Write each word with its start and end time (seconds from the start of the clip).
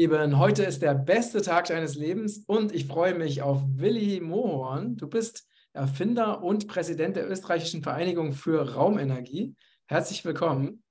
Lieben, 0.00 0.38
heute 0.38 0.62
ist 0.62 0.80
der 0.80 0.94
beste 0.94 1.42
Tag 1.42 1.66
deines 1.66 1.94
Lebens 1.94 2.42
und 2.46 2.74
ich 2.74 2.86
freue 2.86 3.14
mich 3.14 3.42
auf 3.42 3.60
Willi 3.66 4.20
Mohorn. 4.20 4.96
Du 4.96 5.06
bist 5.06 5.46
Erfinder 5.74 6.42
und 6.42 6.68
Präsident 6.68 7.16
der 7.16 7.30
österreichischen 7.30 7.82
Vereinigung 7.82 8.32
für 8.32 8.76
Raumenergie. 8.76 9.54
Herzlich 9.88 10.24
willkommen. 10.24 10.82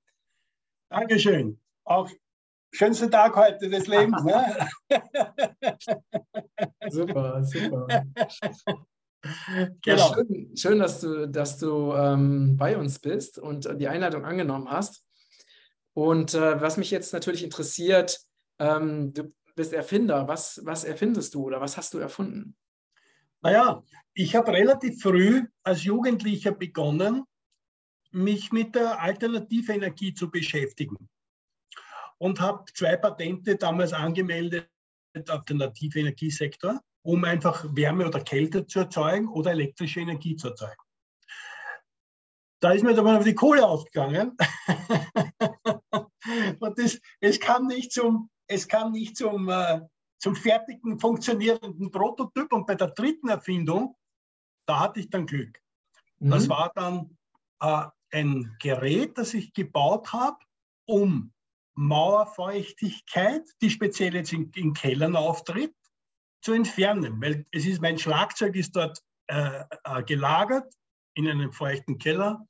Dankeschön. 0.90 1.60
Auch 1.82 2.08
schönster 2.70 3.10
Tag 3.10 3.34
heute 3.34 3.68
des 3.68 3.88
Lebens. 3.88 4.22
ne? 4.22 4.68
super, 6.88 7.42
super. 7.42 8.04
Genau. 9.82 9.84
Ja, 9.84 9.98
schön, 9.98 10.56
schön, 10.56 10.78
dass 10.78 11.00
du, 11.00 11.26
dass 11.26 11.58
du 11.58 11.92
ähm, 11.94 12.56
bei 12.56 12.78
uns 12.78 13.00
bist 13.00 13.40
und 13.40 13.68
die 13.80 13.88
Einladung 13.88 14.24
angenommen 14.24 14.70
hast. 14.70 15.04
Und 15.94 16.34
äh, 16.34 16.60
was 16.60 16.76
mich 16.76 16.92
jetzt 16.92 17.12
natürlich 17.12 17.42
interessiert, 17.42 18.29
ähm, 18.60 19.12
du 19.12 19.32
bist 19.56 19.72
Erfinder. 19.72 20.28
Was, 20.28 20.60
was 20.64 20.84
erfindest 20.84 21.34
du 21.34 21.44
oder 21.44 21.60
was 21.60 21.76
hast 21.76 21.94
du 21.94 21.98
erfunden? 21.98 22.56
Naja, 23.42 23.82
ich 24.14 24.36
habe 24.36 24.52
relativ 24.52 25.02
früh 25.02 25.46
als 25.62 25.82
Jugendlicher 25.84 26.52
begonnen, 26.52 27.24
mich 28.12 28.52
mit 28.52 28.74
der 28.74 29.00
Alternativenergie 29.00 30.14
zu 30.14 30.30
beschäftigen 30.30 31.08
und 32.18 32.40
habe 32.40 32.64
zwei 32.74 32.96
Patente 32.96 33.56
damals 33.56 33.92
angemeldet 33.92 34.68
auf 35.28 35.44
den 35.44 35.56
Nativenergiesektor, 35.58 36.80
um 37.02 37.24
einfach 37.24 37.64
Wärme 37.74 38.06
oder 38.06 38.20
Kälte 38.20 38.66
zu 38.66 38.80
erzeugen 38.80 39.28
oder 39.28 39.52
elektrische 39.52 40.00
Energie 40.00 40.36
zu 40.36 40.48
erzeugen. 40.48 40.82
Da 42.60 42.72
ist 42.72 42.82
mir 42.82 42.94
dann 42.94 43.04
mal 43.04 43.24
die 43.24 43.34
Kohle 43.34 43.66
ausgegangen. 43.66 44.36
und 46.60 46.78
das, 46.78 47.00
es 47.20 47.40
kam 47.40 47.66
nicht 47.66 47.92
zum 47.92 48.28
es 48.50 48.66
kam 48.66 48.92
nicht 48.92 49.16
zum, 49.16 49.48
äh, 49.48 49.80
zum 50.18 50.34
fertigen, 50.34 50.98
funktionierenden 50.98 51.90
Prototyp. 51.90 52.52
Und 52.52 52.66
bei 52.66 52.74
der 52.74 52.88
dritten 52.88 53.28
Erfindung, 53.28 53.96
da 54.66 54.80
hatte 54.80 55.00
ich 55.00 55.08
dann 55.08 55.26
Glück. 55.26 55.58
Mhm. 56.18 56.30
Das 56.30 56.48
war 56.48 56.72
dann 56.74 57.16
äh, 57.60 57.86
ein 58.10 58.56
Gerät, 58.60 59.16
das 59.16 59.34
ich 59.34 59.52
gebaut 59.52 60.12
habe, 60.12 60.38
um 60.86 61.32
Mauerfeuchtigkeit, 61.74 63.48
die 63.62 63.70
speziell 63.70 64.14
jetzt 64.14 64.32
in, 64.32 64.50
in 64.56 64.74
Kellern 64.74 65.14
auftritt, 65.14 65.74
zu 66.42 66.52
entfernen. 66.52 67.22
Weil 67.22 67.46
es 67.52 67.66
ist, 67.66 67.80
mein 67.80 67.98
Schlagzeug 67.98 68.56
ist 68.56 68.74
dort 68.74 69.00
äh, 69.28 69.62
äh, 69.84 70.02
gelagert 70.02 70.74
in 71.14 71.28
einem 71.28 71.52
feuchten 71.52 71.98
Keller. 71.98 72.44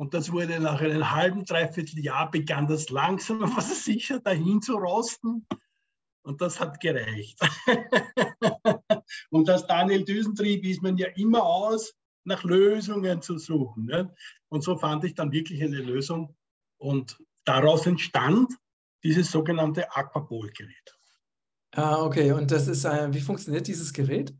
Und 0.00 0.14
das 0.14 0.32
wurde 0.32 0.58
nach 0.60 0.80
einem 0.80 1.10
halben, 1.10 1.44
dreiviertel 1.44 1.98
Jahr 1.98 2.30
begann 2.30 2.66
das 2.66 2.88
langsam, 2.88 3.42
aber 3.42 3.60
sicher 3.60 4.18
dahin 4.18 4.62
zu 4.62 4.76
rosten. 4.76 5.46
Und 6.22 6.40
das 6.40 6.58
hat 6.58 6.80
gereicht. 6.80 7.38
und 9.30 9.50
als 9.50 9.66
Daniel 9.66 10.02
Düsentrieb 10.02 10.64
ist 10.64 10.80
man 10.80 10.96
ja 10.96 11.08
immer 11.16 11.42
aus, 11.42 11.92
nach 12.24 12.42
Lösungen 12.44 13.20
zu 13.20 13.36
suchen. 13.36 13.84
Ne? 13.84 14.14
Und 14.48 14.64
so 14.64 14.78
fand 14.78 15.04
ich 15.04 15.14
dann 15.14 15.32
wirklich 15.32 15.62
eine 15.62 15.82
Lösung. 15.82 16.34
Und 16.78 17.22
daraus 17.44 17.86
entstand 17.86 18.54
dieses 19.04 19.30
sogenannte 19.30 19.94
Aquapol-Gerät. 19.94 20.96
Ah, 21.72 22.02
okay. 22.02 22.32
Und 22.32 22.50
das 22.50 22.68
ist, 22.68 22.86
äh, 22.86 23.12
wie 23.12 23.20
funktioniert 23.20 23.66
dieses 23.66 23.92
Gerät? 23.92 24.34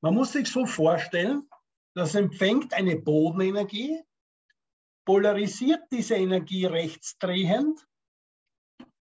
Man 0.00 0.14
muss 0.14 0.30
sich 0.30 0.46
so 0.46 0.64
vorstellen, 0.64 1.48
das 1.94 2.14
empfängt 2.14 2.72
eine 2.72 2.94
Bodenenergie, 2.94 4.00
polarisiert 5.04 5.82
diese 5.90 6.14
Energie 6.14 6.66
rechtsdrehend 6.66 7.86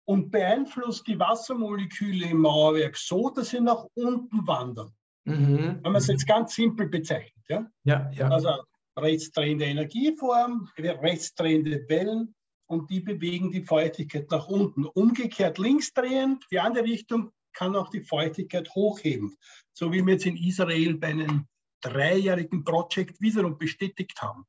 und 0.04 0.30
beeinflusst 0.30 1.06
die 1.06 1.18
Wassermoleküle 1.18 2.30
im 2.30 2.40
Mauerwerk 2.40 2.96
so, 2.96 3.30
dass 3.30 3.50
sie 3.50 3.60
nach 3.60 3.84
unten 3.94 4.46
wandern. 4.46 4.92
Mhm. 5.24 5.80
Wenn 5.82 5.92
man 5.92 5.96
es 5.96 6.06
jetzt 6.06 6.26
ganz 6.26 6.54
simpel 6.54 6.88
bezeichnet. 6.88 7.44
Ja? 7.48 7.70
Ja, 7.84 8.10
ja. 8.12 8.28
Also 8.28 8.50
rechtsdrehende 8.96 9.66
Energieform, 9.66 10.70
rechtsdrehende 10.78 11.88
Wellen 11.88 12.34
und 12.66 12.90
die 12.90 13.00
bewegen 13.00 13.50
die 13.50 13.62
Feuchtigkeit 13.62 14.30
nach 14.30 14.48
unten. 14.48 14.86
Umgekehrt 14.86 15.58
linksdrehend, 15.58 16.44
die 16.50 16.60
andere 16.60 16.84
Richtung 16.84 17.30
kann 17.52 17.76
auch 17.76 17.90
die 17.90 18.02
Feuchtigkeit 18.02 18.70
hochheben. 18.74 19.36
So 19.72 19.92
wie 19.92 20.04
wir 20.04 20.14
jetzt 20.14 20.26
in 20.26 20.36
Israel 20.36 20.96
bei 20.96 21.08
einem 21.08 21.46
dreijährigen 21.80 22.64
Projekt 22.64 23.20
wiederum 23.20 23.58
bestätigt 23.58 24.20
haben. 24.22 24.44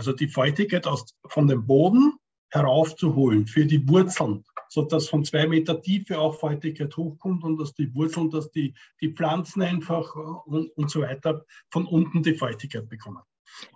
Also 0.00 0.14
die 0.14 0.28
Feuchtigkeit 0.28 0.86
aus, 0.86 1.14
von 1.26 1.46
dem 1.46 1.66
Boden 1.66 2.14
heraufzuholen 2.48 3.46
für 3.46 3.66
die 3.66 3.86
Wurzeln, 3.86 4.46
sodass 4.70 5.10
von 5.10 5.26
zwei 5.26 5.46
Meter 5.46 5.82
Tiefe 5.82 6.18
auch 6.18 6.40
Feuchtigkeit 6.40 6.96
hochkommt 6.96 7.44
und 7.44 7.58
dass 7.58 7.74
die 7.74 7.94
Wurzeln, 7.94 8.30
dass 8.30 8.50
die, 8.50 8.72
die 9.02 9.12
Pflanzen 9.12 9.60
einfach 9.60 10.16
äh, 10.16 10.20
und, 10.46 10.70
und 10.74 10.90
so 10.90 11.02
weiter 11.02 11.44
von 11.70 11.84
unten 11.84 12.22
die 12.22 12.32
Feuchtigkeit 12.32 12.88
bekommen. 12.88 13.20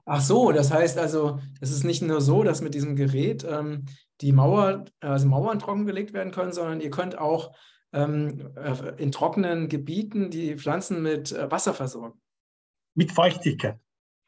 Ach 0.06 0.22
so, 0.22 0.50
das 0.50 0.72
heißt 0.72 0.96
also, 0.96 1.40
es 1.60 1.70
ist 1.70 1.84
nicht 1.84 2.00
nur 2.00 2.22
so, 2.22 2.42
dass 2.42 2.62
mit 2.62 2.72
diesem 2.72 2.96
Gerät 2.96 3.46
ähm, 3.46 3.84
die 4.22 4.32
Mauer, 4.32 4.86
also 5.00 5.28
Mauern 5.28 5.58
trockengelegt 5.58 6.14
werden 6.14 6.32
können, 6.32 6.54
sondern 6.54 6.80
ihr 6.80 6.90
könnt 6.90 7.18
auch 7.18 7.54
ähm, 7.92 8.50
äh, 8.56 8.94
in 8.96 9.12
trockenen 9.12 9.68
Gebieten 9.68 10.30
die 10.30 10.56
Pflanzen 10.56 11.02
mit 11.02 11.32
äh, 11.32 11.50
Wasser 11.50 11.74
versorgen. 11.74 12.18
Mit 12.94 13.12
Feuchtigkeit. 13.12 13.78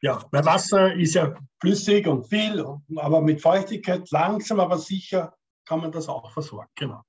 Ja, 0.01 0.23
weil 0.31 0.45
Wasser 0.45 0.93
ist 0.93 1.15
ja 1.15 1.35
flüssig 1.59 2.07
und 2.07 2.27
viel, 2.27 2.63
aber 2.95 3.21
mit 3.21 3.41
Feuchtigkeit 3.41 4.09
langsam, 4.11 4.59
aber 4.59 4.77
sicher 4.77 5.35
kann 5.65 5.81
man 5.81 5.91
das 5.91 6.07
auch 6.07 6.31
versorgen. 6.31 6.69
Genau. 6.75 7.01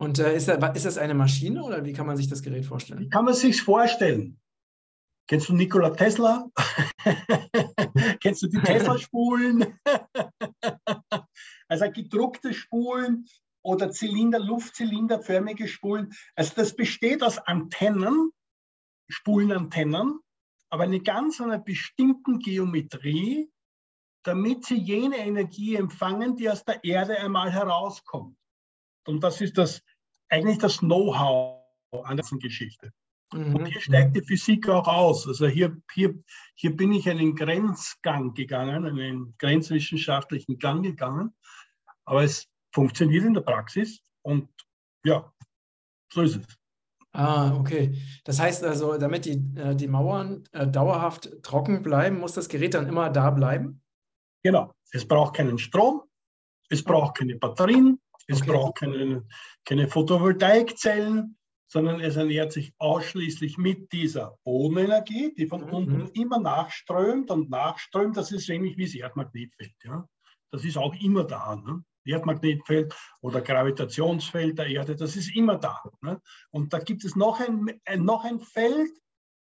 Und 0.00 0.18
äh, 0.18 0.34
ist, 0.34 0.48
das, 0.48 0.76
ist 0.76 0.86
das 0.86 0.98
eine 0.98 1.14
Maschine 1.14 1.62
oder 1.62 1.84
wie 1.84 1.92
kann 1.92 2.06
man 2.06 2.16
sich 2.16 2.28
das 2.28 2.42
Gerät 2.42 2.64
vorstellen? 2.64 3.00
Wie 3.00 3.08
kann 3.08 3.24
man 3.24 3.34
sich 3.34 3.62
vorstellen? 3.62 4.40
Kennst 5.28 5.48
du 5.48 5.54
Nikola 5.54 5.90
Tesla? 5.90 6.48
Kennst 8.20 8.42
du 8.42 8.48
die 8.48 8.58
Tesla-Spulen? 8.58 9.78
also 11.68 11.90
gedruckte 11.92 12.52
Spulen 12.52 13.26
oder 13.62 13.90
Zylinder, 13.92 14.40
Luftzylinderförmige 14.40 15.68
Spulen. 15.68 16.12
Also 16.34 16.54
das 16.56 16.74
besteht 16.74 17.22
aus 17.22 17.38
Antennen, 17.38 18.32
Spulenantennen, 19.08 20.18
aber 20.70 20.84
eine 20.84 21.00
ganz 21.00 21.40
einer 21.40 21.58
bestimmten 21.58 22.38
Geometrie, 22.38 23.50
damit 24.22 24.64
sie 24.64 24.76
jene 24.76 25.18
Energie 25.18 25.76
empfangen, 25.76 26.36
die 26.36 26.48
aus 26.48 26.64
der 26.64 26.82
Erde 26.84 27.18
einmal 27.18 27.50
herauskommt. 27.50 28.36
Und 29.06 29.22
das 29.22 29.40
ist 29.40 29.58
das 29.58 29.82
eigentlich 30.28 30.58
das 30.58 30.78
Know-how 30.78 31.60
an 32.04 32.16
der 32.16 32.26
Geschichte. 32.38 32.92
Mhm. 33.32 33.56
Und 33.56 33.66
hier 33.66 33.80
steigt 33.80 34.16
die 34.16 34.22
Physik 34.22 34.68
auch 34.68 34.86
aus. 34.86 35.26
Also 35.26 35.46
hier, 35.46 35.80
hier, 35.92 36.14
hier 36.54 36.76
bin 36.76 36.92
ich 36.92 37.08
einen 37.08 37.34
Grenzgang 37.34 38.34
gegangen, 38.34 38.86
einen 38.86 39.34
grenzwissenschaftlichen 39.38 40.58
Gang 40.58 40.82
gegangen. 40.82 41.34
Aber 42.04 42.24
es 42.24 42.48
funktioniert 42.72 43.24
in 43.24 43.34
der 43.34 43.40
Praxis 43.40 44.00
und 44.22 44.48
ja, 45.04 45.32
so 46.12 46.22
ist 46.22 46.36
es. 46.36 46.59
Ah, 47.12 47.56
okay. 47.56 47.96
Das 48.24 48.38
heißt 48.38 48.62
also, 48.64 48.96
damit 48.96 49.24
die, 49.24 49.42
äh, 49.56 49.74
die 49.74 49.88
Mauern 49.88 50.44
äh, 50.52 50.66
dauerhaft 50.66 51.42
trocken 51.42 51.82
bleiben, 51.82 52.20
muss 52.20 52.34
das 52.34 52.48
Gerät 52.48 52.74
dann 52.74 52.86
immer 52.86 53.10
da 53.10 53.30
bleiben? 53.30 53.82
Genau. 54.42 54.72
Es 54.92 55.06
braucht 55.06 55.34
keinen 55.34 55.58
Strom, 55.58 56.02
es 56.68 56.84
braucht 56.84 57.18
keine 57.18 57.36
Batterien, 57.36 58.00
es 58.26 58.40
okay. 58.40 58.52
braucht 58.52 58.78
keine, 58.78 59.26
keine 59.64 59.88
Photovoltaikzellen, 59.88 61.36
sondern 61.66 62.00
es 62.00 62.16
ernährt 62.16 62.52
sich 62.52 62.72
ausschließlich 62.78 63.58
mit 63.58 63.92
dieser 63.92 64.38
Bodenenergie, 64.44 65.34
die 65.36 65.46
von 65.46 65.62
mhm. 65.62 65.72
unten 65.72 66.06
immer 66.14 66.40
nachströmt 66.40 67.30
und 67.30 67.50
nachströmt. 67.50 68.16
Das 68.16 68.32
ist 68.32 68.48
ähnlich 68.48 68.76
wie 68.76 68.86
das 68.86 68.94
Erdmagnetfeld. 68.94 69.74
Ja? 69.84 70.08
Das 70.50 70.64
ist 70.64 70.76
auch 70.76 70.94
immer 71.00 71.24
da. 71.24 71.56
Ne? 71.56 71.84
Erdmagnetfeld 72.10 72.94
oder 73.20 73.40
Gravitationsfeld 73.40 74.58
der 74.58 74.66
Erde, 74.66 74.96
das 74.96 75.16
ist 75.16 75.34
immer 75.34 75.56
da. 75.56 75.80
Ne? 76.02 76.20
Und 76.50 76.72
da 76.72 76.78
gibt 76.78 77.04
es 77.04 77.16
noch 77.16 77.40
ein, 77.40 77.80
ein, 77.84 78.04
noch 78.04 78.24
ein 78.24 78.40
Feld, 78.40 78.90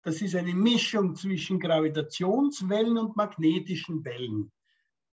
das 0.02 0.20
ist 0.20 0.34
eine 0.34 0.54
Mischung 0.54 1.16
zwischen 1.16 1.58
Gravitationswellen 1.58 2.98
und 2.98 3.16
magnetischen 3.16 4.04
Wellen. 4.04 4.52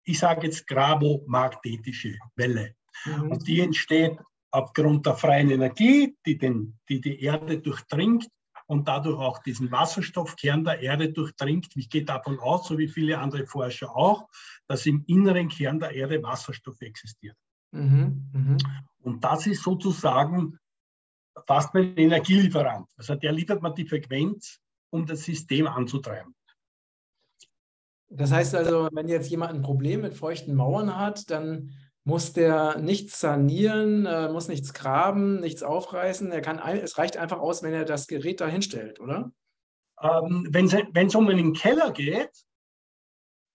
Ich 0.03 0.19
sage 0.19 0.47
jetzt 0.47 0.65
gravomagnetische 0.67 2.17
Welle. 2.35 2.75
Mhm. 3.05 3.31
Und 3.31 3.47
die 3.47 3.59
entsteht 3.59 4.17
aufgrund 4.51 5.05
der 5.05 5.15
freien 5.15 5.51
Energie, 5.51 6.15
die, 6.25 6.37
den, 6.37 6.79
die 6.87 7.01
die 7.01 7.21
Erde 7.21 7.59
durchdringt 7.59 8.27
und 8.67 8.87
dadurch 8.87 9.19
auch 9.19 9.39
diesen 9.39 9.71
Wasserstoffkern 9.71 10.63
der 10.63 10.81
Erde 10.81 11.11
durchdringt. 11.11 11.75
Ich 11.75 11.89
gehe 11.89 12.03
davon 12.03 12.39
aus, 12.39 12.67
so 12.67 12.77
wie 12.77 12.87
viele 12.87 13.17
andere 13.17 13.45
Forscher 13.45 13.95
auch, 13.95 14.27
dass 14.67 14.85
im 14.85 15.03
inneren 15.07 15.49
Kern 15.49 15.79
der 15.79 15.91
Erde 15.91 16.21
Wasserstoff 16.21 16.79
existiert. 16.81 17.35
Mhm, 17.71 18.29
mh. 18.33 18.57
Und 19.01 19.23
das 19.23 19.47
ist 19.47 19.63
sozusagen 19.63 20.57
fast 21.45 21.73
mein 21.73 21.95
Energielieferant. 21.95 22.89
Also 22.97 23.15
der 23.15 23.31
liefert 23.31 23.61
mir 23.61 23.73
die 23.73 23.87
Frequenz, 23.87 24.59
um 24.89 25.05
das 25.05 25.23
System 25.23 25.67
anzutreiben. 25.67 26.35
Das 28.09 28.31
heißt 28.31 28.55
also, 28.55 28.87
wenn 28.93 29.09
jetzt 29.09 29.29
jemand 29.29 29.53
ein 29.53 29.61
Problem 29.61 30.01
mit 30.01 30.13
feuchten 30.13 30.55
Mauern 30.55 30.95
hat, 30.95 31.29
dann 31.29 31.73
muss 32.07 32.31
der 32.31 32.77
nichts 32.77 33.19
sanieren, 33.19 34.05
äh, 34.05 34.29
muss 34.29 34.47
nichts 34.47 34.73
graben, 34.73 35.41
nichts 35.41 35.61
aufreißen. 35.61 36.31
Er 36.31 36.39
kann, 36.39 36.57
es 36.57 36.97
reicht 36.97 37.17
einfach 37.17 37.39
aus, 37.39 37.63
wenn 37.63 37.73
er 37.73 37.83
das 37.83 38.07
Gerät 38.07 38.39
da 38.39 38.47
hinstellt, 38.47 39.01
oder? 39.01 39.33
Ähm, 40.01 40.47
wenn 40.49 40.67
es 41.07 41.15
um 41.15 41.27
einen 41.27 41.51
Keller 41.51 41.91
geht, 41.91 42.31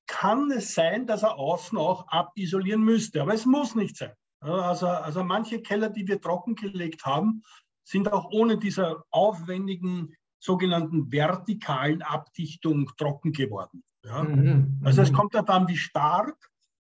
kann 0.07 0.51
es 0.51 0.75
sein, 0.75 1.07
dass 1.07 1.23
er 1.23 1.39
außen 1.39 1.79
auch 1.79 2.09
abisolieren 2.09 2.83
müsste, 2.83 3.23
aber 3.23 3.33
es 3.33 3.47
muss 3.47 3.75
nicht 3.75 3.97
sein. 3.97 4.13
Also, 4.41 4.87
also 4.87 5.25
manche 5.25 5.63
Keller, 5.63 5.89
die 5.89 6.07
wir 6.07 6.21
trockengelegt 6.21 7.07
haben, 7.07 7.43
sind 7.85 8.13
auch 8.13 8.33
ohne 8.33 8.59
dieser 8.59 9.05
aufwendigen 9.11 10.15
sogenannten 10.39 11.11
vertikalen 11.11 12.03
Abdichtung 12.03 12.91
trocken 12.99 13.33
geworden. 13.33 13.83
Ja? 14.05 14.25
Mhm. 14.25 14.79
Also 14.85 15.01
es 15.01 15.11
mhm. 15.11 15.17
kommt 15.17 15.35
darauf 15.35 15.49
an, 15.49 15.69
wie 15.69 15.79
stark 15.79 16.52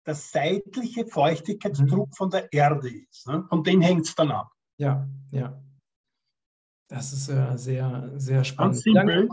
der 0.07 0.15
seitliche 0.15 1.07
Feuchtigkeitsdruck 1.07 2.09
mhm. 2.09 2.13
von 2.13 2.31
der 2.31 2.53
Erde 2.53 2.91
ist. 2.91 3.27
Ne? 3.27 3.45
Von 3.49 3.63
dem 3.63 3.81
hängt 3.81 4.07
es 4.07 4.15
dann 4.15 4.31
ab. 4.31 4.51
Ja, 4.77 5.09
ja. 5.31 5.61
Das 6.89 7.13
ist 7.13 7.29
äh, 7.29 7.57
sehr, 7.57 8.13
sehr 8.17 8.45
spannend. 8.45 8.75
Ganz 8.75 8.83
simpel, 8.83 9.29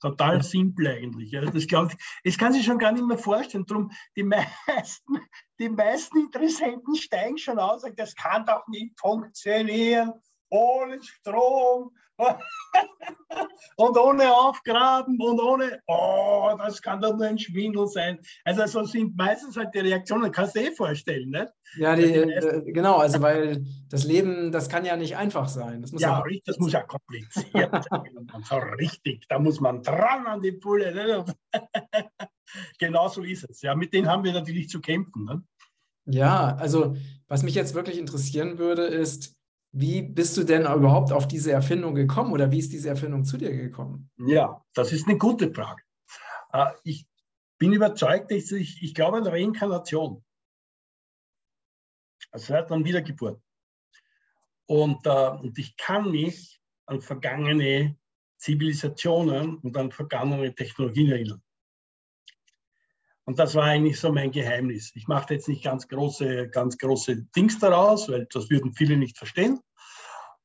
total 0.00 0.42
simpel 0.42 0.88
eigentlich. 0.88 1.30
Ja. 1.32 1.44
Das, 1.44 1.66
glaub 1.66 1.92
ich, 1.92 1.98
das 2.24 2.38
kann 2.38 2.52
sich 2.52 2.64
schon 2.64 2.78
gar 2.78 2.92
nicht 2.92 3.06
mehr 3.06 3.18
vorstellen. 3.18 3.66
Darum, 3.66 3.90
die 4.16 4.22
meisten, 4.22 5.18
die 5.58 5.68
meisten 5.68 6.18
Interessenten 6.18 6.96
steigen 6.96 7.38
schon 7.38 7.58
aus 7.58 7.74
und 7.74 7.80
sagen, 7.80 7.96
das 7.96 8.14
kann 8.14 8.46
doch 8.46 8.66
nicht 8.68 8.98
funktionieren 8.98 10.12
ohne 10.50 11.02
Strom 11.02 11.90
und 13.76 13.98
ohne 13.98 14.34
Aufgraben 14.34 15.20
und 15.20 15.40
ohne, 15.40 15.80
oh, 15.86 16.54
das 16.58 16.80
kann 16.80 17.00
doch 17.00 17.16
nur 17.16 17.26
ein 17.26 17.38
Schwindel 17.38 17.86
sein. 17.88 18.18
Also 18.44 18.66
so 18.66 18.84
sind 18.84 19.16
meistens 19.16 19.56
halt 19.56 19.74
die 19.74 19.80
Reaktionen, 19.80 20.30
kannst 20.30 20.54
du 20.54 20.60
dir 20.60 20.70
eh 20.70 20.74
vorstellen, 20.74 21.30
ne? 21.30 21.52
Ja, 21.76 21.96
die, 21.96 22.04
äh, 22.04 22.62
genau, 22.72 22.98
also 22.98 23.20
weil 23.20 23.64
das 23.88 24.04
Leben, 24.04 24.52
das 24.52 24.68
kann 24.68 24.84
ja 24.84 24.96
nicht 24.96 25.16
einfach 25.16 25.48
sein. 25.48 25.82
Das 25.82 25.92
muss 25.92 26.02
ja, 26.02 26.22
ja 26.24 26.38
das 26.44 26.58
muss 26.58 26.72
ja 26.72 26.82
kompliziert 26.82 27.72
sein. 27.90 28.44
so 28.44 28.56
richtig, 28.56 29.26
da 29.28 29.38
muss 29.38 29.60
man 29.60 29.82
dran 29.82 30.26
an 30.26 30.40
die 30.40 30.52
Pulle. 30.52 30.94
Ne? 30.94 31.24
genau 32.78 33.08
so 33.08 33.22
ist 33.22 33.48
es. 33.48 33.62
Ja, 33.62 33.74
mit 33.74 33.92
denen 33.92 34.08
haben 34.08 34.22
wir 34.22 34.32
natürlich 34.32 34.68
zu 34.68 34.80
kämpfen. 34.80 35.24
Ne? 35.24 35.42
Ja, 36.06 36.54
also 36.56 36.96
was 37.26 37.42
mich 37.42 37.54
jetzt 37.54 37.74
wirklich 37.74 37.98
interessieren 37.98 38.58
würde, 38.58 38.84
ist, 38.84 39.34
wie 39.76 40.02
bist 40.02 40.36
du 40.36 40.44
denn 40.44 40.62
überhaupt 40.62 41.10
auf 41.12 41.26
diese 41.26 41.50
Erfindung 41.50 41.96
gekommen 41.96 42.32
oder 42.32 42.50
wie 42.50 42.60
ist 42.60 42.72
diese 42.72 42.90
Erfindung 42.90 43.24
zu 43.24 43.36
dir 43.36 43.50
gekommen? 43.50 44.08
Ja, 44.18 44.64
das 44.72 44.92
ist 44.92 45.08
eine 45.08 45.18
gute 45.18 45.52
Frage. 45.52 45.82
Äh, 46.52 46.70
ich 46.84 47.06
bin 47.58 47.72
überzeugt, 47.72 48.30
ich, 48.30 48.52
ich 48.52 48.94
glaube 48.94 49.18
an 49.18 49.26
Reinkarnation. 49.26 50.24
Also 52.30 52.54
an 52.54 52.84
Wiedergeburt. 52.84 53.42
Und, 54.66 55.04
äh, 55.06 55.28
und 55.42 55.58
ich 55.58 55.76
kann 55.76 56.10
mich 56.10 56.60
an 56.86 57.00
vergangene 57.00 57.96
Zivilisationen 58.38 59.58
und 59.58 59.76
an 59.76 59.90
vergangene 59.90 60.54
Technologien 60.54 61.10
erinnern. 61.10 61.42
Und 63.26 63.38
das 63.38 63.54
war 63.54 63.64
eigentlich 63.64 63.98
so 63.98 64.12
mein 64.12 64.30
Geheimnis. 64.30 64.92
Ich 64.94 65.08
mache 65.08 65.34
jetzt 65.34 65.48
nicht 65.48 65.64
ganz 65.64 65.88
große, 65.88 66.48
ganz 66.50 66.76
große 66.76 67.22
Dings 67.34 67.58
daraus, 67.58 68.08
weil 68.08 68.26
das 68.30 68.50
würden 68.50 68.74
viele 68.74 68.96
nicht 68.96 69.16
verstehen. 69.16 69.60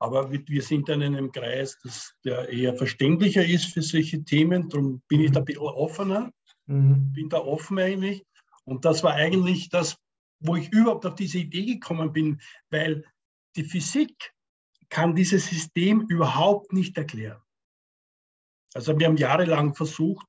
Aber 0.02 0.32
wir 0.32 0.62
sind 0.62 0.88
dann 0.88 1.02
in 1.02 1.16
einem 1.16 1.32
Kreis, 1.32 1.78
das, 1.84 2.14
der 2.24 2.48
eher 2.48 2.74
verständlicher 2.76 3.46
ist 3.46 3.66
für 3.66 3.82
solche 3.82 4.24
Themen. 4.24 4.70
Darum 4.70 5.02
bin 5.10 5.20
ich 5.20 5.32
da 5.32 5.40
ein 5.40 5.46
bisschen 5.46 5.64
offener, 5.64 6.32
mhm. 6.68 7.12
bin 7.12 7.28
da 7.28 7.40
offen 7.40 7.80
eigentlich. 7.80 8.24
Und 8.64 8.86
das 8.86 9.04
war 9.04 9.14
eigentlich 9.14 9.68
das, 9.70 9.98
wo 10.40 10.56
ich 10.56 10.72
überhaupt 10.72 11.06
auf 11.06 11.16
diese 11.16 11.40
Idee 11.40 11.66
gekommen 11.66 12.14
bin, 12.14 12.40
weil 12.70 13.04
die 13.58 13.66
Physik 13.66 14.34
kann 14.88 15.16
dieses 15.16 15.48
System 15.48 16.06
überhaupt 16.08 16.72
nicht 16.72 16.98
erklären. 16.98 17.42
Also 18.74 18.98
wir 18.98 19.08
haben 19.08 19.18
jahrelang 19.18 19.76
versucht, 19.76 20.26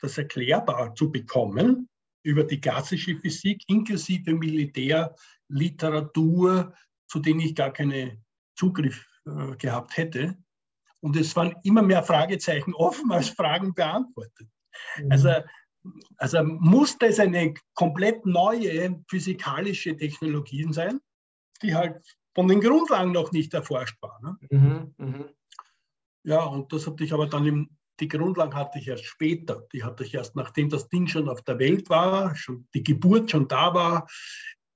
das 0.00 0.18
erklärbar 0.18 0.96
zu 0.96 1.12
bekommen 1.12 1.88
über 2.22 2.44
die 2.44 2.60
klassische 2.60 3.18
Physik 3.18 3.62
inklusive 3.66 4.32
Militärliteratur, 4.32 6.74
zu 7.08 7.18
denen 7.18 7.40
ich 7.40 7.54
gar 7.54 7.72
keinen 7.72 8.24
Zugriff 8.56 9.06
äh, 9.26 9.56
gehabt 9.56 9.96
hätte. 9.96 10.36
Und 11.00 11.16
es 11.16 11.34
waren 11.34 11.56
immer 11.64 11.82
mehr 11.82 12.02
Fragezeichen 12.02 12.74
offen 12.74 13.10
als 13.10 13.30
Fragen 13.30 13.74
beantwortet. 13.74 14.48
Mhm. 14.96 15.10
Also, 15.10 15.30
also 16.16 16.44
musste 16.44 17.06
es 17.06 17.18
eine 17.18 17.54
komplett 17.74 18.24
neue 18.24 19.02
physikalische 19.08 19.96
Technologie 19.96 20.66
sein, 20.70 21.00
die 21.60 21.74
halt 21.74 22.00
von 22.34 22.48
den 22.48 22.60
Grundlagen 22.60 23.12
noch 23.12 23.32
nicht 23.32 23.52
erforscht 23.52 24.00
war. 24.00 24.20
Ne? 24.22 24.38
Mhm, 24.50 24.94
mh. 24.96 25.24
Ja, 26.24 26.44
und 26.44 26.72
das 26.72 26.86
hatte 26.86 27.02
ich 27.02 27.12
aber 27.12 27.26
dann 27.26 27.46
im 27.46 27.76
die 28.02 28.08
Grundlagen 28.08 28.56
hatte 28.56 28.80
ich 28.80 28.88
erst 28.88 29.04
später. 29.04 29.64
Die 29.72 29.84
hatte 29.84 30.02
ich 30.02 30.12
erst, 30.12 30.34
nachdem 30.34 30.68
das 30.68 30.88
Ding 30.88 31.06
schon 31.06 31.28
auf 31.28 31.42
der 31.42 31.60
Welt 31.60 31.88
war, 31.88 32.34
schon 32.34 32.66
die 32.74 32.82
Geburt 32.82 33.30
schon 33.30 33.46
da 33.46 33.72
war, 33.74 34.08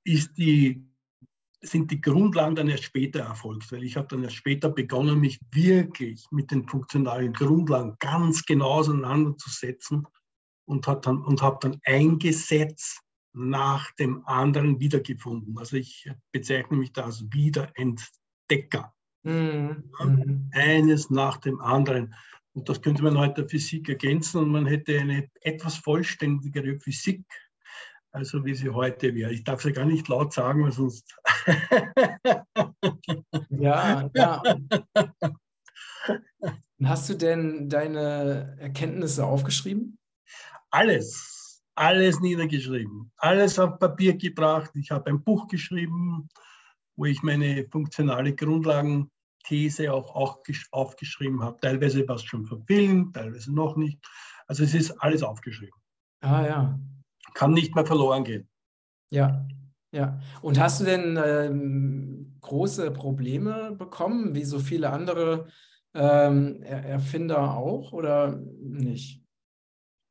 ist 0.04 0.38
die, 0.38 0.88
sind 1.60 1.90
die 1.90 2.00
Grundlagen 2.00 2.54
dann 2.54 2.68
erst 2.68 2.84
später 2.84 3.20
erfolgt. 3.20 3.72
Weil 3.72 3.82
ich 3.82 3.96
habe 3.96 4.06
dann 4.06 4.22
erst 4.22 4.36
später 4.36 4.70
begonnen, 4.70 5.18
mich 5.18 5.40
wirklich 5.50 6.24
mit 6.30 6.52
den 6.52 6.68
funktionalen 6.68 7.32
Grundlagen 7.32 7.96
ganz 7.98 8.44
genau 8.44 8.74
auseinanderzusetzen 8.74 10.06
und 10.64 10.86
habe 10.86 11.00
dann, 11.00 11.18
und 11.18 11.42
hab 11.42 11.60
dann 11.60 11.80
ein 11.82 12.20
Gesetz 12.20 13.00
nach 13.32 13.90
dem 13.96 14.24
anderen 14.24 14.78
wiedergefunden. 14.78 15.58
Also 15.58 15.78
ich 15.78 16.08
bezeichne 16.30 16.76
mich 16.76 16.92
da 16.92 17.06
als 17.06 17.24
Wiederentdecker. 17.32 18.94
Mhm. 19.24 19.90
Ja, 19.98 20.04
mhm. 20.06 20.50
eines 20.52 21.10
nach 21.10 21.38
dem 21.38 21.60
anderen. 21.60 22.14
Und 22.56 22.70
das 22.70 22.80
könnte 22.80 23.02
man 23.02 23.18
heute 23.18 23.42
der 23.42 23.50
Physik 23.50 23.90
ergänzen 23.90 24.38
und 24.38 24.48
man 24.48 24.64
hätte 24.64 24.98
eine 24.98 25.28
etwas 25.42 25.76
vollständigere 25.76 26.80
Physik, 26.80 27.22
also 28.12 28.42
wie 28.46 28.54
sie 28.54 28.70
heute 28.70 29.14
wäre. 29.14 29.30
Ich 29.30 29.44
darf 29.44 29.60
sie 29.60 29.74
gar 29.74 29.84
nicht 29.84 30.08
laut 30.08 30.32
sagen, 30.32 30.64
weil 30.64 30.72
sonst. 30.72 31.14
ja, 33.50 34.08
ja. 34.14 34.42
Hast 36.82 37.10
du 37.10 37.14
denn 37.14 37.68
deine 37.68 38.56
Erkenntnisse 38.58 39.26
aufgeschrieben? 39.26 39.98
Alles, 40.70 41.62
alles 41.74 42.20
niedergeschrieben, 42.20 43.12
alles 43.18 43.58
auf 43.58 43.78
Papier 43.78 44.16
gebracht. 44.16 44.70
Ich 44.76 44.90
habe 44.90 45.10
ein 45.10 45.22
Buch 45.22 45.46
geschrieben, 45.46 46.30
wo 46.96 47.04
ich 47.04 47.22
meine 47.22 47.68
funktionale 47.70 48.34
Grundlagen 48.34 49.10
These 49.46 49.92
auch, 49.92 50.14
auch 50.14 50.42
aufgeschrieben 50.72 51.42
habe. 51.42 51.58
Teilweise 51.60 52.06
war 52.08 52.16
es 52.16 52.24
schon 52.24 52.46
verfilmt, 52.46 53.14
teilweise 53.14 53.54
noch 53.54 53.76
nicht. 53.76 54.04
Also 54.46 54.64
es 54.64 54.74
ist 54.74 54.90
alles 55.02 55.22
aufgeschrieben. 55.22 55.78
Ah 56.20 56.44
ja. 56.44 56.80
Kann 57.34 57.52
nicht 57.52 57.74
mehr 57.74 57.86
verloren 57.86 58.24
gehen. 58.24 58.48
Ja, 59.10 59.46
ja. 59.92 60.20
Und 60.42 60.58
hast 60.58 60.80
du 60.80 60.84
denn 60.84 61.18
ähm, 61.22 62.36
große 62.40 62.90
Probleme 62.90 63.72
bekommen, 63.72 64.34
wie 64.34 64.44
so 64.44 64.58
viele 64.58 64.90
andere 64.90 65.48
ähm, 65.94 66.62
Erfinder 66.62 67.56
auch, 67.56 67.92
oder 67.92 68.36
nicht? 68.36 69.22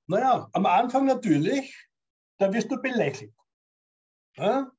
Naja, 0.07 0.49
am 0.53 0.65
Anfang 0.65 1.05
natürlich, 1.05 1.75
da 2.37 2.53
wirst 2.53 2.71
du 2.71 2.81
belächelt. 2.81 3.33
Ja? 4.37 4.71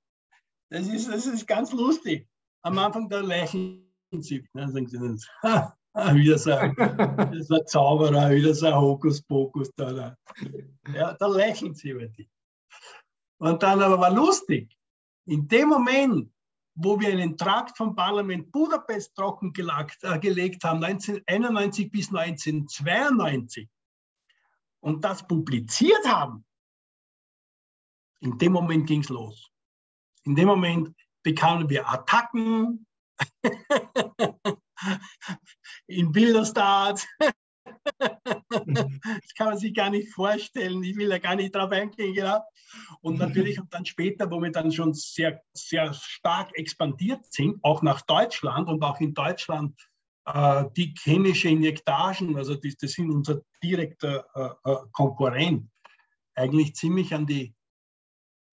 Das, 0.71 0.87
ist, 0.89 1.09
das 1.09 1.27
ist 1.27 1.47
ganz 1.47 1.73
lustig. 1.73 2.29
Am 2.63 2.79
Anfang 2.79 3.09
da 3.09 3.21
lächeln 3.21 3.86
Prinzip. 4.17 4.49
Ne? 4.55 4.71
Sagen 4.71 4.89
sie 4.89 4.99
dann, 4.99 5.21
ha, 5.43 5.77
wieder 6.15 6.39
so, 6.39 6.51
wieder 6.51 7.45
so 7.45 7.55
ein 7.55 7.67
Zauberer, 7.67 8.31
wieder 8.31 8.55
so 8.55 8.67
ein 8.67 8.75
Hokuspokus. 8.75 9.71
Da, 9.77 9.93
da. 9.93 10.17
Ja, 10.95 11.15
da 11.15 11.27
lächeln 11.27 11.75
sie 11.75 11.91
über 11.91 12.07
dich. 12.07 12.29
Und 13.39 13.63
dann 13.63 13.83
aber 13.83 13.99
war 14.01 14.11
lustig, 14.11 14.75
in 15.27 15.47
dem 15.49 15.69
Moment, 15.69 16.33
wo 16.75 16.99
wir 16.99 17.09
einen 17.09 17.37
Trakt 17.37 17.77
vom 17.77 17.95
Parlament 17.95 18.51
Budapest 18.53 19.15
trockengelegt 19.15 20.03
äh, 20.03 20.19
gelegt 20.19 20.65
haben, 20.65 20.83
1991 20.83 21.91
bis 21.91 22.09
1992, 22.09 23.69
und 24.81 25.05
das 25.05 25.27
publiziert 25.27 26.07
haben, 26.07 26.45
in 28.21 28.39
dem 28.39 28.53
Moment 28.53 28.87
ging 28.87 29.01
es 29.01 29.09
los. 29.09 29.51
In 30.25 30.35
dem 30.35 30.47
Moment 30.47 30.95
bekamen 31.23 31.69
wir 31.69 31.89
Attacken, 31.89 32.87
in 35.87 36.13
Bilderstart. 36.13 37.07
das 37.99 39.35
kann 39.37 39.49
man 39.49 39.59
sich 39.59 39.75
gar 39.75 39.91
nicht 39.91 40.13
vorstellen. 40.13 40.83
Ich 40.83 40.97
will 40.97 41.11
ja 41.11 41.19
gar 41.19 41.37
nicht 41.37 41.55
drauf 41.55 41.71
eingehen. 41.71 42.15
Genau. 42.15 42.41
Und 43.01 43.19
natürlich 43.19 43.61
dann 43.71 43.85
später, 43.85 44.31
wo 44.31 44.41
wir 44.41 44.51
dann 44.51 44.73
schon 44.73 44.95
sehr, 44.95 45.43
sehr 45.53 45.93
stark 45.95 46.51
expandiert 46.55 47.25
sind, 47.33 47.63
auch 47.63 47.83
nach 47.83 48.03
Deutschland 48.03 48.69
und 48.69 48.83
auch 48.83 49.01
in 49.01 49.15
Deutschland 49.15 49.75
äh, 50.27 50.65
die 50.77 50.95
chemische 50.99 51.49
Injektagen, 51.49 52.37
also 52.37 52.55
die, 52.57 52.75
das 52.79 52.93
sind 52.93 53.11
unser 53.11 53.43
direkter 53.63 54.27
äh, 54.35 54.71
äh, 54.71 54.77
Konkurrent, 54.93 55.71
eigentlich 56.35 56.75
ziemlich 56.75 57.15
an 57.15 57.27
die 57.27 57.55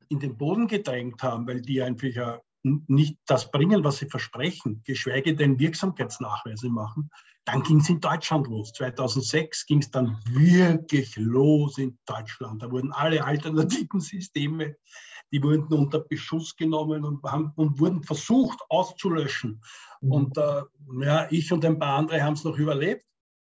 in 0.10 0.20
den 0.20 0.38
Boden 0.38 0.68
gedrängt 0.68 1.24
haben, 1.24 1.48
weil 1.48 1.62
die 1.62 1.82
einfach 1.82 2.40
nicht 2.64 3.18
das 3.26 3.52
bringen, 3.52 3.84
was 3.84 3.98
sie 3.98 4.08
versprechen, 4.08 4.82
geschweige 4.86 5.36
denn 5.36 5.60
Wirksamkeitsnachweise 5.60 6.70
machen, 6.70 7.10
dann 7.46 7.62
ging 7.64 7.80
es 7.80 7.90
in 7.90 8.00
Deutschland 8.00 8.48
los. 8.48 8.72
2006 8.74 9.66
ging 9.66 9.80
es 9.80 9.92
dann 9.92 10.18
wirklich 10.30 11.16
los 11.18 11.78
in 11.78 11.98
Deutschland. 12.06 12.64
Da 12.64 12.72
wurden 12.72 12.94
alle 12.94 13.24
alternativen 13.24 14.00
Systeme, 14.00 14.78
die 15.32 15.44
wurden 15.44 15.74
unter 15.74 16.00
Beschuss 16.00 16.56
genommen 16.56 17.04
und, 17.04 17.24
haben, 17.24 17.52
und 17.56 17.80
wurden 17.80 18.04
versucht 18.04 18.60
auszulöschen. 18.70 19.62
Mhm. 20.02 20.12
Und 20.12 20.38
äh, 20.38 20.62
ja, 21.02 21.28
ich 21.32 21.52
und 21.52 21.66
ein 21.66 21.80
paar 21.80 21.98
andere 21.98 22.24
haben 22.24 22.36
es 22.36 22.44
noch 22.44 22.58
überlebt. 22.58 23.04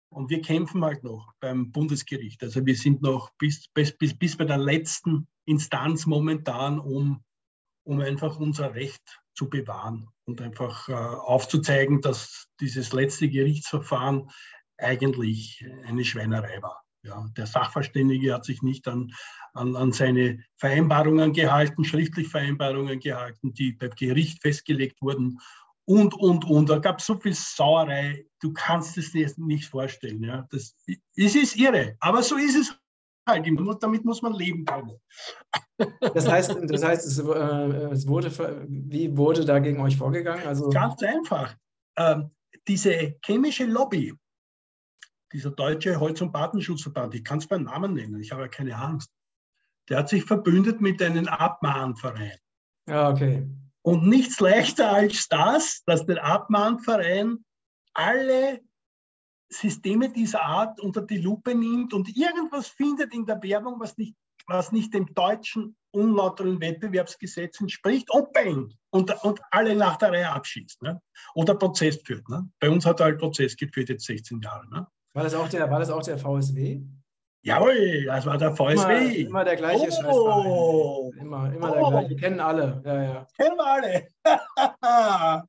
Und 0.10 0.30
wir 0.30 0.42
kämpfen 0.42 0.84
halt 0.84 1.04
noch 1.04 1.34
beim 1.40 1.72
Bundesgericht. 1.72 2.44
Also 2.44 2.66
wir 2.66 2.76
sind 2.76 3.02
noch 3.02 3.32
bis, 3.38 3.68
bis, 3.74 3.98
bis, 3.98 4.18
bis 4.18 4.38
bei 4.38 4.46
der 4.46 4.60
letzten 4.60 5.28
Instanz 5.46 6.06
momentan, 6.06 6.80
um, 6.80 7.24
um 7.84 8.00
einfach 8.00 8.40
unser 8.40 8.76
Recht 8.76 9.22
zu 9.34 9.50
bewahren 9.50 10.10
und 10.26 10.42
einfach 10.42 10.90
äh, 10.90 10.94
aufzuzeigen, 10.94 12.02
dass 12.02 12.48
dieses 12.60 12.94
letzte 12.94 13.30
Gerichtsverfahren 13.30 14.30
eigentlich 14.78 15.66
eine 15.86 16.06
Schweinerei 16.06 16.62
war. 16.62 16.84
Ja, 17.06 17.26
der 17.36 17.48
Sachverständige 17.48 18.34
hat 18.34 18.46
sich 18.46 18.62
nicht 18.62 18.88
an, 18.88 19.12
an, 19.54 19.76
an 19.76 19.92
seine 19.92 20.42
Vereinbarungen 20.56 21.34
gehalten, 21.34 21.84
schriftlich 21.84 22.30
Vereinbarungen 22.30 23.00
gehalten, 23.00 23.54
die 23.54 23.74
beim 23.74 23.92
Gericht 23.92 24.42
festgelegt 24.42 25.02
wurden 25.02 25.40
und, 25.86 26.14
und, 26.14 26.46
und. 26.46 26.70
Da 26.70 26.80
gab 26.80 27.00
es 27.00 27.06
so 27.06 27.20
viel 27.20 27.34
Sauerei, 27.34 28.26
du 28.40 28.54
kannst 28.54 28.98
es 28.98 29.12
dir 29.12 29.30
nicht 29.36 29.66
vorstellen. 29.66 30.24
Ja. 30.24 30.48
Das, 30.50 30.78
es 30.88 31.36
ist 31.36 31.58
irre, 31.58 31.98
aber 32.00 32.24
so 32.24 32.38
ist 32.38 32.56
es 32.56 32.80
halt. 33.28 33.48
Damit 33.82 34.06
muss 34.06 34.22
man 34.22 34.34
leben 34.34 34.66
können. 34.66 34.94
Das 36.14 36.30
heißt, 36.30 36.56
das 36.68 36.84
heißt 36.84 37.06
es, 37.06 37.20
äh, 37.20 37.92
es 37.92 38.08
wurde, 38.08 38.32
wie 38.70 39.18
wurde 39.18 39.44
da 39.44 39.60
gegen 39.60 39.82
euch 39.82 39.98
vorgegangen? 39.98 40.46
Also 40.48 40.70
Ganz 40.70 41.02
einfach. 41.02 41.56
Ähm, 41.98 42.30
diese 42.68 43.16
chemische 43.26 43.66
Lobby, 43.66 44.14
dieser 45.34 45.52
deutsche 45.52 46.00
Holz- 46.00 46.22
und 46.22 46.32
Badenschutzverband, 46.32 47.16
ich 47.16 47.24
kann 47.24 47.40
es 47.40 47.48
beim 47.48 47.64
Namen 47.64 47.96
nennen, 47.96 48.20
ich 48.20 48.32
habe 48.32 48.44
ja 48.44 48.48
keine 48.48 48.76
Angst, 48.78 49.12
der 49.90 49.98
hat 49.98 50.10
sich 50.10 50.24
verbündet 50.24 50.80
mit 50.80 51.02
einem 51.02 51.28
Abmahnverein. 51.28 52.38
Ja, 52.88 53.10
okay. 53.10 53.48
Und 53.82 54.08
nichts 54.08 54.40
leichter 54.40 54.92
als 54.92 55.28
das, 55.28 55.84
dass 55.86 56.06
der 56.06 56.24
Abmahnverein 56.24 57.44
alle 57.94 58.62
Systeme 59.54 60.10
dieser 60.10 60.44
Art 60.44 60.80
unter 60.80 61.02
die 61.02 61.18
Lupe 61.18 61.56
nimmt 61.56 61.94
und 61.94 62.16
irgendwas 62.16 62.68
findet 62.68 63.14
in 63.14 63.26
der 63.26 63.42
Werbung, 63.42 63.80
was 63.80 63.98
nicht, 63.98 64.16
was 64.48 64.72
nicht 64.72 64.94
dem 64.94 65.14
deutschen 65.14 65.76
unlauteren 65.92 66.60
Wettbewerbsgesetz 66.60 67.62
entspricht 67.62 68.10
und 68.12 68.34
bang, 68.34 68.74
und, 68.90 69.24
und 69.24 69.40
alle 69.52 69.76
nach 69.76 69.98
der 69.98 70.12
Reihe 70.12 70.30
abschießt. 70.30 70.82
Ne? 70.82 71.02
Oder 71.36 71.56
Prozess 71.56 72.02
führt. 72.04 72.28
Ne? 72.30 72.50
Bei 72.60 72.70
uns 72.70 72.86
hat 72.86 73.00
er 73.00 73.06
halt 73.06 73.20
Prozess 73.20 73.56
geführt, 73.56 73.90
jetzt 73.90 74.06
16 74.06 74.42
Jahre. 74.42 74.68
Ne? 74.70 74.88
War, 75.14 75.24
das 75.24 75.36
auch 75.36 75.48
der, 75.48 75.70
war 75.70 75.80
das 75.80 75.90
auch 75.90 76.02
der 76.02 76.18
VSW? 76.18 76.82
Jawohl, 77.46 78.06
das 78.06 78.26
war 78.26 78.38
der 78.38 78.56
VSW. 78.56 78.72
Immer, 78.72 79.30
immer 79.30 79.44
der 79.44 79.56
gleiche 79.58 79.88
oh. 79.88 81.12
Scheißverein. 81.12 81.20
Immer, 81.20 81.54
immer 81.54 81.72
oh. 81.72 81.92
der 81.92 82.00
gleiche. 82.00 82.16
Kennen 82.16 82.40
alle. 82.40 82.82
Ja, 82.86 83.04
ja. 83.04 83.28
Kennen 83.36 83.58
wir 83.58 83.66
alle. 83.66 84.08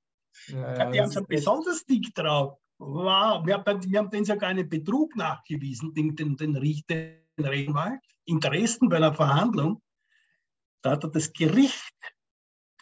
ja, 0.49 0.79
ja, 0.79 0.91
die 0.91 1.01
haben 1.01 1.11
so 1.11 1.21
ein 1.21 1.27
besonderes 1.27 1.85
Dick 1.87 2.13
drauf. 2.15 2.59
Wow, 2.79 3.47
wir 3.47 3.55
haben, 3.55 3.91
wir 3.91 3.99
haben 3.99 4.11
den 4.11 4.25
sogar 4.25 4.49
einen 4.51 4.69
Betrug 4.69 5.17
nachgewiesen, 5.17 5.95
den, 5.95 6.17
den, 6.17 6.37
den 6.37 6.57
Richter 6.57 6.95
in 7.37 7.45
Regenwald 7.45 8.01
in 8.27 8.41
Dresden 8.41 8.89
bei 8.89 8.97
einer 8.97 9.15
Verhandlung. 9.15 9.83
Da 10.83 10.93
hat 10.93 11.05
er 11.05 11.11
das 11.11 11.33
Gericht 11.33 11.95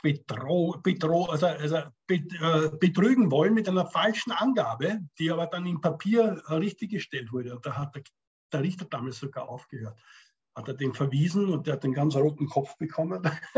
betro, 0.02 0.78
betro, 0.82 1.26
also, 1.26 1.46
also 1.46 1.76
äh, 2.08 2.70
betrügen 2.80 3.30
wollen 3.30 3.54
mit 3.54 3.68
einer 3.68 3.86
falschen 3.86 4.32
Angabe, 4.32 5.00
die 5.18 5.30
aber 5.30 5.46
dann 5.46 5.66
im 5.66 5.80
Papier 5.80 6.42
richtiggestellt 6.48 7.32
wurde. 7.32 7.54
Und 7.54 7.64
da 7.64 7.76
hat 7.76 7.94
der 7.94 8.02
der 8.52 8.62
Richter 8.62 8.84
damals 8.84 9.18
sogar 9.18 9.48
aufgehört. 9.48 9.98
Hat 10.54 10.68
er 10.68 10.74
den 10.74 10.92
verwiesen 10.92 11.48
und 11.48 11.66
der 11.66 11.74
hat 11.74 11.84
einen 11.84 11.94
ganz 11.94 12.14
roten 12.14 12.46
Kopf 12.46 12.76
bekommen. 12.76 13.22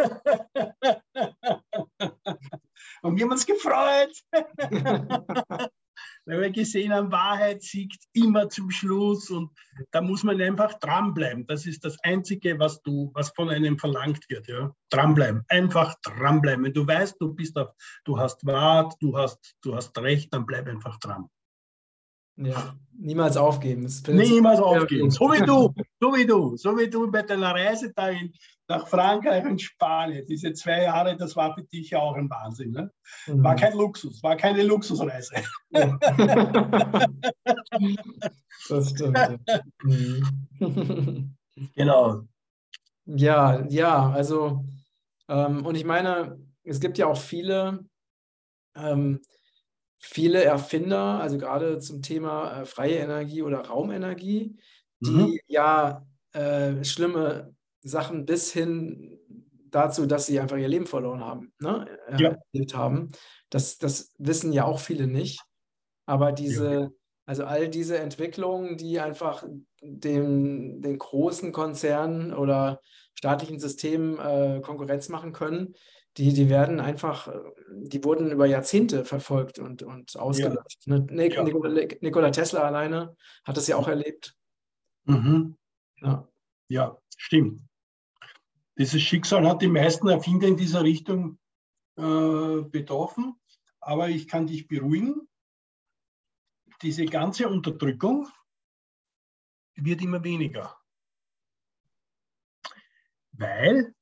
und 3.03 3.17
wir 3.17 3.25
haben 3.25 3.33
uns 3.33 3.45
gefreut. 3.47 4.13
Weil 6.27 6.41
wir 6.41 6.51
gesehen 6.51 6.93
haben, 6.93 7.13
Wahrheit 7.13 7.63
siegt 7.63 8.05
immer 8.15 8.49
zum 8.49 8.71
Schluss 8.71 9.31
und 9.31 9.51
da 9.91 10.01
muss 10.01 10.23
man 10.23 10.41
einfach 10.41 10.75
dranbleiben. 10.79 11.47
Das 11.47 11.67
ist 11.67 11.85
das 11.85 11.99
Einzige, 12.03 12.59
was 12.59 12.83
du, 12.83 13.11
was 13.15 13.31
von 13.31 13.51
einem 13.51 13.79
verlangt 13.79 14.25
wird. 14.31 14.49
Ja? 14.49 14.75
Dranbleiben, 14.91 15.45
einfach 15.49 15.95
dranbleiben. 16.03 16.65
Wenn 16.65 16.73
du 16.73 16.87
weißt, 16.87 17.17
du 17.21 17.35
bist 17.35 17.59
auf, 17.59 17.69
du 18.05 18.19
hast 18.19 18.45
Wahrheit, 18.47 18.95
du 19.01 19.17
hast, 19.19 19.55
du 19.63 19.75
hast 19.75 19.97
Recht, 19.99 20.33
dann 20.33 20.47
bleib 20.47 20.67
einfach 20.67 20.99
dran. 20.99 21.29
Ja, 22.37 22.75
niemals 22.99 23.37
aufgeben. 23.37 23.89
Niemals 24.09 24.61
aufgeben. 24.61 25.11
So 25.11 25.33
wie 25.33 25.45
du, 25.45 25.73
so 26.01 26.15
wie 26.15 26.27
du, 26.27 26.57
so 26.57 26.77
wie 26.77 26.91
du 26.91 27.11
bei 27.11 27.23
deiner 27.23 27.55
Reise 27.55 27.93
dahin 27.93 28.33
nach 28.69 28.89
Frankreich 28.89 29.45
und 29.45 29.61
Spanien. 29.61 30.27
Diese 30.27 30.53
zwei 30.55 30.85
Jahre, 30.85 31.17
das 31.17 31.37
war 31.37 31.55
für 31.55 31.63
dich 31.65 31.91
ja 31.91 32.01
auch 32.01 32.17
ein 32.17 32.31
Wahnsinn. 32.31 32.73
Ne? 32.73 32.91
War 33.27 33.53
mhm. 33.53 33.59
kein 33.59 33.77
Luxus, 33.77 34.23
war 34.23 34.37
keine 34.37 34.63
Luxusreise. 34.63 35.35
Ja. 35.71 35.99
das 38.69 38.91
stimmt. 38.91 39.19
Mhm. 39.83 41.37
genau. 41.75 42.23
Ja, 43.07 43.65
ja, 43.69 44.11
also, 44.11 44.65
ähm, 45.29 45.65
und 45.67 45.75
ich 45.75 45.85
meine, 45.85 46.39
es 46.63 46.81
gibt 46.81 46.97
ja 46.97 47.07
auch 47.07 47.19
viele, 47.19 47.85
ähm, 48.75 49.21
viele 50.07 50.45
Erfinder, 50.45 51.21
also 51.21 51.39
gerade 51.39 51.79
zum 51.79 52.03
Thema 52.03 52.61
äh, 52.61 52.67
freie 52.67 52.97
Energie 52.97 53.43
oder 53.43 53.61
Raumenergie, 53.61 54.57
die 55.01 55.11
mhm. 55.11 55.39
ja 55.47 56.07
äh, 56.33 56.85
schlimme 56.85 57.55
Sachen 57.83 58.27
bis 58.27 58.53
hin 58.53 59.19
dazu, 59.71 60.07
dass 60.07 60.27
sie 60.27 60.39
einfach 60.39 60.57
ihr 60.57 60.69
Leben 60.69 60.87
verloren 60.87 61.21
haben, 61.21 61.53
ne? 61.59 61.87
Äh, 62.09 62.23
ja. 62.23 62.37
haben. 62.75 63.11
Das, 63.51 63.79
das 63.79 64.13
wissen 64.19 64.53
ja 64.53 64.65
auch 64.65 64.79
viele 64.79 65.07
nicht. 65.07 65.41
Aber 66.07 66.33
diese, 66.33 66.73
ja. 66.73 66.91
also 67.27 67.45
all 67.45 67.69
diese 67.69 67.99
Entwicklungen, 67.99 68.77
die 68.77 69.01
einfach 69.01 69.45
dem, 69.81 70.83
den 70.83 70.99
großen 70.99 71.51
Konzernen 71.53 72.35
oder 72.35 72.81
staatlichen 73.15 73.59
Systemen 73.59 74.19
äh, 74.19 74.61
Konkurrenz 74.61 75.09
machen 75.09 75.33
können, 75.33 75.75
die, 76.17 76.33
die 76.33 76.49
werden 76.49 76.81
einfach, 76.81 77.29
die 77.71 78.03
wurden 78.05 78.31
über 78.31 78.47
Jahrzehnte 78.47 79.05
verfolgt 79.05 79.59
und, 79.59 79.83
und 79.83 80.17
ausgelöscht. 80.17 80.87
Ja. 80.87 80.99
Nik 80.99 81.35
ja. 81.35 81.43
Nikola, 81.43 81.87
Nikola, 82.01 82.31
Tesla 82.31 82.63
alleine 82.63 83.17
hat 83.45 83.57
das 83.57 83.67
ja 83.67 83.77
auch 83.77 83.89
erlebt. 83.89 84.37
Mhm. 85.05 85.57
Ja. 85.97 86.29
ja, 86.69 86.99
stimmt. 87.17 87.63
Dieses 88.79 89.03
Schicksal 89.03 89.47
hat 89.49 89.63
die 89.63 89.69
meisten 89.69 90.09
Erfinder 90.09 90.49
in 90.49 90.57
dieser 90.57 90.83
Richtung 90.83 91.39
äh, 91.97 92.63
betroffen. 92.63 93.37
Aber 93.81 94.09
ich 94.09 94.29
kann 94.29 94.47
dich 94.47 94.67
beruhigen, 94.67 95.29
diese 96.83 97.05
ganze 97.05 97.49
Unterdrückung 97.49 98.29
wird 99.75 100.03
immer 100.03 100.23
weniger. 100.25 100.77
Weil 103.33 103.95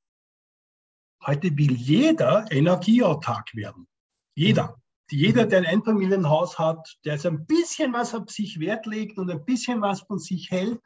Heute 1.24 1.56
will 1.56 1.74
jeder 1.74 2.50
energieautark 2.50 3.54
werden. 3.54 3.86
Jeder. 4.34 4.76
Jeder, 5.10 5.46
der 5.46 5.58
ein 5.58 5.66
Einfamilienhaus 5.66 6.58
hat, 6.58 6.96
der 7.04 7.18
so 7.18 7.28
ein 7.28 7.46
bisschen 7.46 7.92
was 7.92 8.14
auf 8.14 8.30
sich 8.30 8.58
Wert 8.58 8.86
legt 8.86 9.18
und 9.18 9.30
ein 9.30 9.44
bisschen 9.44 9.82
was 9.82 10.00
von 10.00 10.18
sich 10.18 10.50
hält, 10.50 10.80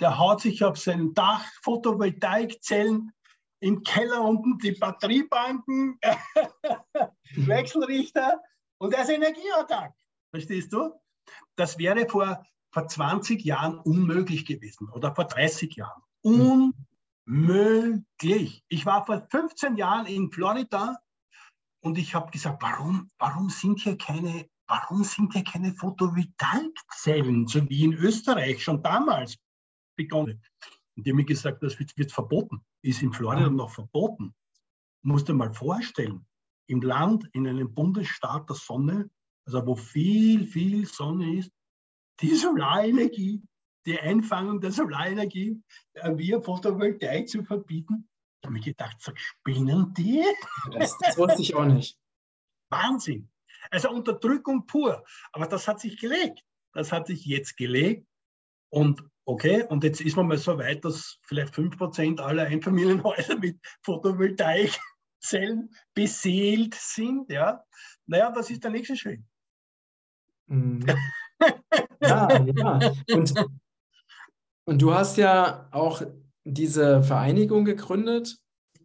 der 0.00 0.18
haut 0.18 0.40
sich 0.40 0.62
auf 0.62 0.78
sein 0.78 1.14
Dach 1.14 1.44
Photovoltaikzellen 1.62 3.12
im 3.60 3.82
Keller 3.82 4.22
unten 4.22 4.58
die 4.58 4.72
Batteriebanken, 4.72 5.98
Wechselrichter 7.36 8.40
und 8.78 8.94
er 8.94 9.02
ist 9.02 9.10
energieautark. 9.10 9.94
Verstehst 10.30 10.72
du? 10.72 10.92
Das 11.56 11.76
wäre 11.78 12.06
vor, 12.08 12.44
vor 12.70 12.86
20 12.86 13.44
Jahren 13.44 13.78
unmöglich 13.78 14.46
gewesen 14.46 14.88
oder 14.90 15.14
vor 15.14 15.24
30 15.24 15.74
Jahren. 15.74 16.02
Un 16.22 16.72
möglich. 17.26 18.64
Ich 18.68 18.86
war 18.86 19.04
vor 19.04 19.26
15 19.30 19.76
Jahren 19.76 20.06
in 20.06 20.30
Florida 20.30 20.96
und 21.80 21.98
ich 21.98 22.14
habe 22.14 22.30
gesagt, 22.30 22.62
warum, 22.62 23.10
warum 23.18 23.50
sind 23.50 23.80
hier 23.80 23.98
keine, 23.98 24.48
warum 24.66 25.04
sind 25.04 25.32
hier 25.32 25.44
keine 25.44 25.74
Photovoltaikzellen, 25.74 27.46
so 27.46 27.68
wie 27.68 27.84
in 27.84 27.92
Österreich 27.92 28.62
schon 28.62 28.82
damals 28.82 29.36
begonnen. 29.96 30.42
Und 30.96 31.06
die 31.06 31.10
haben 31.10 31.16
mir 31.16 31.24
gesagt, 31.24 31.62
das 31.62 31.78
wird, 31.78 31.96
wird 31.96 32.12
verboten, 32.12 32.64
ist 32.82 33.02
in 33.02 33.12
Florida 33.12 33.50
noch 33.50 33.70
verboten. 33.70 34.34
Musst 35.02 35.28
du 35.28 35.32
dir 35.32 35.38
mal 35.38 35.52
vorstellen, 35.52 36.26
im 36.68 36.80
Land, 36.80 37.28
in 37.32 37.46
einem 37.46 37.72
Bundesstaat 37.74 38.48
der 38.48 38.56
Sonne, 38.56 39.10
also 39.46 39.66
wo 39.66 39.76
viel, 39.76 40.46
viel 40.46 40.86
Sonne 40.86 41.38
ist, 41.38 41.52
die 42.20 42.34
Solarenergie 42.34 43.42
die 43.86 43.98
Einfangung 43.98 44.60
der 44.60 44.72
Solarenergie 44.72 45.62
via 45.94 46.40
Photovoltaik 46.40 47.28
zu 47.28 47.44
verbieten, 47.44 48.08
habe 48.46 48.54
mir 48.54 48.60
gedacht, 48.60 48.96
so 49.00 49.12
spinnen 49.14 49.92
die? 49.94 50.24
Das, 50.72 50.96
das 50.98 51.18
wusste 51.18 51.42
ich 51.42 51.54
auch 51.54 51.64
nicht. 51.64 51.98
Wahnsinn. 52.70 53.28
Also 53.70 53.90
Unterdrückung 53.90 54.66
pur. 54.66 55.04
Aber 55.32 55.46
das 55.46 55.66
hat 55.68 55.80
sich 55.80 55.98
gelegt. 55.98 56.42
Das 56.72 56.92
hat 56.92 57.06
sich 57.06 57.24
jetzt 57.24 57.56
gelegt. 57.56 58.06
Und 58.70 59.02
okay, 59.24 59.64
und 59.64 59.84
jetzt 59.84 60.00
ist 60.00 60.16
man 60.16 60.28
mal 60.28 60.38
so 60.38 60.58
weit, 60.58 60.84
dass 60.84 61.18
vielleicht 61.22 61.54
5% 61.54 62.20
aller 62.20 62.44
Einfamilienhäuser 62.44 63.38
mit 63.38 63.58
Photovoltaikzellen 63.82 65.70
beseelt 65.94 66.74
sind. 66.74 67.30
Ja. 67.30 67.64
Naja, 68.06 68.30
das 68.30 68.50
ist 68.50 68.62
der 68.62 68.70
nächste 68.70 68.96
Schritt. 68.96 69.22
Mhm. 70.46 70.86
ja, 72.00 72.44
ja. 72.44 72.92
Und, 73.12 73.34
und 74.66 74.82
du 74.82 74.92
hast 74.92 75.16
ja 75.16 75.68
auch 75.70 76.02
diese 76.44 77.02
Vereinigung 77.02 77.64
gegründet. 77.64 78.36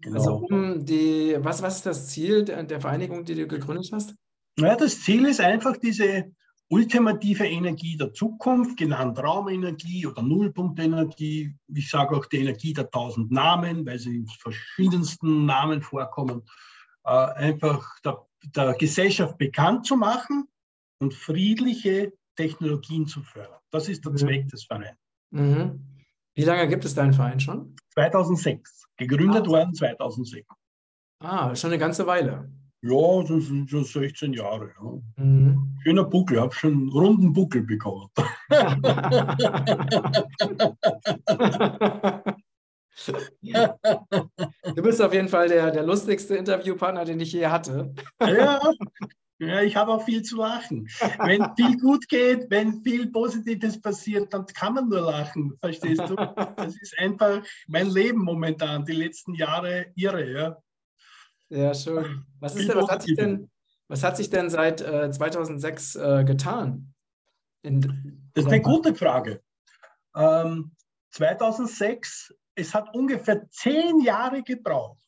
Genau. 0.02 0.18
Also 0.18 0.36
um 0.50 0.86
die, 0.86 1.36
was, 1.40 1.62
was 1.62 1.78
ist 1.78 1.86
das 1.86 2.08
Ziel 2.08 2.46
der, 2.46 2.64
der 2.64 2.82
Vereinigung, 2.82 3.26
die 3.26 3.36
du 3.36 3.48
gegründet 3.48 3.90
hast? 3.92 4.16
Naja, 4.58 4.76
das 4.76 5.02
Ziel 5.02 5.26
ist 5.26 5.40
einfach 5.40 5.78
diese 5.78 6.32
ultimative 6.70 7.46
Energie 7.46 7.98
der 7.98 8.14
Zukunft, 8.14 8.78
genannt 8.78 9.20
Raumenergie 9.20 10.08
oder 10.08 10.22
Nullpunktenergie. 10.22 11.56
Ich 11.68 11.90
sage 11.90 12.16
auch 12.16 12.26
die 12.28 12.40
Energie 12.40 12.74
der 12.74 12.90
tausend 12.90 13.32
Namen, 13.32 13.86
weil 13.86 14.00
sie 14.00 14.18
in 14.18 14.28
verschiedensten 14.28 15.46
Namen 15.46 15.82
vorkommen. 15.82 16.44
Äh, 17.04 17.12
einfach 17.12 18.00
der, 18.06 18.26
der 18.56 18.74
Gesellschaft 18.74 19.38
bekannt 19.38 19.86
zu 19.86 19.98
machen 19.98 20.48
und 21.00 21.14
friedliche 21.14 22.14
Technologien 22.36 23.08
zu 23.08 23.22
fördern. 23.22 23.60
Das 23.72 23.90
ist 23.90 24.06
der 24.06 24.12
mhm. 24.14 24.18
Zweck 24.18 24.48
des 24.50 24.64
Vereins. 24.66 25.01
Mhm. 25.32 25.80
Wie 26.36 26.44
lange 26.44 26.68
gibt 26.68 26.86
es 26.86 26.96
deinen 26.96 27.14
Verein 27.14 27.40
schon? 27.40 27.76
2006. 27.94 28.88
Gegründet 28.98 29.48
ah. 29.48 29.50
worden 29.50 29.74
2006. 29.74 30.48
Ah, 31.20 31.56
schon 31.56 31.72
eine 31.72 31.80
ganze 31.80 32.06
Weile. 32.08 32.52
Ja, 32.84 33.22
das 33.22 33.46
sind 33.46 33.70
schon 33.70 33.84
16 33.84 34.34
Jahre. 34.34 34.72
Ja. 34.82 35.24
Mhm. 35.24 35.78
Schöner 35.84 36.04
Buckel, 36.04 36.42
habe 36.42 36.54
schon 36.54 36.74
einen 36.74 36.90
runden 36.90 37.32
Buckel 37.34 37.64
bekommen. 37.64 38.10
du 44.76 44.82
bist 44.82 45.02
auf 45.02 45.14
jeden 45.14 45.30
Fall 45.30 45.48
der, 45.48 45.72
der 45.72 45.84
lustigste 45.84 46.36
Interviewpartner, 46.36 47.06
den 47.06 47.20
ich 47.20 47.34
je 47.34 47.48
hatte. 47.48 47.94
ja, 48.20 48.60
ja, 49.42 49.62
ich 49.62 49.76
habe 49.76 49.92
auch 49.92 50.04
viel 50.04 50.22
zu 50.22 50.38
lachen. 50.38 50.88
Wenn 51.20 51.44
viel 51.56 51.78
gut 51.80 52.08
geht, 52.08 52.50
wenn 52.50 52.84
viel 52.84 53.12
Positives 53.12 53.82
passiert, 53.82 54.32
dann 54.34 54.46
kann 54.46 54.76
man 54.76 54.88
nur 54.88 55.02
lachen. 55.02 55.58
Verstehst 55.60 56.02
du? 56.08 56.16
Das 56.16 56.80
ist 56.80 56.98
einfach 57.00 57.42
mein 57.68 57.90
Leben 57.90 58.20
momentan, 58.20 58.86
die 58.86 58.94
letzten 58.94 59.34
Jahre 59.34 59.88
irre. 59.96 60.32
Ja. 60.32 60.58
Ja, 61.50 61.74
schön. 61.74 62.26
Was, 62.40 62.56
ist 62.56 62.70
denn, 62.70 62.78
was, 62.78 62.90
hat, 62.90 63.02
sich 63.02 63.16
denn, 63.16 63.52
was 63.88 64.04
hat 64.04 64.16
sich 64.16 64.30
denn 64.30 64.50
seit 64.50 64.80
äh, 64.80 65.12
2006 65.12 65.96
äh, 65.96 66.24
getan? 66.24 66.94
In, 67.64 68.30
das 68.34 68.46
ist 68.46 68.52
eine 68.52 68.62
gute 68.62 68.96
Frage. 68.96 69.42
Ähm, 70.16 70.72
2006, 71.12 72.34
es 72.56 72.74
hat 72.74 72.94
ungefähr 72.96 73.50
zehn 73.50 74.00
Jahre 74.02 74.44
gebraucht, 74.44 75.06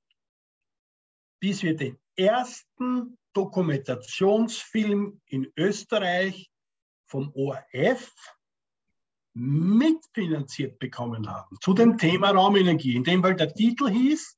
bis 1.40 1.64
wir 1.64 1.76
den 1.76 1.98
ersten 2.16 3.18
Dokumentationsfilm 3.34 5.22
in 5.28 5.52
Österreich 5.58 6.50
vom 7.08 7.32
ORF 7.36 8.14
mitfinanziert 9.36 10.80
bekommen 10.80 11.28
haben 11.30 11.58
zu 11.62 11.74
dem 11.74 11.98
Thema 11.98 12.32
Raumenergie, 12.32 12.96
in 12.96 13.04
dem 13.04 13.24
weil 13.24 13.36
der 13.36 13.54
Titel 13.54 13.90
hieß 13.90 14.38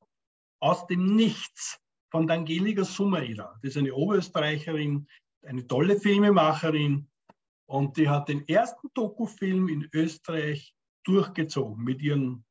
Aus 0.62 0.88
dem 0.88 1.16
Nichts 1.16 1.80
von 2.12 2.30
Angelika 2.30 2.86
Summerer. 2.86 3.60
Das 3.62 3.72
ist 3.72 3.78
eine 3.78 3.94
Oberösterreicherin, 3.94 5.08
eine 5.46 5.68
tolle 5.68 6.00
Filmemacherin 6.00 7.10
und 7.68 7.98
die 7.98 8.10
hat 8.10 8.30
den 8.30 8.48
ersten 8.48 8.88
Dokufilm 8.94 9.68
in 9.68 9.90
Österreich 9.94 10.74
durchgezogen 11.04 11.84
mit 11.84 12.02
ihren, 12.02 12.46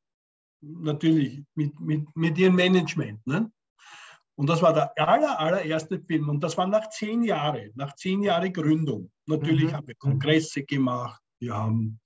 natürlich 0.60 1.42
mit, 1.54 1.78
mit, 1.80 2.14
mit 2.14 2.38
ihrem 2.38 2.56
Management. 2.56 3.26
Ne? 3.26 3.50
Und 4.36 4.48
das 4.48 4.62
war 4.62 4.72
der 4.72 5.08
aller, 5.08 5.38
allererste 5.38 6.00
Film 6.00 6.28
und 6.28 6.40
das 6.40 6.56
war 6.58 6.66
nach 6.66 6.88
zehn 6.90 7.22
Jahren, 7.22 7.70
nach 7.74 7.94
zehn 7.94 8.22
Jahren 8.22 8.52
Gründung. 8.52 9.10
Natürlich 9.26 9.70
mhm. 9.70 9.76
haben 9.76 9.86
wir 9.86 9.94
Kongresse 9.94 10.64
gemacht, 10.64 11.22
wir 11.40 11.54
haben 11.54 12.00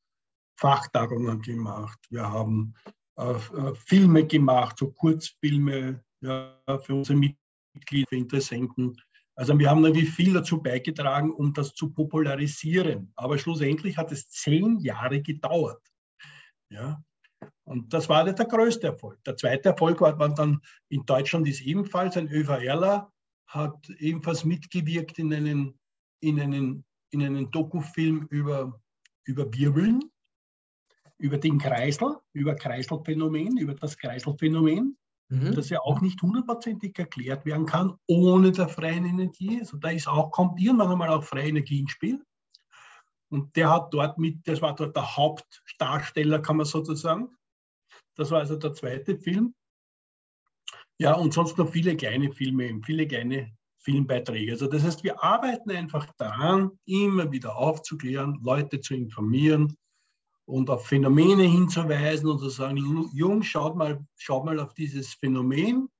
Fachtagungen 0.58 1.40
gemacht, 1.40 1.98
wir 2.10 2.30
haben 2.30 2.74
äh, 3.16 3.30
äh 3.32 3.74
Filme 3.74 4.26
gemacht, 4.26 4.76
so 4.78 4.90
Kurzfilme 4.90 6.04
ja, 6.20 6.54
für 6.82 6.96
unsere 6.96 7.18
Mitglieder. 7.18 7.48
Mitglieder, 7.78 8.12
Interessenten. 8.12 9.00
Also 9.36 9.56
wir 9.58 9.70
haben 9.70 9.84
irgendwie 9.84 10.06
viel 10.06 10.34
dazu 10.34 10.60
beigetragen, 10.60 11.30
um 11.30 11.52
das 11.52 11.72
zu 11.74 11.92
popularisieren. 11.92 13.12
Aber 13.14 13.38
schlussendlich 13.38 13.96
hat 13.96 14.10
es 14.10 14.28
zehn 14.28 14.80
Jahre 14.80 15.22
gedauert. 15.22 15.82
Ja. 16.70 17.00
Und 17.64 17.92
das 17.92 18.08
war 18.08 18.24
nicht 18.24 18.38
der 18.38 18.46
größte 18.46 18.88
Erfolg. 18.88 19.22
Der 19.24 19.36
zweite 19.36 19.70
Erfolg 19.70 20.00
war, 20.00 20.18
war 20.18 20.34
dann 20.34 20.60
in 20.88 21.04
Deutschland 21.04 21.46
ist 21.48 21.60
ebenfalls 21.60 22.16
ein 22.16 22.28
ÖVRler, 22.28 23.12
hat 23.46 23.90
ebenfalls 23.98 24.44
mitgewirkt 24.44 25.18
in 25.18 25.32
einen, 25.32 25.78
in 26.20 26.40
einen, 26.40 26.84
in 27.10 27.22
einen 27.22 27.50
Dokufilm 27.50 28.26
über, 28.30 28.80
über 29.24 29.52
Wirbeln, 29.52 30.00
über 31.18 31.38
den 31.38 31.58
Kreisel, 31.58 32.16
über 32.32 32.54
Kreiselphänomen, 32.54 33.58
über 33.58 33.74
das 33.74 33.98
Kreiselphänomen 33.98 34.96
mhm. 35.28 35.54
das 35.54 35.68
ja 35.70 35.80
auch 35.80 36.00
nicht 36.00 36.20
hundertprozentig 36.22 36.98
erklärt 36.98 37.44
werden 37.44 37.66
kann 37.66 37.96
ohne 38.06 38.52
der 38.52 38.68
freien 38.68 39.04
Energie. 39.04 39.58
Also 39.60 39.76
da 39.76 39.90
ist 39.90 40.08
auch, 40.08 40.30
kommt 40.30 40.60
irgendwann 40.60 40.90
einmal 40.90 41.10
auch 41.10 41.24
freie 41.24 41.48
Energie 41.48 41.80
ins 41.80 41.92
Spiel. 41.92 42.22
Und 43.30 43.54
der 43.56 43.70
hat 43.70 43.92
dort 43.92 44.18
mit, 44.18 44.46
das 44.46 44.62
war 44.62 44.74
dort 44.74 44.96
der 44.96 45.16
Hauptdarsteller, 45.16 46.40
kann 46.40 46.56
man 46.56 46.66
sozusagen. 46.66 47.28
Das 48.14 48.30
war 48.30 48.40
also 48.40 48.56
der 48.56 48.74
zweite 48.74 49.18
Film. 49.18 49.54
Ja, 50.98 51.14
und 51.14 51.32
sonst 51.32 51.58
noch 51.58 51.70
viele 51.70 51.96
kleine 51.96 52.32
Filme, 52.32 52.80
viele 52.84 53.06
kleine 53.06 53.56
Filmbeiträge. 53.78 54.52
Also 54.52 54.66
das 54.66 54.82
heißt, 54.82 55.04
wir 55.04 55.22
arbeiten 55.22 55.70
einfach 55.70 56.06
daran, 56.16 56.72
immer 56.86 57.30
wieder 57.30 57.56
aufzuklären, 57.56 58.40
Leute 58.42 58.80
zu 58.80 58.94
informieren, 58.94 59.76
und 60.48 60.70
auf 60.70 60.86
Phänomene 60.86 61.42
hinzuweisen 61.42 62.30
und 62.30 62.38
zu 62.38 62.48
sagen, 62.48 63.10
Jungs, 63.12 63.46
schaut 63.46 63.76
mal, 63.76 64.02
schaut 64.16 64.46
mal 64.46 64.58
auf 64.58 64.72
dieses 64.72 65.12
Phänomen. 65.12 65.90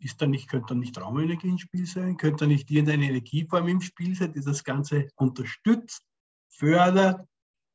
Ist 0.00 0.20
da 0.20 0.26
nicht, 0.26 0.48
könnte 0.48 0.68
da 0.68 0.74
nicht 0.74 0.98
Raumenergie 0.98 1.48
im 1.48 1.58
Spiel 1.58 1.86
sein? 1.86 2.16
Könnte 2.16 2.44
da 2.44 2.46
nicht 2.46 2.70
irgendeine 2.70 3.06
Energieform 3.06 3.68
im 3.68 3.80
Spiel 3.82 4.14
sein, 4.14 4.32
die 4.32 4.40
das 4.40 4.64
Ganze 4.64 5.08
unterstützt, 5.16 6.02
fördert, 6.48 7.26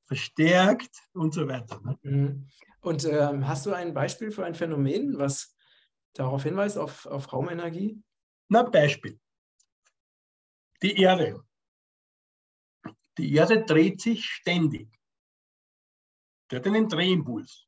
verstärkt 0.06 0.92
und 1.14 1.34
so 1.34 1.48
weiter. 1.48 1.80
Ne? 1.82 2.00
Mhm. 2.02 2.50
Und 2.82 3.06
ähm, 3.06 3.48
hast 3.48 3.66
du 3.66 3.74
ein 3.74 3.94
Beispiel 3.94 4.32
für 4.32 4.46
ein 4.46 4.56
Phänomen, 4.56 5.18
was 5.18 5.56
darauf 6.14 6.44
hinweist, 6.44 6.78
auf, 6.78 7.06
auf 7.06 7.32
Raumenergie? 7.32 8.02
Na, 8.50 8.64
Beispiel. 8.64 9.20
Die 10.82 11.00
Erde. 11.00 11.44
Die 13.18 13.34
Erde 13.34 13.64
dreht 13.64 14.02
sich 14.02 14.26
ständig. 14.26 14.90
Der 16.50 16.60
hat 16.60 16.68
einen 16.68 16.90
Drehimpuls. 16.90 17.68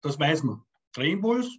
Das 0.00 0.18
weiß 0.18 0.42
man. 0.42 0.64
Drehimpuls, 0.92 1.58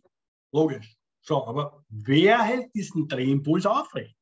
logisch. 0.52 0.97
So, 1.28 1.46
aber 1.46 1.84
wer 1.90 2.42
hält 2.42 2.74
diesen 2.74 3.10
Drehimpuls 3.10 3.66
aufrecht? 3.66 4.16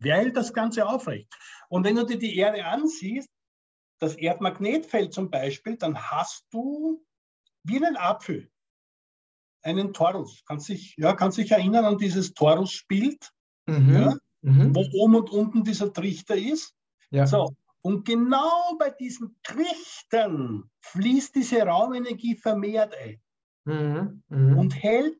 Wer 0.00 0.16
hält 0.16 0.36
das 0.36 0.54
Ganze 0.54 0.88
aufrecht? 0.88 1.30
Und 1.68 1.84
wenn 1.84 1.96
du 1.96 2.06
dir 2.06 2.18
die 2.18 2.36
Erde 2.36 2.64
ansiehst, 2.64 3.28
das 4.00 4.14
Erdmagnetfeld 4.14 5.12
zum 5.12 5.28
Beispiel, 5.28 5.76
dann 5.76 5.98
hast 5.98 6.46
du 6.50 7.04
wie 7.64 7.76
einen 7.76 7.98
Apfel 7.98 8.50
einen 9.62 9.92
Torus. 9.92 10.42
Kannst 10.46 10.70
dich, 10.70 10.94
ja, 10.96 11.12
kannst 11.12 11.36
dich 11.36 11.50
erinnern 11.50 11.84
an 11.84 11.98
dieses 11.98 12.32
Torusbild, 12.32 13.30
mhm. 13.66 13.92
ja, 13.92 14.16
mhm. 14.40 14.74
wo 14.74 14.86
oben 15.02 15.16
und 15.16 15.30
unten 15.30 15.64
dieser 15.64 15.92
Trichter 15.92 16.36
ist? 16.36 16.74
Ja. 17.10 17.26
So, 17.26 17.54
und 17.82 18.06
genau 18.06 18.76
bei 18.78 18.88
diesen 18.88 19.36
Trichtern 19.42 20.70
fließt 20.80 21.34
diese 21.34 21.60
Raumenergie 21.62 22.36
vermehrt 22.36 22.94
ein 22.94 23.20
mhm, 23.68 24.22
mh. 24.28 24.60
und 24.60 24.74
hält 24.74 25.18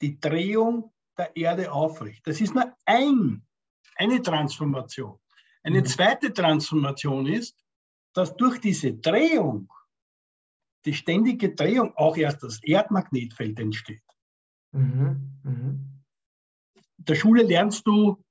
die 0.00 0.18
Drehung 0.18 0.92
der 1.16 1.36
Erde 1.36 1.72
aufrecht. 1.72 2.26
Das 2.26 2.40
ist 2.40 2.54
nur 2.54 2.74
ein, 2.86 3.42
eine 3.96 4.22
Transformation. 4.22 5.18
Eine 5.62 5.80
mhm. 5.80 5.86
zweite 5.86 6.32
Transformation 6.32 7.26
ist, 7.26 7.64
dass 8.14 8.34
durch 8.36 8.58
diese 8.58 8.94
Drehung, 8.94 9.70
die 10.84 10.94
ständige 10.94 11.54
Drehung, 11.54 11.94
auch 11.96 12.16
erst 12.16 12.42
das 12.42 12.62
Erdmagnetfeld 12.62 13.60
entsteht. 13.60 14.02
Mhm, 14.72 15.40
mh. 15.42 15.74
der 16.98 17.14
Schule 17.14 17.42
lernst 17.42 17.86
du 17.86 18.22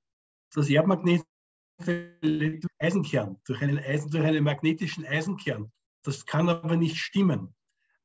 das 0.54 0.70
Erdmagnetfeld 0.70 1.28
Eisenkern, 2.80 3.40
durch 3.46 3.62
einen, 3.62 3.78
Eisen, 3.78 4.10
durch 4.10 4.26
einen 4.26 4.44
magnetischen 4.44 5.06
Eisenkern. 5.06 5.72
Das 6.04 6.26
kann 6.26 6.50
aber 6.50 6.76
nicht 6.76 6.98
stimmen. 6.98 7.54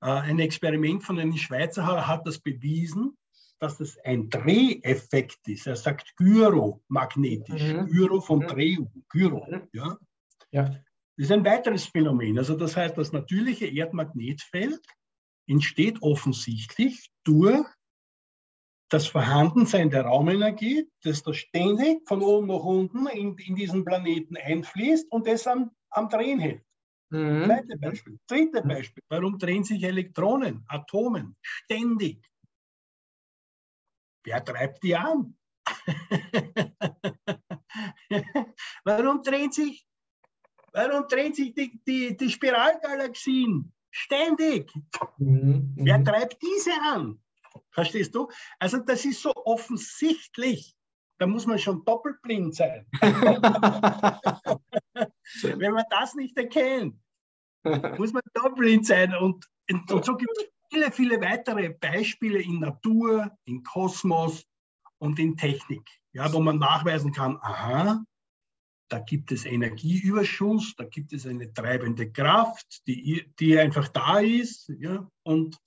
Äh, 0.04 0.08
ein 0.08 0.38
Experiment 0.38 1.02
von 1.02 1.18
einem 1.18 1.36
Schweizer 1.36 2.06
hat 2.06 2.26
das 2.26 2.38
bewiesen, 2.38 3.16
dass 3.58 3.78
das 3.78 3.96
ein 4.04 4.28
Dreheffekt 4.28 5.48
ist. 5.48 5.66
Er 5.66 5.76
sagt 5.76 6.14
gyromagnetisch, 6.16 7.72
mhm. 7.72 7.86
Gyro 7.86 8.20
von 8.20 8.40
mhm. 8.40 8.46
Drehung, 8.48 9.04
Gyro. 9.08 9.46
Mhm. 9.48 9.68
Ja? 9.72 9.96
ja. 10.50 10.62
Das 11.16 11.26
ist 11.26 11.32
ein 11.32 11.44
weiteres 11.44 11.86
Phänomen. 11.86 12.38
Also 12.38 12.54
das 12.54 12.76
heißt, 12.76 12.98
das 12.98 13.12
natürliche 13.12 13.66
Erdmagnetfeld 13.66 14.84
entsteht 15.46 16.02
offensichtlich 16.02 17.10
durch 17.24 17.64
das 18.90 19.06
Vorhandensein 19.06 19.88
der 19.88 20.02
Raumenergie, 20.02 20.86
das 21.02 21.22
da 21.22 21.32
ständig 21.32 22.06
von 22.06 22.22
oben 22.22 22.48
nach 22.48 22.62
unten 22.62 23.06
in, 23.06 23.36
in 23.38 23.54
diesen 23.54 23.84
Planeten 23.84 24.36
einfließt 24.36 25.10
und 25.10 25.26
das 25.26 25.46
am, 25.46 25.70
am 25.90 26.10
Drehen 26.10 26.40
hält. 26.40 26.62
Mhm. 27.10 27.44
Zweite 27.44 27.76
Beispiel. 27.78 28.18
Dritte 28.26 28.62
mhm. 28.62 28.68
Beispiel. 28.68 29.02
Warum 29.08 29.38
drehen 29.38 29.64
sich 29.64 29.82
Elektronen, 29.82 30.64
Atomen 30.68 31.36
ständig? 31.42 32.24
Wer 34.24 34.44
treibt 34.44 34.82
die 34.82 34.96
an? 34.96 35.36
warum 38.84 39.22
drehen 39.22 39.52
sich, 39.52 39.86
warum 40.72 41.06
drehen 41.08 41.34
sich 41.34 41.54
die, 41.54 41.80
die, 41.86 42.16
die 42.16 42.30
Spiralgalaxien 42.30 43.72
ständig? 43.90 44.72
Mhm. 45.18 45.74
Wer 45.76 45.98
mhm. 45.98 46.04
treibt 46.04 46.42
diese 46.42 46.72
an? 46.82 47.20
Verstehst 47.70 48.14
du? 48.14 48.30
Also 48.58 48.78
das 48.78 49.04
ist 49.04 49.20
so 49.22 49.32
offensichtlich. 49.34 50.74
Da 51.18 51.26
muss 51.26 51.46
man 51.46 51.58
schon 51.58 51.84
doppelblind 51.84 52.54
sein. 52.54 52.86
Wenn 55.42 55.72
man 55.72 55.84
das 55.90 56.14
nicht 56.14 56.36
erkennt, 56.36 56.96
muss 57.98 58.12
man 58.12 58.22
doppelblind 58.34 58.86
sein. 58.86 59.14
Und, 59.14 59.46
und 59.70 60.04
so 60.04 60.16
gibt 60.16 60.30
es 60.36 60.44
viele, 60.70 60.90
viele 60.90 61.20
weitere 61.20 61.70
Beispiele 61.70 62.40
in 62.40 62.60
Natur, 62.60 63.36
in 63.44 63.62
Kosmos 63.62 64.44
und 64.98 65.18
in 65.18 65.36
Technik, 65.36 65.88
ja, 66.12 66.32
wo 66.32 66.40
man 66.40 66.58
nachweisen 66.58 67.12
kann, 67.12 67.38
aha, 67.40 68.04
da 68.88 68.98
gibt 69.00 69.32
es 69.32 69.44
Energieüberschuss, 69.44 70.74
da 70.76 70.84
gibt 70.84 71.12
es 71.12 71.26
eine 71.26 71.52
treibende 71.52 72.10
Kraft, 72.10 72.86
die, 72.86 73.32
die 73.38 73.58
einfach 73.58 73.88
da 73.88 74.18
ist, 74.18 74.68
ja, 74.78 75.08
und, 75.22 75.58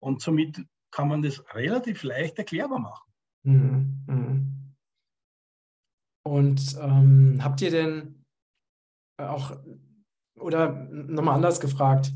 und 0.00 0.20
somit 0.20 0.64
kann 0.90 1.08
man 1.08 1.22
das 1.22 1.42
relativ 1.54 2.02
leicht 2.02 2.38
erklärbar 2.38 2.78
machen. 2.78 3.12
Mhm. 3.44 4.04
mhm. 4.06 4.54
Und 6.24 6.76
ähm, 6.82 7.40
habt 7.42 7.62
ihr 7.62 7.70
denn 7.70 8.17
auch, 9.18 9.56
oder 10.38 10.88
nochmal 10.90 11.34
anders 11.34 11.60
gefragt, 11.60 12.12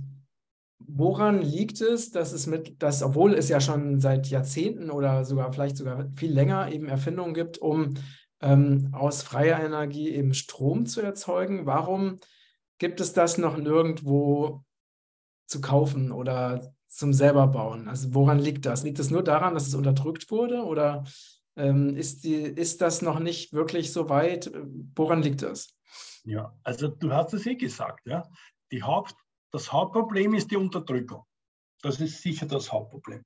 woran 0.79 1.41
liegt 1.41 1.81
es, 1.81 2.11
dass 2.11 2.33
es 2.33 2.47
mit, 2.47 2.83
dass, 2.83 3.03
obwohl 3.03 3.35
es 3.35 3.49
ja 3.49 3.61
schon 3.61 4.01
seit 4.01 4.29
Jahrzehnten 4.29 4.91
oder 4.91 5.25
sogar 5.25 5.53
vielleicht 5.53 5.77
sogar 5.77 6.09
viel 6.17 6.33
länger 6.33 6.71
eben 6.73 6.87
Erfindungen 6.87 7.35
gibt, 7.35 7.59
um 7.59 7.95
ähm, 8.41 8.89
aus 8.93 9.23
freier 9.23 9.61
Energie 9.61 10.11
eben 10.11 10.35
Strom 10.35 10.87
zu 10.87 11.01
erzeugen, 11.01 11.67
warum 11.67 12.19
gibt 12.79 13.01
es 13.01 13.13
das 13.13 13.39
noch 13.39 13.57
nirgendwo 13.57 14.65
zu 15.47 15.61
kaufen 15.61 16.11
oder 16.11 16.75
zum 16.89 17.13
selber 17.13 17.47
bauen? 17.47 17.89
Also 17.89 18.15
woran 18.15 18.39
liegt 18.39 18.67
das? 18.67 18.83
Liegt 18.83 18.99
es 18.99 19.11
nur 19.11 19.23
daran, 19.23 19.55
dass 19.55 19.69
es 19.69 19.75
unterdrückt 19.75 20.31
wurde 20.31 20.65
oder 20.65 21.05
ähm, 21.57 21.97
ist, 21.97 22.25
die, 22.25 22.35
ist 22.35 22.81
das 22.81 23.03
noch 23.03 23.21
nicht 23.21 23.53
wirklich 23.53 23.93
so 23.93 24.09
weit? 24.09 24.51
Woran 24.97 25.23
liegt 25.23 25.43
das? 25.43 25.77
Ja, 26.25 26.57
also 26.63 26.89
du 26.89 27.13
hast 27.13 27.35
es 27.35 27.47
eh 27.47 27.57
gesagt, 27.57 28.07
ja. 28.07 28.29
Die 28.71 28.83
Haupt, 28.83 29.15
das 29.51 29.73
Hauptproblem 29.73 30.35
ist 30.35 30.51
die 30.51 30.57
Unterdrückung. 30.57 31.25
Das 31.83 32.01
ist 32.01 32.23
sicher 32.23 32.47
das 32.47 32.73
Hauptproblem. 32.73 33.25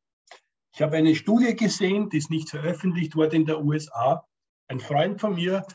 Ich 0.75 0.83
habe 0.83 0.97
eine 0.97 1.15
Studie 1.15 1.55
gesehen, 1.55 2.11
die 2.11 2.19
ist 2.19 2.31
nicht 2.31 2.51
veröffentlicht 2.51 3.17
worden 3.17 3.43
in 3.43 3.47
der 3.47 3.63
USA. 3.63 4.27
Ein 4.69 4.81
Freund 4.81 5.21
von 5.21 5.35
mir, 5.35 5.67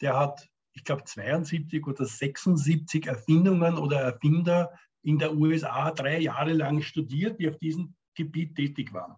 der 0.00 0.18
hat, 0.18 0.48
ich 0.72 0.84
glaube, 0.84 1.04
72 1.04 1.86
oder 1.86 2.06
76 2.06 3.06
Erfindungen 3.06 3.78
oder 3.78 4.00
Erfinder 4.00 4.72
in 5.02 5.18
der 5.18 5.34
USA 5.34 5.90
drei 5.90 6.18
Jahre 6.18 6.52
lang 6.52 6.80
studiert, 6.82 7.38
die 7.38 7.48
auf 7.48 7.58
diesem 7.58 7.94
Gebiet 8.14 8.56
tätig 8.56 8.92
waren. 8.92 9.16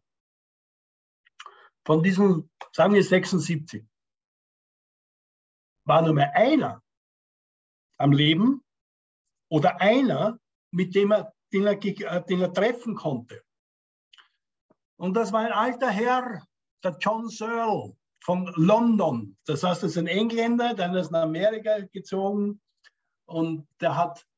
Von 1.86 2.02
diesen, 2.02 2.50
sagen 2.72 2.94
wir 2.94 3.02
76, 3.02 3.84
war 5.84 6.02
nur 6.02 6.12
mehr 6.12 6.34
einer 6.34 6.82
am 7.98 8.12
Leben 8.12 8.62
oder 9.50 9.80
einer, 9.80 10.38
mit 10.70 10.94
dem 10.94 11.12
er, 11.12 11.32
den 11.52 11.66
er, 11.66 11.82
äh, 11.82 12.24
den 12.24 12.40
er 12.40 12.52
treffen 12.52 12.94
konnte. 12.94 13.42
Und 14.96 15.14
das 15.14 15.32
war 15.32 15.40
ein 15.40 15.52
alter 15.52 15.90
Herr, 15.90 16.42
der 16.82 16.96
John 17.00 17.28
Searle 17.28 17.96
von 18.20 18.52
London. 18.56 19.37
Das 19.46 19.62
heißt, 19.62 19.82
er 19.82 19.88
ist 19.88 19.98
ein 19.98 20.06
Engländer, 20.06 20.74
der 20.74 20.94
ist 20.94 21.11
nach 21.11 21.22
Amerika 21.22 21.80
gezogen 21.92 22.61
und 23.26 23.66
der 23.80 23.96
hat 23.96 24.28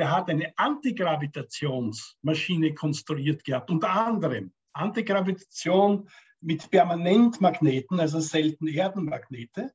der 0.00 0.10
hat 0.10 0.28
eine 0.30 0.52
Antigravitationsmaschine 0.56 2.72
konstruiert 2.72 3.44
gehabt, 3.44 3.70
unter 3.70 3.90
anderem 3.90 4.50
Antigravitation 4.72 6.08
mit 6.40 6.70
Permanentmagneten, 6.70 8.00
also 8.00 8.18
selten 8.18 8.66
Erdenmagnete, 8.66 9.74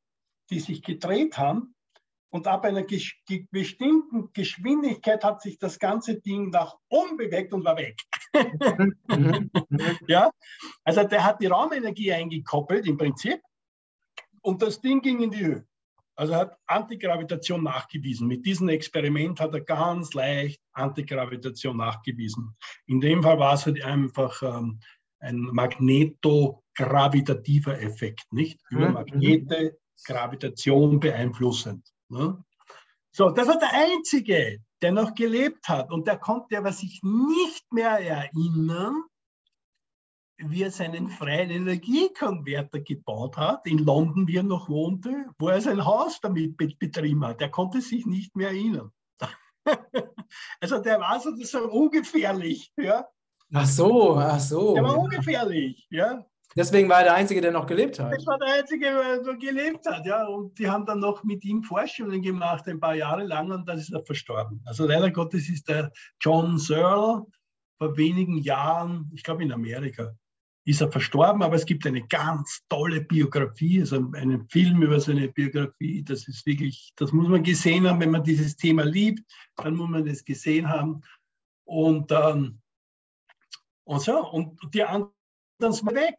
die 0.49 0.59
sich 0.59 0.81
gedreht 0.81 1.37
haben 1.37 1.74
und 2.35 2.45
ab 2.47 2.65
einer 2.65 2.83
ges 2.83 3.13
bestimmten 3.49 4.33
Geschwindigkeit 4.33 5.23
hat 5.23 5.41
sich 5.41 5.57
das 5.57 5.79
ganze 5.79 6.19
Ding 6.19 6.49
nach 6.49 6.75
oben 6.89 7.15
bewegt 7.15 7.53
und 7.53 7.63
war 7.63 7.77
weg. 7.77 7.95
ja, 10.09 10.29
also 10.83 11.05
der 11.05 11.23
hat 11.23 11.41
die 11.41 11.47
Raumenergie 11.47 12.11
eingekoppelt 12.11 12.85
im 12.87 12.97
Prinzip 12.97 13.39
und 14.41 14.61
das 14.61 14.81
Ding 14.81 15.01
ging 15.01 15.21
in 15.21 15.31
die 15.31 15.45
Höhe. 15.45 15.65
Also 16.17 16.33
er 16.33 16.39
hat 16.39 16.57
Antigravitation 16.65 17.63
nachgewiesen. 17.63 18.27
Mit 18.27 18.45
diesem 18.45 18.67
Experiment 18.67 19.39
hat 19.39 19.53
er 19.53 19.61
ganz 19.61 20.13
leicht 20.13 20.59
Antigravitation 20.73 21.77
nachgewiesen. 21.77 22.57
In 22.85 22.99
dem 22.99 23.23
Fall 23.23 23.39
war 23.39 23.53
es 23.53 23.65
halt 23.65 23.81
einfach 23.81 24.43
ähm, 24.43 24.81
ein 25.19 25.39
magnetogravitativer 25.39 27.81
Effekt, 27.81 28.25
nicht? 28.31 28.59
Über 28.69 28.89
mhm. 28.89 28.93
Magnete, 28.93 29.77
Gravitation 30.03 30.99
beeinflussend. 30.99 31.94
Ne? 32.09 32.43
So, 33.11 33.29
das 33.29 33.47
war 33.47 33.57
der 33.57 33.73
Einzige, 33.73 34.59
der 34.81 34.91
noch 34.91 35.15
gelebt 35.15 35.67
hat 35.69 35.91
und 35.91 36.07
der 36.07 36.17
konnte 36.17 36.57
aber 36.57 36.71
sich 36.71 37.01
nicht 37.03 37.71
mehr 37.71 37.99
erinnern, 37.99 39.03
wie 40.37 40.63
er 40.63 40.71
seinen 40.71 41.09
freien 41.09 41.49
Energiekonverter 41.49 42.81
gebaut 42.81 43.37
hat, 43.37 43.65
in 43.65 43.77
London, 43.77 44.27
wie 44.27 44.37
er 44.37 44.43
noch 44.43 44.67
wohnte, 44.67 45.29
wo 45.39 45.47
er 45.47 45.61
sein 45.61 45.85
Haus 45.85 46.19
damit 46.19 46.57
betrieben 46.57 47.25
hat. 47.25 47.41
Er 47.41 47.49
konnte 47.49 47.81
sich 47.81 48.05
nicht 48.05 48.35
mehr 48.35 48.49
erinnern. 48.49 48.91
also 50.59 50.79
der 50.79 50.99
war 50.99 51.19
sozusagen 51.19 51.69
ungefährlich. 51.69 52.73
Ja? 52.75 53.07
Ach 53.53 53.65
so, 53.65 54.17
ach 54.17 54.39
so. 54.39 54.73
Der 54.73 54.83
war 54.83 54.97
ungefährlich, 54.97 55.87
ja. 55.89 56.25
Deswegen 56.57 56.87
war 56.87 56.99
er 56.99 57.03
der 57.03 57.13
Einzige, 57.15 57.41
der 57.41 57.51
noch 57.51 57.65
gelebt 57.65 57.99
hat. 57.99 58.13
Das 58.13 58.25
war 58.25 58.37
der 58.39 58.53
Einzige, 58.53 58.85
der 58.85 59.21
noch 59.21 59.37
gelebt 59.37 59.85
hat, 59.85 60.05
ja. 60.05 60.25
Und 60.25 60.57
die 60.57 60.69
haben 60.69 60.85
dann 60.85 60.99
noch 60.99 61.23
mit 61.23 61.43
ihm 61.43 61.61
Forschungen 61.63 62.21
gemacht, 62.21 62.65
ein 62.67 62.79
paar 62.79 62.95
Jahre 62.95 63.25
lang, 63.25 63.51
und 63.51 63.67
dann 63.67 63.77
ist 63.77 63.91
er 63.91 64.05
verstorben. 64.05 64.61
Also 64.65 64.87
leider 64.87 65.11
Gottes 65.11 65.49
ist 65.49 65.67
der 65.67 65.91
John 66.21 66.57
Searle 66.57 67.25
vor 67.77 67.97
wenigen 67.97 68.37
Jahren, 68.37 69.11
ich 69.13 69.23
glaube 69.23 69.43
in 69.43 69.51
Amerika, 69.51 70.15
ist 70.63 70.81
er 70.81 70.91
verstorben, 70.91 71.43
aber 71.43 71.55
es 71.55 71.65
gibt 71.65 71.85
eine 71.85 72.07
ganz 72.07 72.61
tolle 72.69 73.01
Biografie, 73.01 73.81
also 73.81 73.97
einen 74.13 74.49
Film 74.49 74.81
über 74.81 74.99
seine 74.99 75.27
Biografie. 75.27 76.03
Das 76.03 76.27
ist 76.27 76.45
wirklich, 76.45 76.91
das 76.95 77.11
muss 77.11 77.27
man 77.27 77.43
gesehen 77.43 77.87
haben, 77.87 77.99
wenn 77.99 78.11
man 78.11 78.23
dieses 78.23 78.55
Thema 78.55 78.83
liebt, 78.83 79.29
dann 79.57 79.75
muss 79.75 79.89
man 79.89 80.05
das 80.05 80.23
gesehen 80.25 80.67
haben. 80.67 81.01
Und, 81.65 82.11
ähm, 82.11 82.61
und 83.83 84.01
so, 84.01 84.25
und 84.31 84.57
die 84.73 84.83
anderen 84.83 85.11
sind 85.59 85.93
weg. 85.93 86.17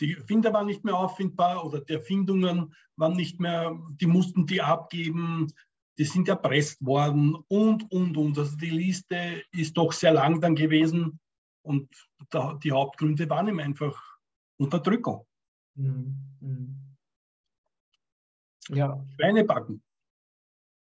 Die 0.00 0.14
Erfinder 0.14 0.52
waren 0.52 0.66
nicht 0.66 0.84
mehr 0.84 0.96
auffindbar 0.96 1.64
oder 1.64 1.80
die 1.80 1.94
Erfindungen 1.94 2.74
waren 2.96 3.16
nicht 3.16 3.40
mehr, 3.40 3.78
die 4.00 4.06
mussten 4.06 4.46
die 4.46 4.60
abgeben, 4.60 5.52
die 5.98 6.04
sind 6.04 6.28
erpresst 6.28 6.84
worden 6.84 7.36
und, 7.48 7.90
und, 7.90 8.16
und. 8.16 8.38
Also 8.38 8.56
die 8.56 8.70
Liste 8.70 9.42
ist 9.52 9.76
doch 9.76 9.92
sehr 9.92 10.12
lang 10.12 10.40
dann 10.40 10.54
gewesen. 10.54 11.18
Und 11.62 11.88
da, 12.30 12.54
die 12.62 12.72
Hauptgründe 12.72 13.28
waren 13.30 13.48
ihm 13.48 13.58
einfach 13.58 14.00
Unterdrückung. 14.58 15.26
Mhm. 15.74 16.96
Ja. 18.68 19.02
Schweinebacken. 19.16 19.82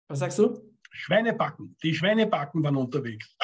Was 0.08 0.20
sagst 0.20 0.40
du? 0.40 0.76
Schweinebacken. 0.92 1.76
Die 1.84 1.94
Schweinebacken 1.94 2.64
waren 2.64 2.76
unterwegs. 2.76 3.36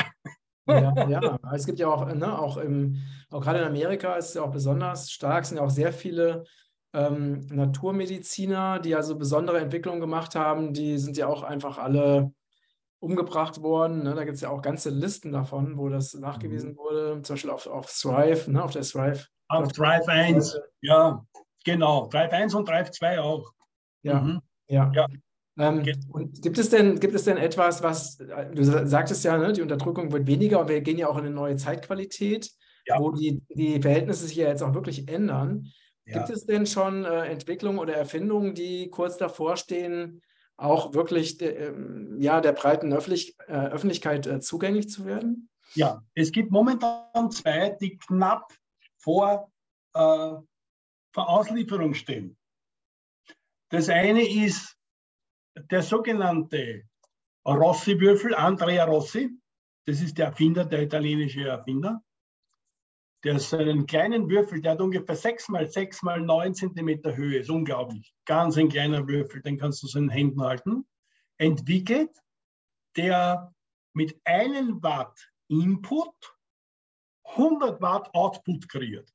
Ja, 0.68 0.94
ja. 1.10 1.40
es 1.54 1.66
gibt 1.66 1.80
ja 1.80 1.88
auch, 1.88 2.06
ne, 2.14 2.40
auch, 2.40 2.58
im, 2.58 2.98
auch 3.32 3.42
gerade 3.42 3.60
in 3.60 3.66
Amerika 3.66 4.16
ist 4.16 4.30
es 4.30 4.34
ja 4.36 4.42
auch 4.42 4.52
besonders 4.52 5.12
stark, 5.12 5.46
sind 5.46 5.58
ja 5.58 5.64
auch 5.64 5.70
sehr 5.70 5.94
viele 5.94 6.46
ähm, 6.94 7.46
Naturmediziner, 7.52 8.80
die 8.80 8.96
also 8.96 9.18
besondere 9.18 9.60
Entwicklungen 9.60 10.00
gemacht 10.00 10.36
haben, 10.36 10.74
die 10.74 10.98
sind 10.98 11.18
ja 11.18 11.28
auch 11.28 11.44
einfach 11.44 11.78
alle 11.78 12.34
umgebracht 13.00 13.62
worden. 13.62 14.04
Ne? 14.04 14.16
Da 14.16 14.24
gibt 14.24 14.36
es 14.36 14.42
ja 14.42 14.50
auch 14.50 14.62
ganze 14.62 14.90
Listen 14.90 15.32
davon, 15.32 15.78
wo 15.78 15.90
das 15.90 16.14
nachgewiesen 16.14 16.72
mhm. 16.72 16.78
wurde, 16.78 17.22
zum 17.22 17.36
Beispiel 17.36 17.52
auf, 17.52 17.68
auf 17.68 17.88
Thrive, 17.88 18.50
ne? 18.50 18.64
auf 18.64 18.72
der 18.72 18.84
Thrive. 18.84 19.28
Auf 19.48 19.72
Thrive 19.74 20.08
1, 20.08 20.60
ja, 20.82 21.24
genau. 21.64 22.08
Thrive 22.08 22.32
1 22.32 22.56
und 22.56 22.66
Thrive 22.68 22.90
2 22.90 23.20
auch. 23.20 23.52
Ja, 24.02 24.22
mhm. 24.22 24.42
ja. 24.68 24.92
ja. 24.96 25.08
Ähm, 25.58 25.84
und 26.10 26.42
gibt 26.42 26.58
es 26.58 26.70
denn, 26.70 27.00
gibt 27.00 27.16
es 27.16 27.24
denn 27.24 27.38
etwas, 27.38 27.82
was, 27.82 28.18
du 28.18 28.64
sagtest 28.64 29.24
ja, 29.24 29.38
ne, 29.38 29.54
die 29.54 29.62
Unterdrückung 29.62 30.12
wird 30.12 30.28
weniger 30.28 30.60
und 30.60 30.70
wir 30.70 30.82
gehen 30.82 30.98
ja 30.98 31.08
auch 31.08 31.18
in 31.18 31.26
eine 31.26 31.34
neue 31.34 31.56
Zeitqualität, 31.56 32.52
ja. 32.86 33.00
wo 33.00 33.12
die, 33.12 33.42
die 33.50 33.82
Verhältnisse 33.82 34.28
sich 34.28 34.36
ja 34.36 34.50
jetzt 34.50 34.64
auch 34.64 34.74
wirklich 34.74 35.08
ändern. 35.08 35.72
Ja. 36.06 36.20
Gibt 36.20 36.30
es 36.30 36.46
denn 36.46 36.66
schon 36.66 37.06
äh, 37.06 37.26
Entwicklungen 37.26 37.80
oder 37.80 37.96
Erfindungen, 37.96 38.54
die 38.54 38.90
kurz 38.90 39.18
davor 39.18 39.58
stehen, 39.58 40.22
auch 40.58 40.94
wirklich 40.94 41.38
de, 41.38 41.68
ähm, 41.68 42.18
ja, 42.20 42.42
der 42.42 42.52
breiten 42.52 42.94
Öffentlich 42.94 43.36
äh, 43.48 43.54
Öffentlichkeit 43.54 44.28
äh, 44.28 44.40
zugänglich 44.40 44.90
zu 44.90 45.06
werden? 45.06 45.50
Ja, 45.74 46.04
es 46.14 46.32
gibt 46.32 46.52
momentan 46.52 47.32
zwei, 47.32 47.76
die 47.82 47.98
knapp 47.98 48.54
vor, 48.98 49.52
äh, 49.94 50.34
vor 51.12 51.30
Auslieferung 51.30 51.94
stehen. 51.94 52.38
Das 53.70 53.90
eine 53.90 54.28
ist 54.28 54.78
der 55.56 55.82
sogenannte 55.82 56.84
Rossi-Würfel, 57.46 58.36
Andrea 58.36 58.86
Rossi. 58.86 59.30
Das 59.86 60.02
ist 60.02 60.18
der 60.18 60.28
Erfinder, 60.28 60.66
der 60.66 60.84
italienische 60.84 61.48
Erfinder. 61.48 62.04
Der 63.24 63.36
ist 63.36 63.54
einen 63.54 63.88
kleinen 63.88 64.30
Würfel, 64.30 64.62
der 64.62 64.74
hat 64.74 64.82
ungefähr 64.82 65.16
6 65.16 65.50
mal 65.50 65.68
6 65.68 66.04
mal 66.04 66.22
9 66.22 66.54
cm 66.54 67.16
Höhe, 67.16 67.40
ist 67.40 67.50
unglaublich. 67.50 68.14
Ganz 68.26 68.58
ein 68.58 68.70
kleiner 68.70 69.08
Würfel, 69.08 69.42
den 69.42 69.58
kannst 69.58 69.82
du 69.82 69.88
so 69.88 69.98
in 69.98 70.06
den 70.06 70.12
Händen 70.12 70.42
halten. 70.42 70.86
Entwickelt, 71.38 72.12
der 72.96 73.54
mit 73.94 74.20
einem 74.26 74.82
Watt 74.84 75.32
Input 75.48 76.14
100 77.24 77.82
Watt 77.82 78.14
Output 78.14 78.70
kreiert. 78.70 79.12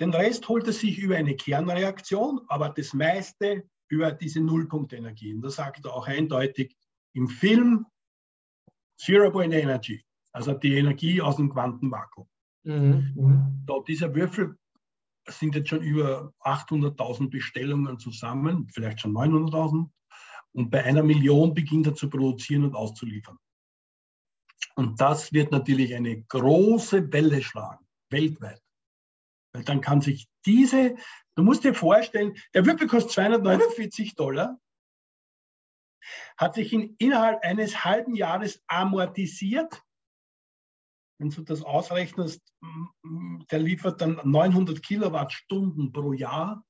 Den 0.00 0.14
Rest 0.14 0.48
holt 0.48 0.66
er 0.66 0.72
sich 0.72 0.98
über 0.98 1.16
eine 1.16 1.36
Kernreaktion, 1.36 2.40
aber 2.48 2.70
das 2.70 2.94
meiste 2.94 3.68
über 3.88 4.12
diese 4.12 4.40
Nullpunktenergien. 4.40 5.40
Das 5.40 5.56
sagt 5.56 5.84
er 5.84 5.94
auch 5.94 6.06
eindeutig 6.06 6.76
im 7.14 7.28
Film 7.28 7.86
Zero 8.98 9.30
Point 9.30 9.54
Energy, 9.54 10.04
also 10.32 10.54
die 10.54 10.74
Energie 10.74 11.20
aus 11.22 11.36
dem 11.36 11.50
Quantenvakuum. 11.50 12.28
Mhm. 12.64 13.12
mhm. 13.14 13.62
Da, 13.66 13.74
dieser 13.86 14.14
Würfel 14.14 14.58
sind 15.28 15.54
jetzt 15.54 15.68
schon 15.68 15.82
über 15.82 16.32
800.000 16.40 17.30
Bestellungen 17.30 17.98
zusammen, 17.98 18.68
vielleicht 18.68 19.00
schon 19.00 19.12
900.000. 19.12 19.88
Und 20.52 20.70
bei 20.70 20.82
einer 20.84 21.02
Million 21.02 21.54
beginnt 21.54 21.86
er 21.86 21.94
zu 21.94 22.08
produzieren 22.08 22.64
und 22.64 22.74
auszuliefern. 22.74 23.38
Und 24.74 25.00
das 25.00 25.32
wird 25.32 25.52
natürlich 25.52 25.94
eine 25.94 26.22
große 26.22 27.12
Welle 27.12 27.42
schlagen, 27.42 27.84
weltweit. 28.10 28.62
Weil 29.52 29.64
dann 29.64 29.80
kann 29.80 30.00
sich 30.00 30.28
diese, 30.46 30.96
du 31.38 31.44
musst 31.44 31.62
dir 31.62 31.72
vorstellen, 31.72 32.36
der 32.52 32.66
Würfel 32.66 32.88
kostet 32.88 33.12
249 33.12 34.16
Dollar, 34.16 34.60
hat 36.36 36.54
sich 36.56 36.72
in, 36.72 36.96
innerhalb 36.98 37.44
eines 37.44 37.84
halben 37.84 38.16
Jahres 38.16 38.60
amortisiert. 38.66 39.80
Wenn 41.18 41.30
du 41.30 41.42
das 41.42 41.62
ausrechnest, 41.62 42.42
der 43.52 43.58
liefert 43.60 44.00
dann 44.00 44.20
900 44.24 44.82
Kilowattstunden 44.82 45.92
pro 45.92 46.12
Jahr 46.12 46.64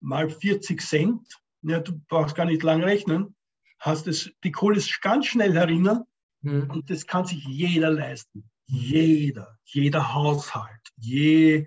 mal 0.00 0.28
40 0.28 0.82
Cent. 0.82 1.40
Ja, 1.62 1.80
du 1.80 1.98
brauchst 2.08 2.34
gar 2.34 2.44
nicht 2.44 2.62
lang 2.62 2.82
rechnen. 2.82 3.34
Hast 3.78 4.06
es, 4.06 4.32
die 4.44 4.52
Kohle 4.52 4.76
ist 4.76 5.00
ganz 5.00 5.26
schnell 5.26 5.54
herinnen 5.54 6.04
mhm. 6.42 6.70
und 6.70 6.90
das 6.90 7.06
kann 7.06 7.24
sich 7.24 7.42
jeder 7.44 7.90
leisten. 7.90 8.50
Jeder, 8.66 9.58
jeder 9.64 10.14
Haushalt, 10.14 10.92
je, 10.96 11.66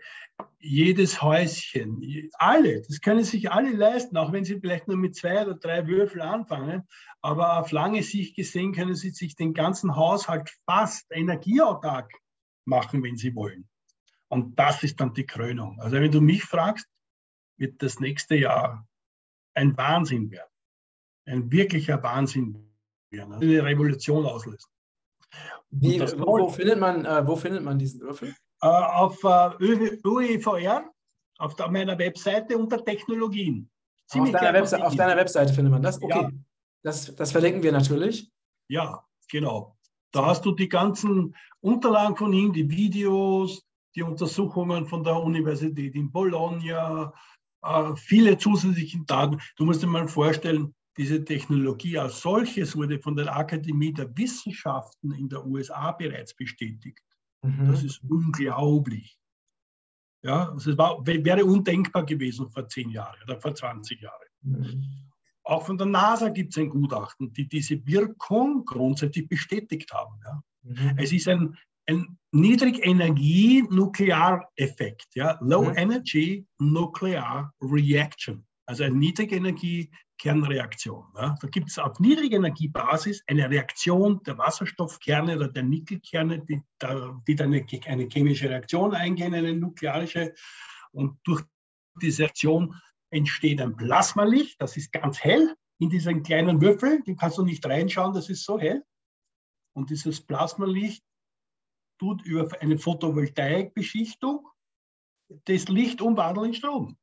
jedes 0.60 1.22
Häuschen, 1.22 2.30
alle, 2.34 2.82
das 2.82 3.02
können 3.02 3.24
sich 3.24 3.52
alle 3.52 3.72
leisten, 3.72 4.16
auch 4.16 4.32
wenn 4.32 4.46
sie 4.46 4.60
vielleicht 4.60 4.88
nur 4.88 4.98
mit 4.98 5.16
zwei 5.16 5.44
oder 5.44 5.56
drei 5.56 5.86
Würfeln 5.88 6.22
anfangen. 6.22 6.88
Aber 7.22 7.60
auf 7.60 7.72
lange 7.72 8.02
Sicht 8.02 8.36
gesehen 8.36 8.74
können 8.74 8.96
sie 8.96 9.10
sich 9.10 9.36
den 9.36 9.54
ganzen 9.54 9.96
Haushalt 9.96 10.50
fast 10.66 11.06
energieautark 11.12 12.12
machen, 12.66 13.04
wenn 13.04 13.18
sie 13.18 13.36
wollen. 13.36 13.68
Und 14.30 14.58
das 14.58 14.84
ist 14.84 15.00
dann 15.00 15.14
die 15.14 15.26
Krönung. 15.26 15.80
Also 15.80 15.98
wenn 15.98 16.12
du 16.12 16.22
mich 16.22 16.44
fragst, 16.44 16.88
wird 17.58 17.82
das 17.84 18.00
nächste 18.00 18.36
Jahr 18.36 18.88
ein 19.54 19.78
Wahnsinn 19.78 20.32
werden. 20.32 20.50
Ein 21.26 21.52
wirklicher 21.52 22.02
Wahnsinn 22.02 22.74
werden. 23.12 23.34
Eine 23.34 23.64
Revolution 23.64 24.26
auslösen. 24.26 24.70
Wie, 25.70 26.00
wo, 26.00 26.40
wo, 26.40 26.50
findet 26.50 26.80
man, 26.80 27.06
äh, 27.06 27.26
wo 27.28 27.36
findet 27.36 27.64
man 27.64 27.78
diesen 27.80 28.02
Würfel? 28.02 28.36
Äh, 28.64 28.68
auf 28.68 29.22
äh, 29.26 30.00
UEVR, 30.06 30.90
auf 31.38 31.56
der, 31.56 31.70
meiner 31.70 32.00
Webseite 32.00 32.58
unter 32.58 32.84
Technologien. 32.84 33.70
Auf 34.14 34.32
deiner, 34.32 34.54
Webse 34.54 34.86
auf 34.86 34.96
deiner, 34.96 35.18
Webseite 35.18 35.54
findet 35.54 35.74
man 35.74 35.82
das? 35.82 36.02
Okay. 36.02 36.22
Ja. 36.22 36.32
Das, 36.82 37.14
das 37.14 37.34
verlinken 37.34 37.62
wir 37.62 37.74
natürlich. 37.74 38.32
Ja, 38.70 39.04
genau. 39.30 39.78
Da 40.14 40.28
hast 40.28 40.46
du 40.46 40.54
die 40.54 40.70
ganzen 40.70 41.36
Unterlagen 41.60 42.16
von 42.16 42.32
ihm, 42.32 42.54
die 42.54 42.70
Videos, 42.70 43.66
die 43.96 44.04
Untersuchungen 44.04 44.86
von 44.86 45.04
der 45.04 45.18
Universität 45.18 45.96
in 45.96 46.10
Bologna, 46.10 47.12
äh, 47.64 47.96
viele 47.98 48.38
zusätzliche 48.38 49.00
Daten. 49.06 49.42
Du 49.58 49.66
musst 49.66 49.84
dir 49.84 49.88
mal 49.88 50.08
vorstellen, 50.08 50.74
diese 50.96 51.26
Technologie 51.26 51.98
als 51.98 52.22
solches 52.22 52.78
wurde 52.78 52.98
von 53.00 53.18
der 53.18 53.36
Akademie 53.36 53.92
der 53.92 54.16
Wissenschaften 54.16 55.12
in 55.12 55.28
der 55.28 55.46
USA 55.46 55.92
bereits 55.92 56.34
bestätigt. 56.34 57.04
Mhm. 57.44 57.68
Das 57.68 57.84
ist 57.84 58.02
unglaublich. 58.04 59.20
Ja, 60.24 60.50
also 60.50 60.78
war, 60.78 61.06
wäre 61.06 61.44
undenkbar 61.44 62.06
gewesen 62.06 62.50
vor 62.50 62.66
zehn 62.68 62.90
Jahren 62.90 63.22
oder 63.24 63.40
vor 63.40 63.54
20 63.54 64.02
Jahren. 64.02 64.28
Mhm. 64.42 64.84
Auch 65.44 65.66
von 65.66 65.78
der 65.78 65.88
NASA 65.88 66.30
gibt 66.30 66.54
es 66.54 66.58
ein 66.58 66.70
Gutachten, 66.70 67.34
die 67.34 67.46
diese 67.48 67.86
Wirkung 67.86 68.64
grundsätzlich 68.64 69.28
bestätigt 69.28 69.94
haben. 69.94 70.18
Ja. 70.24 70.42
Mhm. 70.62 70.94
Es 70.98 71.12
ist 71.12 71.28
ein, 71.28 71.58
ein 71.88 72.18
Niedrigenergie-Nukleareffekt, 72.32 75.16
ja, 75.16 75.38
Low 75.42 75.66
mhm. 75.66 75.78
Energy 75.78 76.48
Nuclear 76.60 77.54
Reaction, 77.62 78.48
also 78.66 78.86
ein 78.86 78.98
Niedrigenergie 78.98 79.92
Kernreaktion. 80.24 81.04
Ja. 81.18 81.36
Da 81.42 81.48
gibt 81.50 81.70
es 81.70 81.78
auf 81.78 82.00
Niedrigenergiebasis 82.00 83.26
eine 83.28 83.50
Reaktion 83.50 84.24
der 84.24 84.38
Wasserstoffkerne 84.38 85.36
oder 85.36 85.50
der 85.50 85.64
Nickelkerne, 85.64 86.40
die, 86.46 86.62
die 87.28 87.36
dann 87.36 87.54
eine, 87.54 87.66
eine 87.88 88.08
chemische 88.08 88.50
Reaktion 88.50 88.96
eingehen, 88.96 89.34
eine 89.34 89.54
nuklearische. 89.54 90.34
Und 90.94 91.20
durch 91.26 91.44
diese 92.02 92.24
Reaktion 92.24 92.74
entsteht 93.10 93.60
ein 93.60 93.76
Plasmalicht, 93.76 94.62
das 94.62 94.78
ist 94.78 94.94
ganz 94.94 95.22
hell 95.22 95.54
in 95.80 95.90
diesen 95.90 96.24
kleinen 96.24 96.62
Würfel, 96.62 97.04
den 97.04 97.18
kannst 97.18 97.38
du 97.38 97.44
nicht 97.44 97.66
reinschauen, 97.66 98.14
das 98.14 98.30
ist 98.30 98.46
so 98.46 98.58
hell. 98.58 98.82
Und 99.76 99.90
dieses 99.90 100.22
Plasmalicht 100.22 101.04
tut 102.00 102.24
über 102.24 102.50
eine 102.62 102.78
Photovoltaikbeschichtung 102.78 104.48
das 105.46 105.68
Licht 105.68 106.02
umwandeln 106.02 106.48
in 106.48 106.54
Strom. 106.54 106.98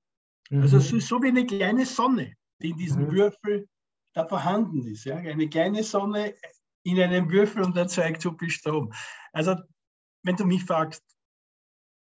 Mhm. 0.48 0.62
Also 0.62 0.78
es 0.78 0.90
ist 0.90 1.06
so 1.06 1.22
wie 1.22 1.28
eine 1.28 1.44
kleine 1.44 1.84
Sonne 1.84 2.39
die 2.60 2.70
in 2.70 2.76
diesem 2.76 3.06
mhm. 3.06 3.12
Würfel 3.12 3.68
da 4.14 4.26
vorhanden 4.26 4.86
ist. 4.86 5.04
Ja? 5.04 5.16
Eine 5.16 5.48
kleine 5.48 5.82
Sonne 5.82 6.34
in 6.82 7.00
einem 7.00 7.30
Würfel 7.30 7.62
und 7.62 7.76
erzeugt 7.76 8.22
so 8.22 8.36
viel 8.36 8.50
Strom. 8.50 8.92
Also, 9.32 9.56
wenn 10.22 10.36
du 10.36 10.44
mich 10.44 10.64
fragst, 10.64 11.04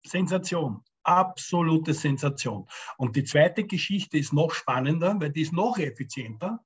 Sensation, 0.06 0.82
absolute 1.02 1.94
Sensation. 1.94 2.68
Und 2.96 3.16
die 3.16 3.24
zweite 3.24 3.64
Geschichte 3.64 4.18
ist 4.18 4.32
noch 4.32 4.52
spannender, 4.52 5.18
weil 5.20 5.30
die 5.30 5.42
ist 5.42 5.52
noch 5.52 5.78
effizienter. 5.78 6.64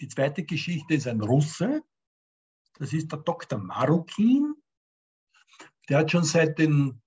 Die 0.00 0.08
zweite 0.08 0.44
Geschichte 0.44 0.94
ist 0.94 1.06
ein 1.06 1.20
Russe, 1.20 1.82
das 2.78 2.94
ist 2.94 3.12
der 3.12 3.18
Dr. 3.18 3.58
Marukin. 3.58 4.54
Der 5.88 5.98
hat 5.98 6.10
schon 6.10 6.24
seit, 6.24 6.58
den, 6.58 7.02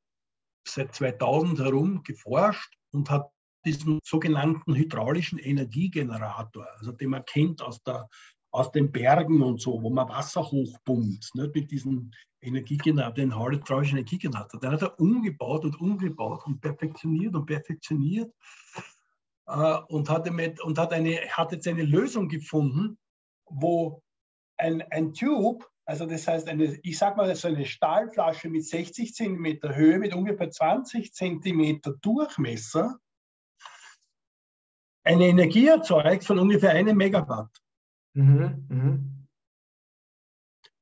seit 0.68 0.94
2000 0.94 1.60
herum 1.60 2.04
geforscht 2.04 2.78
und 2.92 3.10
hat 3.10 3.32
diesen 3.66 4.00
sogenannten 4.04 4.76
hydraulischen 4.76 5.40
Energiegenerator, 5.40 6.68
also 6.78 6.92
den 6.92 7.10
man 7.10 7.26
kennt 7.26 7.62
aus, 7.62 7.82
der, 7.84 8.08
aus 8.52 8.72
den 8.72 8.92
Bergen 8.92 9.42
und 9.42 9.62
so, 9.62 9.82
wo 9.82 9.90
man 9.90 10.10
Wasser 10.10 10.44
hochpumpt, 10.44 11.36
ne, 11.36 11.52
mit 11.54 11.72
diesem 11.72 12.12
Energiegenerator, 12.42 13.14
den 13.14 13.40
hydraulischen 13.40 13.98
Energiegenerator. 13.98 14.60
Den 14.60 14.72
hat 14.72 14.82
er 14.82 15.00
umgebaut 15.00 15.66
und 15.66 15.80
umgebaut 15.80 16.46
und 16.46 16.62
perfektioniert 16.62 17.36
und 17.36 17.46
perfektioniert 17.46 18.34
äh, 19.48 19.78
und, 19.88 20.10
hat 20.10 20.30
mit, 20.32 20.62
und 20.62 20.78
hat, 20.78 20.94
eine, 20.94 21.16
hat 21.30 21.52
jetzt 21.52 21.68
eine 21.68 21.84
Lösung 21.84 22.28
gefunden, 22.28 22.98
wo 23.46 24.02
ein, 24.58 24.82
ein 24.92 25.14
Tube, 25.14 25.66
also 25.86 26.06
das 26.06 26.28
heißt, 26.28 26.48
eine, 26.48 26.80
ich 26.84 26.98
sage 26.98 27.18
mal 27.18 27.36
so 27.36 27.48
eine 27.48 27.66
Stahlflasche 27.66 28.50
mit 28.50 28.66
60 28.66 29.14
cm 29.14 29.60
Höhe, 29.64 30.00
mit 30.00 30.14
ungefähr 30.14 30.50
20 30.50 31.14
cm 31.14 31.82
Durchmesser, 32.02 33.00
eine 35.04 35.28
Energie 35.28 35.68
erzeugt 35.68 36.24
von 36.24 36.40
ungefähr 36.40 36.72
einem 36.72 36.98
Megawatt. 36.98 37.50
Mhm. 38.14 38.66
Mhm. 38.70 39.28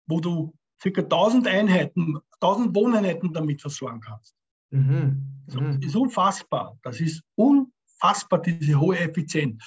Wo 0.08 0.20
du 0.20 0.54
ca. 0.82 1.02
1000 1.02 1.48
Einheiten, 1.48 2.20
1000 2.40 2.76
Wohneinheiten 2.76 3.34
damit 3.34 3.62
versorgen 3.62 4.02
kannst. 4.02 4.36
Mhm. 4.72 5.44
Das 5.48 5.56
mhm. 5.56 5.80
ist 5.82 5.96
unfassbar. 5.96 6.78
Das 6.84 7.00
ist 7.00 7.24
unfassbar, 7.36 8.42
diese 8.42 8.80
hohe 8.80 9.00
Effizienz. 9.00 9.64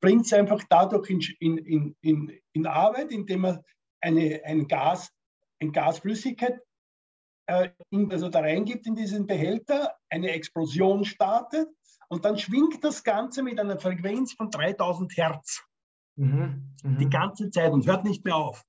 Bringt 0.00 0.26
es 0.26 0.32
einfach 0.32 0.62
dadurch 0.68 1.10
in, 1.40 1.58
in, 1.58 1.96
in, 2.00 2.40
in 2.52 2.66
Arbeit, 2.66 3.10
indem 3.10 3.42
man 3.42 3.60
eine, 4.00 4.40
ein 4.44 4.66
Gas, 4.66 5.10
ein 5.60 5.72
Gasflüssigkeit 5.72 6.58
äh, 7.46 7.70
in, 7.90 8.10
also 8.10 8.28
da 8.28 8.40
reingibt 8.40 8.86
in 8.86 8.94
diesen 8.94 9.26
Behälter, 9.26 9.94
eine 10.08 10.30
Explosion 10.30 11.04
startet 11.04 11.68
und 12.08 12.24
dann 12.24 12.38
schwingt 12.38 12.82
das 12.82 13.04
Ganze 13.04 13.42
mit 13.42 13.60
einer 13.60 13.78
Frequenz 13.78 14.32
von 14.32 14.50
3000 14.50 15.16
Hertz. 15.16 15.62
Mhm. 16.16 16.74
Mhm. 16.82 16.98
Die 16.98 17.08
ganze 17.08 17.50
Zeit 17.50 17.72
und 17.72 17.86
hört 17.86 18.04
nicht 18.04 18.24
mehr 18.24 18.36
auf. 18.36 18.64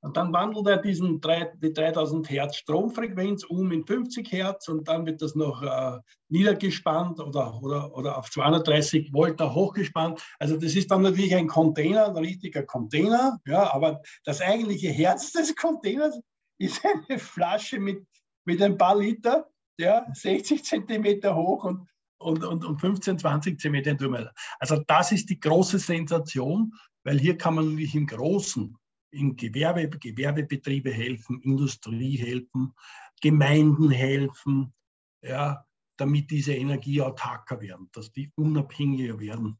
Und 0.00 0.16
dann 0.16 0.32
wandelt 0.32 0.66
er 0.68 0.76
diesen 0.76 1.20
3, 1.20 1.54
die 1.56 1.72
3000 1.72 2.30
Hertz 2.30 2.56
Stromfrequenz 2.56 3.42
um 3.44 3.72
in 3.72 3.84
50 3.84 4.30
Hertz 4.30 4.68
und 4.68 4.86
dann 4.86 5.04
wird 5.06 5.20
das 5.20 5.34
noch 5.34 5.60
äh, 5.60 5.98
niedergespannt 6.28 7.18
oder, 7.18 7.60
oder, 7.60 7.96
oder 7.96 8.16
auf 8.16 8.30
230 8.30 9.12
Volt 9.12 9.40
hochgespannt. 9.40 10.22
Also 10.38 10.56
das 10.56 10.76
ist 10.76 10.90
dann 10.92 11.02
natürlich 11.02 11.34
ein 11.34 11.48
Container, 11.48 12.06
ein 12.06 12.16
richtiger 12.16 12.62
Container, 12.62 13.40
ja, 13.44 13.72
aber 13.74 14.00
das 14.24 14.40
eigentliche 14.40 14.88
Herz 14.88 15.32
des 15.32 15.56
Containers 15.56 16.20
ist 16.58 16.80
eine 17.08 17.18
Flasche 17.18 17.80
mit, 17.80 18.06
mit 18.44 18.62
ein 18.62 18.78
paar 18.78 18.96
Liter, 18.96 19.48
ja, 19.78 20.06
60 20.12 20.64
Zentimeter 20.64 21.34
hoch 21.34 21.64
und, 21.64 21.88
und, 22.18 22.44
und, 22.44 22.64
und 22.64 22.80
15, 22.80 23.18
20 23.18 23.60
Zentimeter 23.60 23.94
Durchmesser. 23.94 24.32
Also 24.58 24.82
das 24.86 25.12
ist 25.12 25.30
die 25.30 25.40
große 25.40 25.78
Sensation, 25.78 26.74
weil 27.04 27.18
hier 27.18 27.38
kann 27.38 27.54
man 27.54 27.70
natürlich 27.70 27.94
im 27.94 28.06
Großen 28.06 28.76
in 29.10 29.36
Gewerbe, 29.36 29.88
Gewerbebetriebe 29.88 30.90
helfen, 30.90 31.40
Industrie 31.40 32.16
helfen, 32.16 32.74
Gemeinden 33.22 33.90
helfen, 33.90 34.74
ja, 35.22 35.64
damit 35.96 36.30
diese 36.30 36.54
Energie 36.54 37.00
autarker 37.00 37.60
werden, 37.60 37.88
dass 37.92 38.12
die 38.12 38.30
unabhängiger 38.36 39.18
werden. 39.18 39.58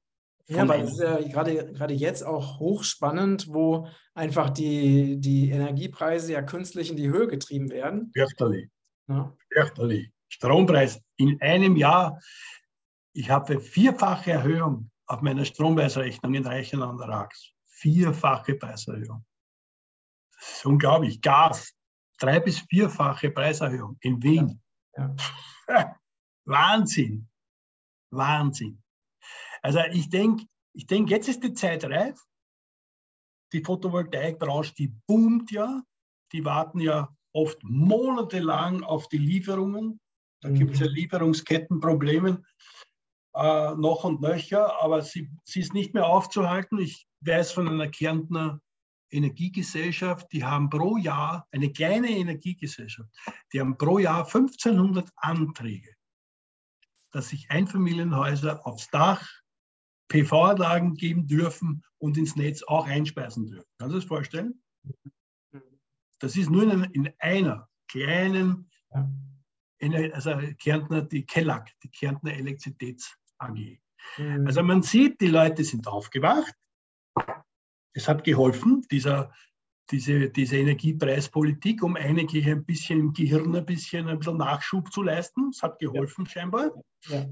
Ja, 0.49 0.67
weil 0.67 0.83
es 0.83 0.93
ist 0.93 1.01
ja 1.01 1.21
gerade, 1.21 1.73
gerade 1.73 1.95
jetzt 1.95 2.25
auch 2.25 2.59
hochspannend, 2.59 3.49
wo 3.49 3.87
einfach 4.15 4.49
die, 4.49 5.21
die 5.21 5.51
Energiepreise 5.51 6.33
ja 6.33 6.43
künstlich 6.43 6.91
in 6.91 6.97
die 6.97 7.09
Höhe 7.09 7.29
getrieben 7.29 7.71
werden. 7.71 8.11
Fürchterlich. 8.15 8.71
Ja. 9.09 9.35
Fürchterlich. 9.53 10.11
Strompreis 10.29 11.01
in 11.17 11.41
einem 11.41 11.77
Jahr, 11.77 12.21
ich 13.15 13.31
habe 13.31 13.61
vierfache 13.61 14.33
Erhöhung 14.33 14.91
auf 15.07 15.23
meiner 15.23 15.45
Strompreisrechnung 15.45 16.35
in 16.35 16.47
Reichenland 16.47 17.01
Rax. 17.01 17.53
Vierfache 17.65 18.55
Preiserhöhung. 18.55 19.25
Das 20.39 20.59
ist 20.59 20.67
unglaublich. 20.67 21.21
Gas, 21.21 21.75
drei- 22.19 22.41
bis 22.41 22.61
vierfache 22.61 23.31
Preiserhöhung 23.31 23.97
in 24.01 24.23
Wien. 24.23 24.63
Ja. 24.97 25.17
Ja. 25.69 25.97
Wahnsinn. 26.45 27.29
Wahnsinn. 28.11 28.83
Also 29.63 29.81
ich 29.91 30.09
denke, 30.09 30.45
ich 30.75 30.87
denk, 30.87 31.11
jetzt 31.11 31.29
ist 31.29 31.43
die 31.43 31.55
Zeit 31.55 31.85
reif. 31.85 32.21
Die 33.53 33.65
Photovoltaikbranche, 33.65 34.75
die 34.75 34.89
boomt 35.07 35.51
ja. 35.51 35.83
Die 36.33 36.45
warten 36.45 36.81
ja 36.81 37.15
oft 37.33 37.63
monatelang 37.63 38.83
auf 38.83 39.09
die 39.09 39.19
Lieferungen. 39.19 40.01
Da 40.41 40.49
mhm. 40.49 40.55
gibt 40.55 40.75
es 40.75 40.81
ja 40.81 40.87
Lieferungskettenprobleme 40.87 42.43
äh, 43.35 43.75
noch 43.75 44.05
und 44.05 44.21
nöcher, 44.21 44.81
aber 44.83 45.03
sie, 45.03 45.31
sie 45.45 45.61
ist 45.61 45.75
nicht 45.75 45.95
mehr 45.95 46.07
aufzuhalten. 46.07 46.79
Ich 46.79 47.07
weiß 47.21 47.53
von 47.53 47.69
einer 47.69 47.89
Kärntner 47.89 48.61
Energiegesellschaft, 49.11 50.31
die 50.33 50.45
haben 50.45 50.69
pro 50.69 50.97
Jahr, 50.97 51.47
eine 51.51 51.73
kleine 51.73 52.11
Energiegesellschaft, 52.11 53.11
die 53.53 53.61
haben 53.61 53.79
pro 53.79 53.99
Jahr 53.99 54.27
1500 54.27 55.09
Anträge, 55.17 55.95
dass 57.13 57.29
sich 57.29 57.51
Einfamilienhäuser 57.51 58.67
aufs 58.67 58.89
Dach 58.91 59.27
PV-Anlagen 60.09 60.95
geben 60.95 61.27
dürfen 61.27 61.83
und 61.99 62.17
ins 62.17 62.37
Netz 62.37 62.63
auch 62.63 62.87
einspeisen 62.87 63.47
dürfen. 63.47 63.69
Kannst 63.79 63.95
du 63.95 63.99
das 63.99 64.09
vorstellen? 64.09 64.63
Das 66.19 66.37
ist 66.37 66.51
nur 66.51 66.63
in, 66.63 66.85
in 66.93 67.11
einer 67.19 67.69
kleinen, 67.89 68.71
also 70.13 70.33
Kärntner, 70.59 71.03
die 71.03 71.25
Kellack, 71.25 71.71
die 71.83 71.91
Kärntner 71.91 72.33
Elektrizitäts 72.33 73.17
AG. 73.39 73.79
Mhm. 74.17 74.47
Also 74.47 74.63
man 74.63 74.83
sieht, 74.83 75.21
die 75.21 75.29
Leute 75.29 75.65
sind 75.65 75.87
aufgewacht, 75.87 76.55
es 77.95 78.09
hat 78.09 78.25
geholfen, 78.25 78.87
dieser, 78.91 79.33
diese, 79.91 80.31
diese 80.31 80.57
Energiepreispolitik, 80.57 81.83
um 81.83 81.97
einige 81.97 82.39
ein 82.51 82.65
bisschen 82.65 83.01
im 83.01 83.13
Gehirn 83.13 83.55
ein 83.57 83.67
bisschen, 83.67 84.09
ein 84.09 84.19
bisschen 84.19 84.37
Nachschub 84.37 84.93
zu 84.93 85.03
leisten. 85.03 85.49
Es 85.51 85.63
hat 85.63 85.79
geholfen 85.79 86.25
ja. 86.27 86.31
scheinbar. 86.31 86.71
Ja. 87.09 87.27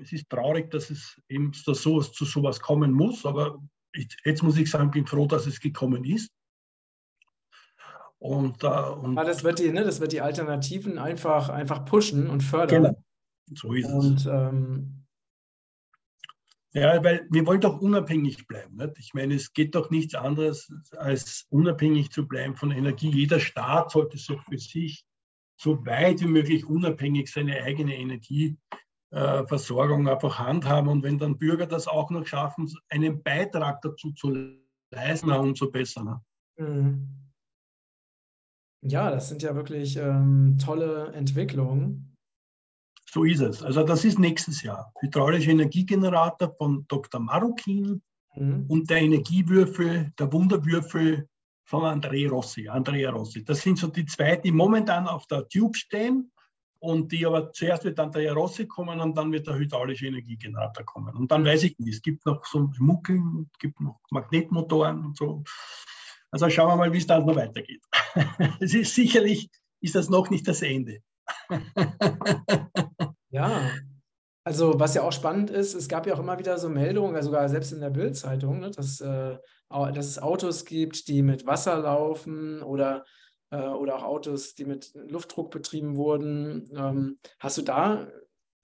Es 0.00 0.12
ist 0.12 0.28
traurig, 0.28 0.70
dass 0.70 0.90
es 0.90 1.20
eben 1.28 1.52
so, 1.52 1.72
zu 1.74 2.24
sowas 2.24 2.60
kommen 2.60 2.92
muss, 2.92 3.26
aber 3.26 3.60
ich, 3.92 4.08
jetzt 4.24 4.42
muss 4.42 4.56
ich 4.56 4.70
sagen, 4.70 4.90
bin 4.90 5.06
froh, 5.06 5.26
dass 5.26 5.46
es 5.46 5.60
gekommen 5.60 6.04
ist. 6.04 6.30
Und, 8.22 8.62
äh, 8.62 8.68
und 8.68 9.16
das 9.16 9.42
wird, 9.42 9.58
die, 9.58 9.72
ne, 9.72 9.82
das 9.82 9.98
wird 9.98 10.12
die 10.12 10.20
Alternativen 10.20 10.96
einfach, 10.96 11.48
einfach 11.48 11.84
pushen 11.84 12.30
und 12.30 12.44
fördern. 12.44 12.84
Genau. 12.84 13.02
So 13.52 13.72
ist 13.72 13.90
und, 13.90 14.18
es. 14.18 14.26
Ähm, 14.26 15.04
ja, 16.72 17.02
weil 17.02 17.26
wir 17.30 17.44
wollen 17.46 17.60
doch 17.60 17.80
unabhängig 17.80 18.46
bleiben. 18.46 18.76
Nicht? 18.76 18.96
Ich 19.00 19.12
meine, 19.12 19.34
es 19.34 19.52
geht 19.52 19.74
doch 19.74 19.90
nichts 19.90 20.14
anderes, 20.14 20.72
als 20.96 21.46
unabhängig 21.50 22.12
zu 22.12 22.28
bleiben 22.28 22.54
von 22.54 22.70
Energie. 22.70 23.10
Jeder 23.10 23.40
Staat 23.40 23.90
sollte 23.90 24.18
so 24.18 24.38
für 24.38 24.56
sich 24.56 25.04
so 25.56 25.84
weit 25.84 26.20
wie 26.20 26.26
möglich 26.26 26.64
unabhängig 26.64 27.28
seine 27.28 27.60
eigene 27.64 27.96
Energieversorgung 27.96 30.08
einfach 30.08 30.38
handhaben. 30.38 30.88
Und 30.88 31.02
wenn 31.02 31.18
dann 31.18 31.38
Bürger 31.38 31.66
das 31.66 31.88
auch 31.88 32.10
noch 32.10 32.24
schaffen, 32.24 32.72
einen 32.88 33.20
Beitrag 33.20 33.82
dazu 33.82 34.12
zu 34.12 34.32
leisten, 34.92 35.32
umso 35.32 35.72
besser. 35.72 36.04
Ne? 36.04 36.20
Mhm. 36.56 37.21
Ja, 38.84 39.10
das 39.10 39.28
sind 39.28 39.42
ja 39.42 39.54
wirklich 39.54 39.96
ähm, 39.96 40.58
tolle 40.58 41.12
Entwicklungen. 41.12 42.16
So 43.08 43.24
ist 43.24 43.40
es. 43.40 43.62
Also 43.62 43.84
das 43.84 44.04
ist 44.04 44.18
nächstes 44.18 44.62
Jahr. 44.62 44.92
Hydraulischer 45.00 45.50
Energiegenerator 45.50 46.54
von 46.56 46.84
Dr. 46.88 47.20
Marukin 47.20 48.02
mhm. 48.34 48.64
und 48.68 48.90
der 48.90 49.02
Energiewürfel, 49.02 50.12
der 50.18 50.32
Wunderwürfel 50.32 51.28
von 51.64 51.84
Andrea 51.84 52.28
Rossi. 52.30 52.68
Andrea 52.68 53.10
Rossi. 53.10 53.44
Das 53.44 53.60
sind 53.60 53.78
so 53.78 53.86
die 53.86 54.06
zwei, 54.06 54.36
die 54.36 54.50
momentan 54.50 55.06
auf 55.06 55.26
der 55.26 55.46
Tube 55.48 55.76
stehen 55.76 56.32
und 56.80 57.12
die 57.12 57.24
aber 57.24 57.52
zuerst 57.52 57.84
wird 57.84 58.00
Andrea 58.00 58.32
Rossi 58.32 58.66
kommen 58.66 59.00
und 59.00 59.16
dann 59.16 59.30
wird 59.30 59.46
der 59.46 59.54
hydraulische 59.54 60.06
Energiegenerator 60.06 60.84
kommen. 60.84 61.14
Und 61.14 61.30
dann 61.30 61.44
weiß 61.44 61.62
ich 61.62 61.78
nicht, 61.78 61.94
es 61.94 62.02
gibt 62.02 62.26
noch 62.26 62.44
so 62.46 62.70
Muckeln, 62.78 63.48
es 63.52 63.58
gibt 63.58 63.80
noch 63.80 64.00
Magnetmotoren 64.10 65.04
und 65.04 65.16
so. 65.16 65.44
Also 66.32 66.50
schauen 66.50 66.70
wir 66.70 66.76
mal, 66.76 66.92
wie 66.92 66.98
es 66.98 67.06
dann 67.06 67.24
noch 67.24 67.36
weitergeht. 67.36 67.82
es 68.60 68.74
ist 68.74 68.94
sicherlich, 68.94 69.50
ist 69.80 69.94
das 69.94 70.08
noch 70.08 70.30
nicht 70.30 70.46
das 70.46 70.62
Ende. 70.62 70.98
ja, 73.30 73.72
also 74.44 74.78
was 74.78 74.94
ja 74.94 75.02
auch 75.02 75.12
spannend 75.12 75.50
ist, 75.50 75.74
es 75.74 75.88
gab 75.88 76.06
ja 76.06 76.14
auch 76.14 76.18
immer 76.18 76.38
wieder 76.38 76.58
so 76.58 76.68
Meldungen, 76.68 77.22
sogar 77.22 77.48
selbst 77.48 77.72
in 77.72 77.80
der 77.80 77.90
Bildzeitung, 77.90 78.58
ne, 78.58 78.70
dass, 78.70 79.00
äh, 79.00 79.36
dass 79.70 80.06
es 80.06 80.18
Autos 80.18 80.64
gibt, 80.64 81.06
die 81.08 81.22
mit 81.22 81.46
Wasser 81.46 81.78
laufen 81.78 82.62
oder, 82.62 83.04
äh, 83.50 83.56
oder 83.56 83.96
auch 83.96 84.02
Autos, 84.02 84.54
die 84.54 84.64
mit 84.64 84.92
Luftdruck 84.94 85.50
betrieben 85.50 85.96
wurden. 85.96 86.68
Ähm, 86.74 87.18
hast 87.38 87.58
du 87.58 87.62
da 87.62 88.08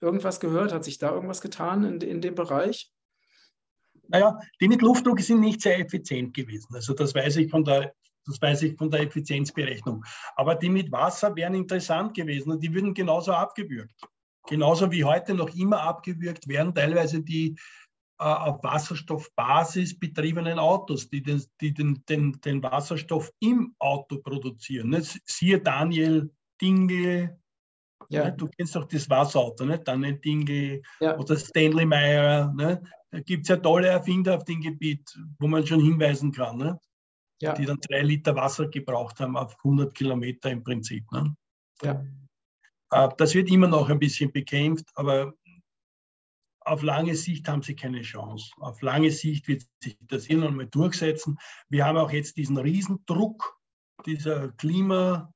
irgendwas 0.01 0.39
gehört? 0.39 0.73
Hat 0.73 0.83
sich 0.83 0.97
da 0.97 1.11
irgendwas 1.11 1.41
getan 1.41 1.85
in, 1.85 2.01
in 2.01 2.21
dem 2.21 2.35
Bereich? 2.35 2.91
Naja, 4.09 4.37
die 4.59 4.67
mit 4.67 4.81
Luftdruck 4.81 5.21
sind 5.21 5.39
nicht 5.39 5.61
sehr 5.61 5.79
effizient 5.79 6.33
gewesen. 6.33 6.75
Also 6.75 6.93
das 6.93 7.15
weiß 7.15 7.37
ich 7.37 7.49
von 7.51 7.63
der 7.63 7.93
das 8.25 8.41
weiß 8.41 8.63
ich 8.63 8.77
von 8.77 8.89
der 8.91 9.01
Effizienzberechnung. 9.01 10.03
Aber 10.35 10.55
die 10.55 10.69
mit 10.69 10.91
Wasser 10.91 11.35
wären 11.35 11.55
interessant 11.55 12.13
gewesen 12.13 12.51
und 12.51 12.63
die 12.63 12.73
würden 12.73 12.93
genauso 12.93 13.33
abgewürgt. 13.33 13.95
Genauso 14.47 14.91
wie 14.91 15.03
heute 15.03 15.33
noch 15.33 15.53
immer 15.55 15.81
abgewürgt 15.81 16.47
werden 16.47 16.73
teilweise 16.73 17.21
die 17.21 17.55
äh, 18.19 18.23
auf 18.23 18.63
Wasserstoffbasis 18.63 19.97
betriebenen 19.97 20.59
Autos, 20.59 21.09
die, 21.09 21.23
den, 21.23 21.43
die 21.61 21.73
den, 21.73 22.03
den, 22.09 22.33
den 22.41 22.63
Wasserstoff 22.63 23.31
im 23.39 23.75
Auto 23.79 24.17
produzieren. 24.17 24.89
Ne? 24.89 25.01
Siehe 25.25 25.61
Daniel 25.61 26.29
Dingle, 26.61 27.39
ja. 28.09 28.25
Ne? 28.25 28.33
du 28.33 28.47
kennst 28.47 28.75
doch 28.75 28.85
das 28.85 29.09
Wasserauto, 29.09 29.65
ne? 29.65 29.79
Daniel 29.79 30.17
Dingle 30.17 30.81
ja. 30.99 31.17
oder 31.17 31.37
Stanley 31.37 31.85
Meyer. 31.85 32.51
Ne? 32.53 32.81
Da 33.11 33.19
gibt 33.21 33.43
es 33.43 33.49
ja 33.49 33.57
tolle 33.57 33.87
Erfinder 33.87 34.35
auf 34.35 34.43
dem 34.43 34.61
Gebiet, 34.61 35.17
wo 35.39 35.47
man 35.47 35.65
schon 35.65 35.81
hinweisen 35.81 36.31
kann. 36.31 36.57
Ne? 36.57 36.79
Ja. 37.41 37.53
die 37.53 37.65
dann 37.65 37.79
drei 37.79 38.01
Liter 38.01 38.35
Wasser 38.35 38.67
gebraucht 38.67 39.19
haben 39.19 39.37
auf 39.37 39.55
100 39.57 39.93
Kilometer 39.93 40.49
im 40.49 40.63
Prinzip. 40.63 41.11
Ne? 41.11 41.35
Ja. 41.81 42.03
Äh, 42.91 43.09
das 43.17 43.33
wird 43.33 43.49
immer 43.49 43.67
noch 43.67 43.89
ein 43.89 43.99
bisschen 43.99 44.31
bekämpft, 44.31 44.89
aber 44.95 45.33
auf 46.61 46.83
lange 46.83 47.15
Sicht 47.15 47.47
haben 47.47 47.63
sie 47.63 47.75
keine 47.75 48.01
Chance. 48.01 48.51
Auf 48.57 48.81
lange 48.81 49.11
Sicht 49.11 49.47
wird 49.47 49.63
sich 49.81 49.97
das 50.01 50.27
irgendwann 50.27 50.55
mal 50.55 50.67
durchsetzen. 50.67 51.37
Wir 51.69 51.85
haben 51.85 51.97
auch 51.97 52.11
jetzt 52.11 52.37
diesen 52.37 52.57
Riesendruck 52.57 53.57
dieser 54.05 54.49
Klima, 54.49 55.33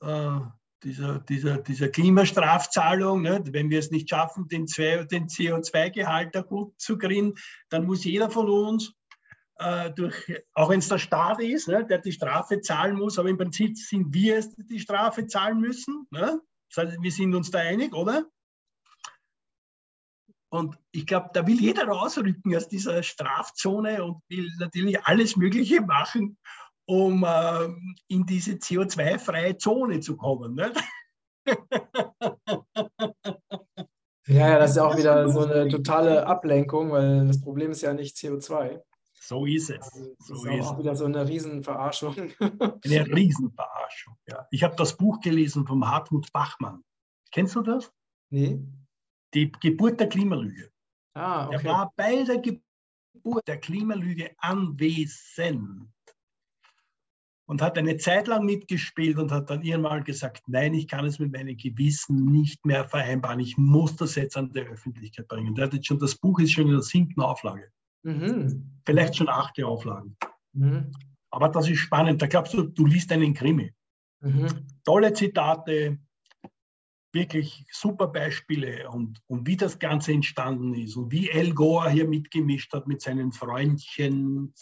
äh, 0.00 0.40
dieser, 0.84 1.20
dieser, 1.20 1.58
dieser 1.58 1.88
Klimastrafzahlung. 1.88 3.22
Nicht? 3.22 3.52
Wenn 3.52 3.70
wir 3.70 3.78
es 3.78 3.90
nicht 3.90 4.08
schaffen, 4.08 4.46
den, 4.48 4.66
den 4.66 5.26
CO2-Gehalt 5.26 6.34
da 6.34 6.42
gut 6.42 6.78
zu 6.78 6.96
kriegen, 6.98 7.34
dann 7.70 7.86
muss 7.86 8.04
jeder 8.04 8.30
von 8.30 8.48
uns 8.48 8.92
äh, 9.58 9.90
durch, 9.92 10.14
auch 10.54 10.68
wenn 10.70 10.80
es 10.80 10.88
der 10.88 10.98
Staat 10.98 11.40
ist, 11.40 11.68
ne, 11.68 11.84
der 11.84 11.98
die 11.98 12.12
Strafe 12.12 12.60
zahlen 12.60 12.96
muss, 12.96 13.18
aber 13.18 13.28
im 13.28 13.38
Prinzip 13.38 13.76
sind 13.76 14.12
wir 14.12 14.38
es, 14.38 14.54
die 14.54 14.66
die 14.66 14.80
Strafe 14.80 15.26
zahlen 15.26 15.60
müssen. 15.60 16.06
Ne? 16.10 16.40
Das 16.74 16.84
heißt, 16.84 16.98
wir 17.00 17.12
sind 17.12 17.34
uns 17.34 17.50
da 17.50 17.60
einig, 17.60 17.94
oder? 17.94 18.26
Und 20.52 20.78
ich 20.92 21.06
glaube, 21.06 21.30
da 21.32 21.46
will 21.46 21.60
jeder 21.60 21.86
rausrücken 21.86 22.54
aus 22.56 22.68
dieser 22.68 23.02
Strafzone 23.02 24.04
und 24.04 24.22
will 24.28 24.48
natürlich 24.58 25.02
alles 25.04 25.36
Mögliche 25.36 25.80
machen, 25.80 26.38
um 26.86 27.24
äh, 27.24 27.68
in 28.08 28.24
diese 28.26 28.52
CO2-freie 28.52 29.56
Zone 29.58 30.00
zu 30.00 30.16
kommen. 30.16 30.54
Ne? 30.54 30.72
Ja, 34.28 34.48
ja, 34.48 34.58
das 34.58 34.70
ist 34.70 34.76
ja 34.76 34.84
auch 34.84 34.96
wieder 34.96 35.28
so 35.28 35.44
eine 35.44 35.68
totale 35.68 36.26
Ablenkung, 36.26 36.90
weil 36.90 37.28
das 37.28 37.40
Problem 37.40 37.70
ist 37.70 37.82
ja 37.82 37.92
nicht 37.94 38.16
CO2. 38.16 38.80
So 39.26 39.44
ist 39.44 39.70
es. 39.70 39.84
So 40.20 40.44
das 40.44 40.54
ist, 40.54 40.60
ist 40.60 40.66
auch 40.66 40.78
wieder 40.78 40.94
so 40.94 41.04
eine 41.04 41.26
Riesenverarschung. 41.26 42.14
Eine 42.40 43.06
Riesenverarschung, 43.08 44.16
ja. 44.28 44.46
Ich 44.52 44.62
habe 44.62 44.76
das 44.76 44.96
Buch 44.96 45.20
gelesen 45.20 45.66
vom 45.66 45.84
Hartmut 45.84 46.32
Bachmann. 46.32 46.84
Kennst 47.32 47.56
du 47.56 47.62
das? 47.62 47.92
Nee. 48.30 48.60
Die 49.34 49.50
Geburt 49.50 49.98
der 49.98 50.08
Klimalüge. 50.08 50.70
Ah, 51.14 51.46
okay. 51.48 51.56
Er 51.56 51.64
war 51.64 51.92
bei 51.96 52.22
der 52.22 52.38
Geburt 52.38 53.48
der 53.48 53.58
Klimalüge 53.58 54.30
anwesend 54.38 55.90
und 57.46 57.62
hat 57.62 57.78
eine 57.78 57.96
Zeit 57.96 58.28
lang 58.28 58.44
mitgespielt 58.44 59.18
und 59.18 59.32
hat 59.32 59.50
dann 59.50 59.62
irgendwann 59.62 60.04
gesagt, 60.04 60.44
nein, 60.46 60.72
ich 60.74 60.86
kann 60.86 61.04
es 61.04 61.18
mit 61.18 61.32
meinem 61.32 61.56
Gewissen 61.56 62.26
nicht 62.26 62.64
mehr 62.64 62.88
vereinbaren. 62.88 63.40
Ich 63.40 63.58
muss 63.58 63.96
das 63.96 64.14
jetzt 64.14 64.36
an 64.36 64.52
die 64.52 64.60
Öffentlichkeit 64.60 65.26
bringen. 65.26 65.56
Der 65.56 65.66
hat 65.66 65.74
jetzt 65.74 65.88
schon, 65.88 65.98
das 65.98 66.14
Buch 66.14 66.38
ist 66.38 66.52
schon 66.52 66.66
in 66.66 66.72
der 66.72 66.82
siebten 66.82 67.22
Auflage. 67.22 67.72
Mhm. 68.06 68.80
Vielleicht 68.86 69.16
schon 69.16 69.28
achte 69.28 69.66
Auflagen. 69.66 70.16
Mhm. 70.52 70.92
Aber 71.30 71.48
das 71.48 71.68
ist 71.68 71.80
spannend. 71.80 72.22
Da 72.22 72.28
glaubst 72.28 72.54
du, 72.54 72.62
du 72.62 72.86
liest 72.86 73.10
einen 73.10 73.34
Krimi. 73.34 73.74
Mhm. 74.20 74.46
Tolle 74.84 75.12
Zitate, 75.12 75.98
wirklich 77.12 77.66
super 77.72 78.06
Beispiele 78.06 78.88
und, 78.90 79.20
und 79.26 79.44
wie 79.46 79.56
das 79.56 79.80
Ganze 79.80 80.12
entstanden 80.12 80.74
ist 80.74 80.96
und 80.96 81.10
wie 81.10 81.30
El 81.30 81.52
Gore 81.52 81.90
hier 81.90 82.06
mitgemischt 82.06 82.72
hat 82.72 82.86
mit 82.86 83.02
seinen 83.02 83.32
Freundchen 83.32 84.54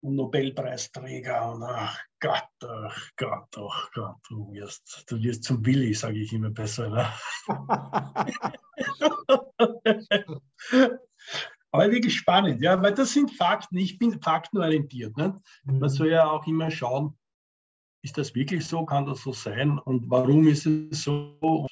und 0.00 0.16
Nobelpreisträger 0.16 1.52
und 1.52 1.62
ach 1.62 1.98
Gott, 2.20 2.44
ach 2.62 3.10
Gott, 3.16 3.56
ach 3.56 3.90
Gott, 3.92 4.16
du 4.28 4.52
wirst, 4.52 5.04
du 5.08 5.22
wirst 5.22 5.44
zum 5.44 5.64
Willi, 5.64 5.94
sage 5.94 6.18
ich 6.18 6.32
immer 6.32 6.50
besser. 6.50 6.90
Ne? 6.90 7.08
Aber 11.76 11.92
wirklich 11.92 12.14
spannend, 12.14 12.60
ja, 12.60 12.80
weil 12.82 12.94
das 12.94 13.12
sind 13.12 13.30
Fakten. 13.30 13.76
Ich 13.76 13.98
bin 13.98 14.20
faktenorientiert. 14.20 15.16
Ne? 15.16 15.40
Man 15.64 15.78
mhm. 15.78 15.88
soll 15.88 16.08
ja 16.08 16.30
auch 16.30 16.46
immer 16.46 16.70
schauen, 16.70 17.16
ist 18.02 18.18
das 18.18 18.34
wirklich 18.34 18.64
so, 18.64 18.84
kann 18.84 19.06
das 19.06 19.22
so 19.22 19.32
sein 19.32 19.78
und 19.78 20.08
warum 20.08 20.46
ist 20.46 20.66
es 20.66 21.02
so? 21.02 21.66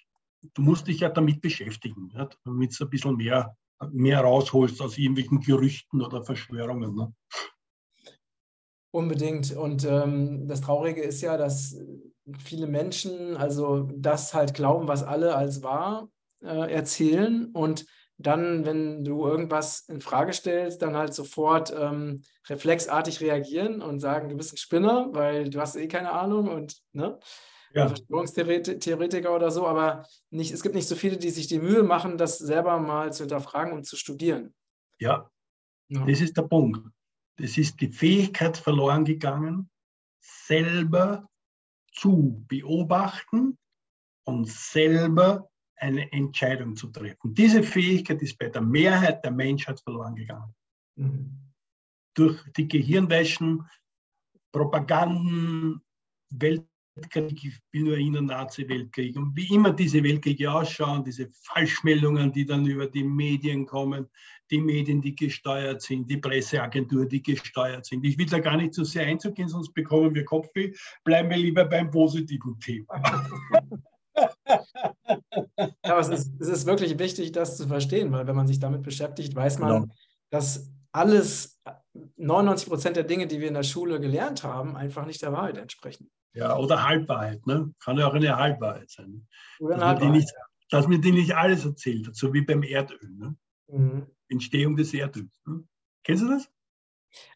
Du 0.55 0.63
musst 0.63 0.89
dich 0.89 1.01
ja 1.01 1.09
damit 1.09 1.41
beschäftigen, 1.41 2.11
ja, 2.13 2.29
damit 2.45 2.79
du 2.79 2.85
ein 2.85 2.91
bisschen 2.91 3.17
mehr, 3.17 3.57
mehr 3.93 4.21
rausholst 4.21 4.81
aus 4.83 4.99
irgendwelchen 4.99 5.41
Gerüchten 5.41 6.03
oder 6.03 6.23
Verschwörungen. 6.23 6.95
Ne? 6.95 7.15
Unbedingt. 8.91 9.57
Und 9.57 9.85
ähm, 9.85 10.47
das 10.47 10.61
Traurige 10.61 11.03
ist 11.03 11.21
ja, 11.21 11.37
dass 11.37 11.77
viele 12.39 12.67
Menschen 12.67 13.37
also 13.37 13.89
das 13.97 14.35
halt 14.35 14.55
glauben, 14.55 14.89
was 14.89 15.03
alle 15.03 15.35
als 15.35 15.63
wahr 15.63 16.09
äh, 16.43 16.73
erzählen 16.73 17.51
und 17.53 17.87
dann, 18.17 18.65
wenn 18.65 19.05
du 19.05 19.27
irgendwas 19.27 19.81
in 19.89 20.01
Frage 20.01 20.33
stellst, 20.33 20.83
dann 20.83 20.97
halt 20.97 21.15
sofort 21.15 21.75
ähm, 21.77 22.23
reflexartig 22.49 23.21
reagieren 23.21 23.83
und 23.83 24.01
sagen, 24.01 24.29
du 24.29 24.37
bist 24.37 24.55
ein 24.55 24.59
Spinner, 24.59 25.09
weil 25.13 25.51
du 25.51 25.61
hast 25.61 25.77
eh 25.77 25.89
keine 25.89 26.13
Ahnung 26.13 26.49
und 26.49 26.77
ne? 26.93 27.19
Ja. 27.73 27.89
Verschwörungstheoretiker 27.89 29.35
oder 29.35 29.51
so, 29.51 29.67
aber 29.67 30.07
nicht, 30.31 30.53
es 30.53 30.63
gibt 30.63 30.77
nicht 30.77 30.87
so 30.87 30.95
viele, 30.95 31.17
die 31.17 31.31
sich 31.31 31.49
die 31.49 31.59
Mühe 31.59 31.83
machen, 31.83 32.17
das 32.19 32.39
selber 32.39 32.79
mal 32.79 33.13
zu 33.13 33.25
hinterfragen 33.25 33.73
und 33.73 33.85
zu 33.85 33.97
studieren. 33.97 34.55
Ja, 35.01 35.29
ja. 35.89 36.05
das 36.07 36.21
ist 36.21 36.37
der 36.37 36.43
Punkt. 36.43 36.89
Es 37.37 37.59
ist 37.59 37.81
die 37.81 37.91
Fähigkeit 37.91 38.57
verloren 38.57 39.05
gegangen, 39.05 39.71
selber 40.21 41.29
zu 41.91 42.45
beobachten 42.47 43.59
und 44.23 44.49
selber 44.49 45.51
eine 45.77 46.11
Entscheidung 46.13 46.77
zu 46.77 46.89
treffen. 46.89 47.35
Diese 47.35 47.63
Fähigkeit 47.63 48.23
ist 48.23 48.39
bei 48.39 48.49
der 48.49 48.63
Mehrheit 48.63 49.25
der 49.25 49.31
Menschheit 49.31 49.81
verloren 49.81 50.15
gegangen. 50.15 50.55
Mhm. 50.97 51.39
Durch 52.15 52.41
die 52.57 52.69
Gehirnwäschen, 52.69 53.69
Propaganden, 54.53 55.81
Weltkrieg, 56.31 57.45
ich 57.45 57.61
will 57.73 57.83
nur 57.83 57.95
erinnern, 57.95 58.27
Nazi-Weltkrieg 58.27 59.17
und 59.17 59.37
wie 59.37 59.53
immer 59.53 59.73
diese 59.73 60.03
Weltkriege 60.03 60.53
ausschauen, 60.53 61.03
diese 61.03 61.29
Falschmeldungen, 61.33 62.31
die 62.33 62.47
dann 62.47 62.65
über 62.65 62.87
die 62.87 63.03
Medien 63.03 63.67
kommen, 63.67 64.09
die 64.51 64.61
Medien, 64.61 65.03
die 65.03 65.17
gesteuert 65.17 65.83
sind, 65.83 66.09
die 66.09 66.19
Presseagentur, 66.19 67.07
die 67.07 67.23
gesteuert 67.23 67.87
sind. 67.87 68.05
Ich 68.05 68.17
will 68.17 68.27
da 68.27 68.39
gar 68.39 68.57
nicht 68.57 68.75
so 68.75 68.85
sehr 68.85 69.07
einzugehen, 69.07 69.49
sonst 69.49 69.73
bekommen 69.73 70.15
wir 70.15 70.25
Kopfweh. 70.25 70.73
Bleiben 71.03 71.31
wir 71.31 71.37
lieber 71.37 71.65
beim 71.65 71.91
positiven 71.91 72.61
Thema. 72.61 73.03
ja, 74.17 75.75
aber 75.83 76.01
es 76.01 76.09
ist, 76.09 76.41
es 76.41 76.49
ist, 76.49 76.67
wirklich 76.67 76.99
wichtig, 76.99 77.33
das 77.33 77.57
zu 77.57 77.67
verstehen, 77.67 78.13
weil 78.13 78.27
wenn 78.27 78.37
man 78.37 78.47
sich 78.47 78.61
damit 78.61 78.83
beschäftigt, 78.83 79.35
weiß 79.35 79.59
man, 79.59 79.83
genau. 79.83 79.95
dass 80.31 80.71
alles, 80.93 81.61
99 82.17 82.69
Prozent 82.69 82.97
der 82.97 83.05
Dinge, 83.05 83.27
die 83.27 83.41
wir 83.41 83.49
in 83.49 83.55
der 83.55 83.63
Schule 83.63 84.01
gelernt 84.01 84.45
haben, 84.45 84.77
einfach 84.77 85.07
nicht 85.07 85.23
der 85.23 85.33
Wahrheit 85.33 85.59
entsprechen. 85.59 86.11
Ja, 86.35 86.57
oder 86.57 86.83
Halbwahrheit. 86.83 87.47
Ne? 87.47 87.73
Kann 87.79 87.99
ja 87.99 88.09
auch 88.09 88.15
eine 88.15 88.37
Halbwahrheit 88.37 88.91
sein. 88.91 89.27
Oder 89.61 89.77
dass, 89.77 89.85
Halbwahrheit. 89.85 90.09
Man 90.09 90.19
nicht, 90.19 90.33
dass 90.71 90.89
man 90.89 91.01
dir 91.01 91.13
nicht 91.13 91.35
alles 91.35 91.65
erzählt 91.65 92.09
hat, 92.09 92.17
so 92.17 92.33
wie 92.33 92.43
beim 92.43 92.63
Erdöl. 92.63 93.11
Ne? 93.11 93.37
Mhm. 93.69 94.07
Entstehung 94.29 94.77
des 94.77 94.93
Erdöls. 94.95 95.41
Ne? 95.47 95.65
Kennst 96.03 96.25
du 96.25 96.29
das? 96.29 96.51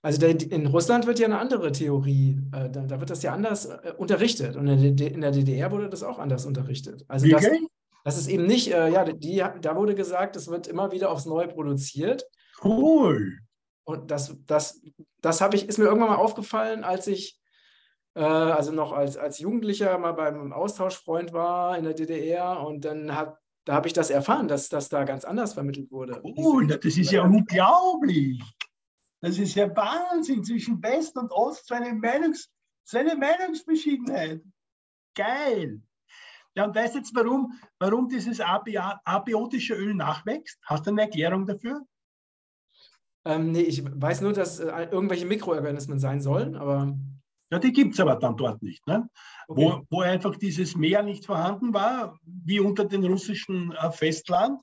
Also 0.02 0.24
in 0.26 0.66
Russland 0.66 1.06
wird 1.06 1.18
ja 1.18 1.26
eine 1.26 1.38
andere 1.38 1.72
Theorie, 1.72 2.38
äh, 2.52 2.70
da, 2.70 3.00
wird 3.00 3.10
das 3.10 3.22
ja 3.22 3.32
anders 3.32 3.66
äh, 3.66 3.92
unterrichtet. 3.96 4.56
Und 4.56 4.66
in 4.68 5.20
der, 5.20 5.30
DDR 5.30 5.70
wurde 5.70 5.88
das 5.88 6.02
auch 6.02 6.18
anders 6.18 6.46
unterrichtet. 6.46 7.04
Also 7.08 7.28
das, 7.28 7.46
das 8.04 8.18
ist 8.18 8.28
eben 8.28 8.46
nicht, 8.46 8.72
äh, 8.72 8.90
ja, 8.90 9.04
die, 9.04 9.42
da 9.60 9.76
wurde 9.76 9.94
gesagt, 9.94 10.36
es 10.36 10.48
wird 10.48 10.66
immer 10.66 10.92
wieder 10.92 11.10
aufs 11.10 11.26
Neue 11.26 11.48
produziert. 11.48 12.24
Cool. 12.62 13.38
Und 13.84 14.10
das, 14.10 14.36
das, 14.46 14.80
das 15.20 15.40
ich, 15.52 15.68
ist 15.68 15.78
mir 15.78 15.86
irgendwann 15.86 16.10
mal 16.10 16.16
aufgefallen, 16.16 16.84
als 16.84 17.06
ich 17.06 17.36
also 18.14 18.72
noch 18.72 18.90
als, 18.90 19.16
als 19.16 19.38
Jugendlicher 19.38 19.96
mal 19.96 20.10
beim 20.10 20.52
Austauschfreund 20.52 21.32
war 21.32 21.78
in 21.78 21.84
der 21.84 21.94
DDR 21.94 22.66
und 22.66 22.84
dann 22.84 23.14
hat 23.14 23.38
da 23.68 23.74
habe 23.74 23.86
ich 23.86 23.92
das 23.92 24.08
erfahren, 24.08 24.48
dass 24.48 24.70
das 24.70 24.88
da 24.88 25.04
ganz 25.04 25.26
anders 25.26 25.52
vermittelt 25.52 25.90
wurde. 25.90 26.22
Cool, 26.24 26.66
das 26.68 26.96
ist 26.96 27.12
ja 27.12 27.24
unglaublich. 27.24 28.42
Das 29.20 29.38
ist 29.38 29.54
ja 29.54 29.74
Wahnsinn 29.74 30.44
zwischen 30.44 30.82
West 30.82 31.16
und 31.16 31.32
Ost, 31.32 31.66
so 31.66 31.74
eine, 31.74 31.92
Meinungs, 31.92 32.48
so 32.84 32.98
eine 32.98 33.16
Meinungsverschiedenheit. 33.16 34.42
Geil. 35.14 35.82
Ja, 36.54 36.64
und 36.64 36.74
weißt 36.74 36.94
du 36.94 36.98
jetzt, 36.98 37.14
warum, 37.14 37.52
warum 37.78 38.08
dieses 38.08 38.40
abiotische 38.40 39.74
Öl 39.74 39.94
nachwächst? 39.94 40.58
Hast 40.64 40.86
du 40.86 40.90
eine 40.90 41.02
Erklärung 41.02 41.46
dafür? 41.46 41.84
Ähm, 43.24 43.52
nee, 43.52 43.60
ich 43.60 43.84
weiß 43.84 44.22
nur, 44.22 44.32
dass 44.32 44.58
äh, 44.58 44.88
irgendwelche 44.90 45.26
Mikroorganismen 45.26 45.98
sein 45.98 46.20
sollen, 46.20 46.56
aber. 46.56 46.96
Ja, 47.50 47.58
die 47.58 47.72
gibt 47.72 47.94
es 47.94 48.00
aber 48.00 48.16
dann 48.16 48.36
dort 48.36 48.62
nicht. 48.62 48.86
Ne? 48.86 49.08
Okay. 49.46 49.62
Wo, 49.62 49.86
wo 49.88 50.00
einfach 50.02 50.36
dieses 50.36 50.76
Meer 50.76 51.02
nicht 51.02 51.24
vorhanden 51.24 51.72
war, 51.72 52.18
wie 52.22 52.60
unter 52.60 52.84
dem 52.84 53.04
russischen 53.04 53.72
äh, 53.72 53.90
Festland. 53.90 54.60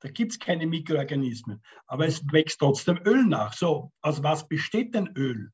Da 0.00 0.10
gibt 0.10 0.32
es 0.32 0.38
keine 0.38 0.66
Mikroorganismen. 0.66 1.62
Aber 1.86 2.06
es 2.06 2.24
wächst 2.32 2.60
trotzdem 2.60 3.00
Öl 3.04 3.24
nach. 3.24 3.52
So, 3.52 3.92
aus 4.00 4.22
was 4.22 4.46
besteht 4.46 4.94
denn 4.94 5.08
Öl? 5.16 5.52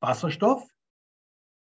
Wasserstoff 0.00 0.68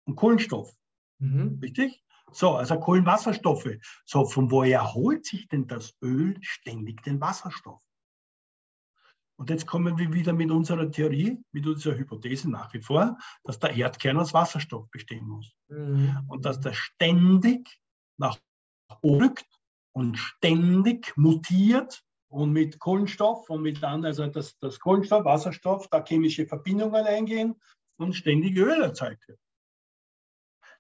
und 0.07 0.17
Kohlenstoff. 0.17 0.75
Mhm. 1.19 1.59
Richtig? 1.61 2.03
So, 2.33 2.57
also 2.57 2.79
Kohlenwasserstoffe. 2.79 3.79
So, 4.05 4.25
von 4.25 4.51
woher 4.51 4.95
holt 4.95 5.27
sich 5.27 5.47
denn 5.49 5.67
das 5.67 5.95
Öl 6.03 6.37
ständig 6.41 7.03
den 7.03 7.21
Wasserstoff? 7.21 7.81
Und 9.37 9.51
jetzt 9.51 9.67
kommen 9.67 9.99
wir 9.99 10.13
wieder 10.13 10.33
mit 10.33 10.51
unserer 10.51 10.91
Theorie, 10.91 11.43
mit 11.53 11.67
unserer 11.67 11.97
Hypothese 11.97 12.51
nach 12.51 12.73
wie 12.73 12.81
vor, 12.81 13.19
dass 13.43 13.59
der 13.59 13.75
Erdkern 13.75 14.19
aus 14.19 14.33
Wasserstoff 14.33 14.89
bestehen 14.91 15.27
muss. 15.27 15.53
Mhm. 15.69 16.25
Und 16.29 16.45
dass 16.45 16.61
der 16.61 16.73
ständig 16.73 17.81
nach 18.17 18.39
rückt 19.03 19.49
und 19.93 20.19
ständig 20.19 21.17
mutiert 21.17 22.05
und 22.29 22.53
mit 22.53 22.79
Kohlenstoff 22.79 23.49
und 23.49 23.63
mit 23.63 23.83
anderen, 23.85 24.07
also 24.07 24.27
das, 24.27 24.59
das 24.59 24.81
Kohlenstoff, 24.81 25.25
Wasserstoff, 25.25 25.89
da 25.89 26.05
chemische 26.05 26.47
Verbindungen 26.47 27.07
eingehen 27.07 27.61
und 27.97 28.15
ständig 28.15 28.57
Öl 28.57 28.83
erzeugt 28.83 29.29
wird. 29.29 29.39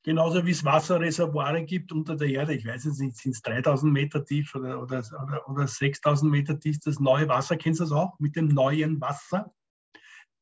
Genauso 0.02 0.44
wie 0.44 0.50
es 0.50 0.64
Wasserreservoire 0.64 1.62
gibt 1.62 1.90
unter 1.90 2.14
der 2.14 2.28
Erde. 2.28 2.54
Ich 2.54 2.66
weiß 2.66 2.84
jetzt 2.84 3.00
nicht, 3.00 3.16
sind 3.16 3.32
es 3.32 3.40
3000 3.40 3.90
Meter 3.90 4.22
tief 4.22 4.54
oder, 4.54 4.82
oder, 4.82 5.02
oder, 5.22 5.48
oder 5.48 5.66
6000 5.66 6.30
Meter 6.30 6.60
tief. 6.60 6.78
Das 6.80 7.00
neue 7.00 7.26
Wasser, 7.28 7.56
kennst 7.56 7.80
du 7.80 7.84
das 7.84 7.92
auch? 7.92 8.18
Mit 8.18 8.36
dem 8.36 8.48
neuen 8.48 9.00
Wasser, 9.00 9.54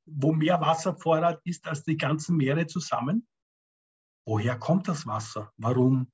wo 0.04 0.32
mehr 0.32 0.60
Wasservorrat 0.60 1.40
ist 1.44 1.68
als 1.68 1.84
die 1.84 1.96
ganzen 1.96 2.36
Meere 2.36 2.66
zusammen. 2.66 3.28
Woher 4.26 4.58
kommt 4.58 4.88
das 4.88 5.06
Wasser? 5.06 5.52
Warum? 5.58 6.10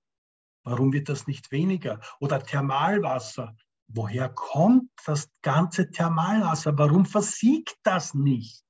Warum 0.71 0.93
wird 0.93 1.09
das 1.09 1.27
nicht 1.27 1.51
weniger? 1.51 2.01
Oder 2.21 2.43
Thermalwasser. 2.43 3.57
Woher 3.87 4.29
kommt 4.29 4.91
das 5.07 5.31
ganze 5.41 5.91
Thermalwasser? 5.91 6.77
Warum 6.77 7.07
versiegt 7.07 7.79
das 7.83 8.13
nicht? 8.13 8.63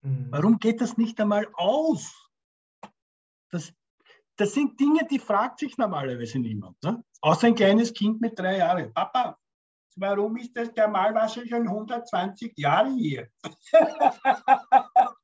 Mhm. 0.00 0.28
Warum 0.30 0.58
geht 0.58 0.80
das 0.80 0.96
nicht 0.96 1.20
einmal 1.20 1.48
aus? 1.52 2.30
Das, 3.50 3.72
das 4.36 4.54
sind 4.54 4.80
Dinge, 4.80 5.06
die 5.10 5.18
fragt 5.18 5.58
sich 5.58 5.76
normalerweise 5.76 6.38
niemand. 6.38 6.82
Ne? 6.82 7.04
Außer 7.20 7.48
ein 7.48 7.54
kleines 7.54 7.92
Kind 7.92 8.20
mit 8.20 8.38
drei 8.38 8.56
Jahren. 8.56 8.92
Papa, 8.94 9.38
warum 9.96 10.36
ist 10.38 10.56
das 10.56 10.72
Thermalwasser 10.72 11.46
schon 11.46 11.68
120 11.68 12.54
Jahre 12.56 12.94
hier? 12.94 13.28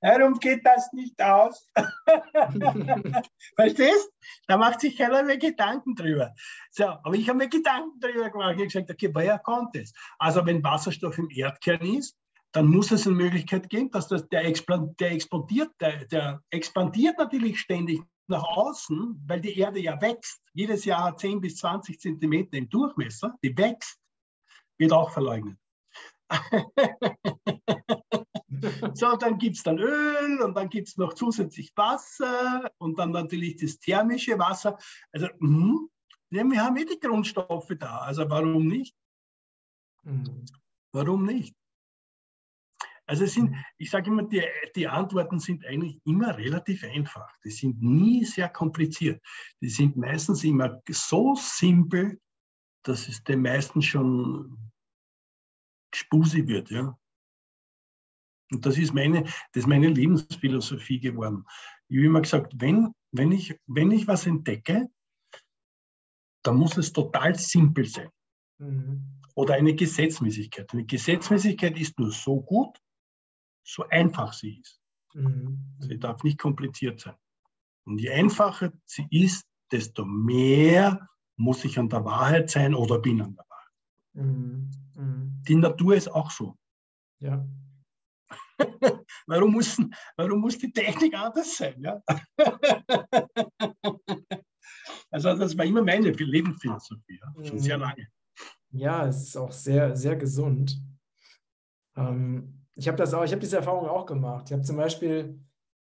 Warum 0.00 0.38
geht 0.38 0.64
das 0.64 0.92
nicht 0.92 1.20
aus? 1.20 1.68
Verstehst? 3.56 4.10
Da 4.46 4.56
macht 4.56 4.80
sich 4.80 4.96
keiner 4.96 5.22
mehr 5.22 5.38
Gedanken 5.38 5.94
drüber. 5.94 6.32
So, 6.70 6.84
aber 6.84 7.14
ich 7.14 7.28
habe 7.28 7.38
mir 7.38 7.48
Gedanken 7.48 7.98
drüber 8.00 8.30
gemacht. 8.30 8.52
Ich 8.52 8.58
habe 8.58 8.66
gesagt, 8.66 8.90
okay, 8.90 9.10
woher 9.12 9.38
kommt 9.38 9.76
es? 9.76 9.92
Also, 10.18 10.44
wenn 10.46 10.62
Wasserstoff 10.62 11.18
im 11.18 11.30
Erdkern 11.30 11.80
ist, 11.80 12.16
dann 12.52 12.66
muss 12.68 12.92
es 12.92 13.06
eine 13.06 13.16
Möglichkeit 13.16 13.68
geben, 13.68 13.90
dass 13.90 14.06
das, 14.08 14.28
der, 14.28 14.42
der 14.44 15.12
explodiert, 15.12 15.72
der, 15.80 16.04
der 16.04 16.40
expandiert 16.50 17.18
natürlich 17.18 17.58
ständig 17.58 18.00
nach 18.28 18.44
außen, 18.44 19.22
weil 19.26 19.40
die 19.40 19.58
Erde 19.58 19.80
ja 19.80 20.00
wächst. 20.00 20.40
Jedes 20.52 20.84
Jahr 20.84 21.04
hat 21.04 21.20
10 21.20 21.40
bis 21.40 21.56
20 21.56 21.98
Zentimeter 21.98 22.56
im 22.56 22.68
Durchmesser, 22.68 23.34
die 23.42 23.56
wächst, 23.58 23.98
wird 24.78 24.92
auch 24.92 25.10
verleugnet. 25.10 25.58
so, 28.96 29.16
dann 29.16 29.38
gibt 29.38 29.56
es 29.56 29.62
dann 29.62 29.78
Öl 29.78 30.40
und 30.42 30.54
dann 30.56 30.68
gibt 30.68 30.88
es 30.88 30.96
noch 30.96 31.14
zusätzlich 31.14 31.72
Wasser 31.76 32.70
und 32.78 32.98
dann 32.98 33.10
natürlich 33.10 33.56
das 33.56 33.78
thermische 33.78 34.38
Wasser. 34.38 34.78
Also, 35.12 35.28
mh, 35.38 35.88
wir 36.30 36.64
haben 36.64 36.76
eh 36.76 36.84
die 36.84 36.98
Grundstoffe 36.98 37.72
da, 37.78 37.98
also 37.98 38.28
warum 38.28 38.66
nicht? 38.66 38.96
Mhm. 40.02 40.44
Warum 40.92 41.24
nicht? 41.24 41.54
Also 43.06 43.26
sind, 43.26 43.54
ich 43.76 43.90
sage 43.90 44.10
immer, 44.10 44.22
die, 44.22 44.42
die 44.74 44.88
Antworten 44.88 45.38
sind 45.38 45.64
eigentlich 45.66 46.00
immer 46.04 46.36
relativ 46.38 46.84
einfach. 46.84 47.30
Die 47.44 47.50
sind 47.50 47.82
nie 47.82 48.24
sehr 48.24 48.48
kompliziert. 48.48 49.22
Die 49.60 49.68
sind 49.68 49.96
meistens 49.96 50.42
immer 50.42 50.80
so 50.88 51.34
simpel, 51.34 52.18
dass 52.82 53.08
es 53.08 53.22
den 53.22 53.42
meisten 53.42 53.82
schon 53.82 54.70
spusi 55.94 56.46
wird. 56.46 56.70
Ja? 56.70 56.98
Und 58.52 58.64
das 58.66 58.78
ist 58.78 58.94
meine, 58.94 59.22
das 59.22 59.62
ist 59.62 59.66
meine 59.66 59.88
Lebensphilosophie 59.88 61.00
geworden. 61.00 61.44
Ich 61.88 61.96
habe 61.96 62.06
immer 62.06 62.20
gesagt, 62.20 62.52
wenn, 62.56 62.92
wenn, 63.12 63.32
ich, 63.32 63.58
wenn 63.66 63.90
ich 63.90 64.06
was 64.06 64.26
entdecke, 64.26 64.88
dann 66.42 66.56
muss 66.56 66.76
es 66.76 66.92
total 66.92 67.34
simpel 67.36 67.86
sein. 67.86 68.10
Mhm. 68.58 69.20
Oder 69.34 69.54
eine 69.54 69.74
Gesetzmäßigkeit. 69.74 70.72
Eine 70.72 70.84
Gesetzmäßigkeit 70.84 71.78
ist 71.78 71.98
nur 71.98 72.12
so 72.12 72.40
gut, 72.40 72.78
so 73.66 73.88
einfach 73.88 74.32
sie 74.32 74.60
ist. 74.60 74.80
Mhm. 75.14 75.76
Sie 75.80 75.98
darf 75.98 76.22
nicht 76.22 76.38
kompliziert 76.38 77.00
sein. 77.00 77.14
Und 77.86 77.98
je 77.98 78.10
einfacher 78.10 78.72
sie 78.86 79.06
ist, 79.10 79.44
desto 79.70 80.04
mehr 80.04 81.08
muss 81.36 81.64
ich 81.64 81.78
an 81.78 81.88
der 81.88 82.04
Wahrheit 82.04 82.50
sein 82.50 82.74
oder 82.74 82.98
bin 82.98 83.20
an 83.20 83.34
der 83.34 83.44
Wahrheit. 83.48 83.72
Mhm. 84.12 84.70
Mhm. 84.94 85.42
Die 85.48 85.56
Natur 85.56 85.96
ist 85.96 86.08
auch 86.08 86.30
so. 86.30 86.56
Ja. 87.20 87.44
warum, 89.26 89.52
muss, 89.52 89.76
warum 90.16 90.40
muss 90.40 90.58
die 90.58 90.72
Technik 90.72 91.14
anders 91.14 91.56
sein? 91.56 91.80
Ja? 91.80 92.02
also 95.10 95.34
das 95.34 95.56
war 95.56 95.64
immer 95.64 95.82
meine 95.82 96.10
Lebensphilosophie, 96.10 97.20
ja? 97.20 97.44
schon 97.44 97.58
sehr 97.58 97.76
mhm. 97.76 97.82
lange. 97.82 98.08
Ja, 98.70 99.06
es 99.06 99.22
ist 99.22 99.36
auch 99.36 99.52
sehr, 99.52 99.96
sehr 99.96 100.16
gesund. 100.16 100.80
Ähm, 101.96 102.64
ich 102.74 102.88
habe 102.88 102.98
das 102.98 103.14
auch, 103.14 103.24
ich 103.24 103.30
habe 103.30 103.40
diese 103.40 103.56
Erfahrung 103.56 103.88
auch 103.88 104.06
gemacht. 104.06 104.46
Ich 104.46 104.52
habe 104.52 104.62
zum 104.62 104.76
Beispiel 104.76 105.38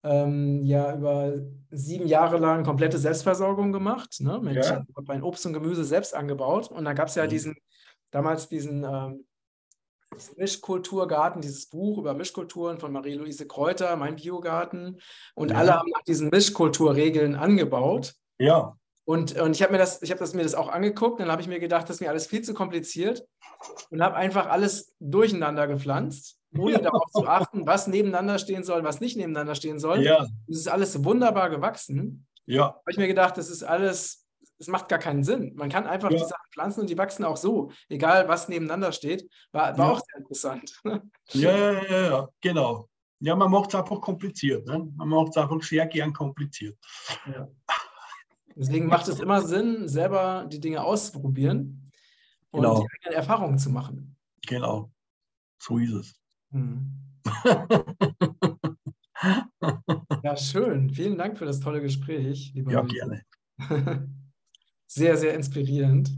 ähm, 0.04 0.64
ja 0.64 0.96
über 0.96 1.34
sieben 1.70 2.08
Jahre 2.08 2.38
lang 2.38 2.64
komplette 2.64 2.98
Selbstversorgung 2.98 3.72
gemacht. 3.72 4.20
Ne? 4.20 4.40
Mit, 4.42 4.56
ja. 4.56 4.62
Ich 4.62 4.70
habe 4.72 5.06
mein 5.06 5.24
Obst 5.24 5.46
und 5.46 5.54
Gemüse 5.54 5.84
selbst 5.84 6.16
angebaut. 6.16 6.72
Und 6.72 6.86
da 6.86 6.94
gab 6.94 7.08
es 7.08 7.16
ja 7.16 7.26
mhm. 7.26 7.30
diesen, 7.30 7.56
damals 8.10 8.50
diesen 8.50 8.84
ähm, 8.84 9.26
Mischkulturgarten, 10.38 11.42
dieses 11.42 11.68
Buch 11.68 11.98
über 11.98 12.14
Mischkulturen 12.14 12.80
von 12.80 12.92
Marie-Louise 12.92 13.48
Kräuter, 13.48 13.96
mein 13.96 14.16
Biogarten. 14.16 15.00
Und 15.36 15.52
ja. 15.52 15.58
alle 15.58 15.74
haben 15.76 15.90
nach 15.90 16.04
diesen 16.04 16.30
Mischkulturregeln 16.30 17.36
angebaut. 17.36 18.14
Ja. 18.38 18.76
Und, 19.06 19.40
und 19.40 19.56
ich 19.56 19.64
habe 19.64 19.72
mir, 19.72 19.80
das, 19.80 20.02
hab 20.02 20.20
das, 20.20 20.34
mir 20.34 20.44
das 20.44 20.56
auch 20.56 20.70
angeguckt, 20.70 21.20
dann 21.20 21.32
habe 21.32 21.42
ich 21.42 21.48
mir 21.48 21.60
gedacht, 21.60 21.90
das 21.90 21.98
ist 21.98 22.02
mir 22.02 22.10
alles 22.10 22.28
viel 22.28 22.44
zu 22.44 22.54
kompliziert 22.54 23.26
und 23.90 24.02
habe 24.02 24.16
einfach 24.16 24.48
alles 24.48 24.94
durcheinander 25.00 25.68
gepflanzt 25.68 26.42
ohne 26.58 26.80
darauf 26.80 27.10
zu 27.12 27.28
achten, 27.28 27.66
was 27.66 27.88
nebeneinander 27.88 28.38
stehen 28.40 28.64
soll, 28.64 28.84
was 28.84 29.00
nicht 29.00 29.18
nebeneinander 29.18 29.56
stehen 29.56 29.80
soll. 29.80 30.04
Ja. 30.04 30.28
Das 30.48 30.58
ist 30.58 30.68
alles 30.68 31.04
wunderbar 31.04 31.50
gewachsen. 31.50 32.28
Ja. 32.46 32.66
Habe 32.66 32.92
ich 32.92 32.98
mir 32.98 33.08
gedacht, 33.08 33.38
das 33.38 33.50
ist 33.50 33.64
alles, 33.64 34.21
es 34.62 34.68
macht 34.68 34.90
gar 34.90 35.00
keinen 35.00 35.24
Sinn. 35.24 35.54
Man 35.56 35.70
kann 35.70 35.88
einfach 35.88 36.12
ja. 36.12 36.18
die 36.18 36.24
Sachen 36.24 36.52
pflanzen 36.54 36.82
und 36.82 36.90
die 36.90 36.98
wachsen 36.98 37.26
auch 37.26 37.38
so, 37.38 37.72
egal 37.90 38.28
was 38.28 38.48
nebeneinander 38.48 38.92
steht. 38.92 39.28
War, 39.52 39.78
war 39.78 39.88
ja. 39.88 39.92
auch 39.94 40.00
sehr 40.00 40.18
interessant. 40.20 40.82
Ja, 41.34 41.52
ja, 41.56 41.84
ja, 41.84 42.10
ja, 42.10 42.30
genau. 42.42 42.90
Ja, 43.20 43.36
man 43.36 43.50
macht 43.52 43.70
es 43.70 43.76
einfach 43.76 44.02
kompliziert. 44.02 44.66
Ne? 44.66 44.92
Man 44.96 45.08
macht 45.08 45.30
es 45.30 45.38
einfach 45.38 45.62
sehr 45.62 45.86
gern 45.88 46.12
kompliziert. 46.12 46.78
Ja. 47.26 47.48
Deswegen 48.56 48.88
macht 48.88 49.08
es 49.08 49.20
immer 49.20 49.42
Sinn, 49.42 49.88
selber 49.88 50.46
die 50.52 50.60
Dinge 50.60 50.84
auszuprobieren 50.84 51.92
und 52.52 52.62
genau. 52.62 52.82
die 52.82 52.88
eigenen 52.98 53.16
Erfahrungen 53.16 53.58
zu 53.58 53.70
machen. 53.70 54.18
Genau, 54.46 54.92
so 55.58 55.78
ist 55.78 55.94
es. 55.94 56.14
Hm. 56.52 56.92
ja, 60.24 60.36
schön. 60.36 60.90
Vielen 60.90 61.18
Dank 61.18 61.38
für 61.38 61.46
das 61.46 61.62
tolle 61.62 61.82
Gespräch. 61.82 62.52
Lieber 62.54 62.74
ja, 62.74 62.82
gerne. 62.82 63.24
Sehr, 64.94 65.16
sehr 65.16 65.36
inspirierend. 65.36 66.12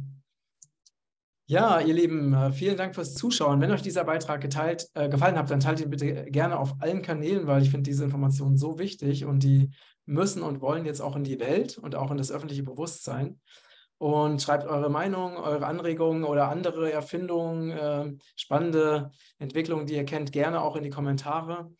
Ja, 1.45 1.79
ihr 1.79 1.93
Lieben, 1.93 2.33
äh, 2.33 2.51
vielen 2.51 2.75
Dank 2.75 2.95
fürs 2.95 3.13
Zuschauen. 3.13 3.61
Wenn 3.61 3.69
euch 3.69 3.83
dieser 3.83 4.03
Beitrag 4.03 4.41
geteilt, 4.41 4.89
äh, 4.95 5.09
gefallen 5.09 5.37
hat, 5.37 5.51
dann 5.51 5.59
teilt 5.59 5.79
ihn 5.79 5.91
bitte 5.91 6.25
gerne 6.31 6.57
auf 6.57 6.73
allen 6.79 7.03
Kanälen, 7.03 7.45
weil 7.45 7.61
ich 7.61 7.69
finde 7.69 7.87
diese 7.87 8.03
Informationen 8.03 8.57
so 8.57 8.79
wichtig 8.79 9.25
und 9.25 9.43
die 9.43 9.69
müssen 10.07 10.41
und 10.41 10.59
wollen 10.59 10.85
jetzt 10.85 11.01
auch 11.01 11.15
in 11.15 11.23
die 11.23 11.39
Welt 11.39 11.77
und 11.77 11.93
auch 11.93 12.09
in 12.09 12.17
das 12.17 12.31
öffentliche 12.31 12.63
Bewusstsein 12.63 13.39
und 13.99 14.41
schreibt 14.41 14.65
eure 14.65 14.89
Meinung, 14.89 15.37
eure 15.37 15.67
Anregungen 15.67 16.23
oder 16.23 16.49
andere 16.49 16.91
Erfindungen, 16.91 17.69
äh, 17.69 18.11
spannende 18.35 19.11
Entwicklungen, 19.37 19.85
die 19.85 19.97
ihr 19.97 20.05
kennt, 20.05 20.31
gerne 20.31 20.61
auch 20.61 20.75
in 20.75 20.83
die 20.83 20.89
Kommentare. 20.89 21.71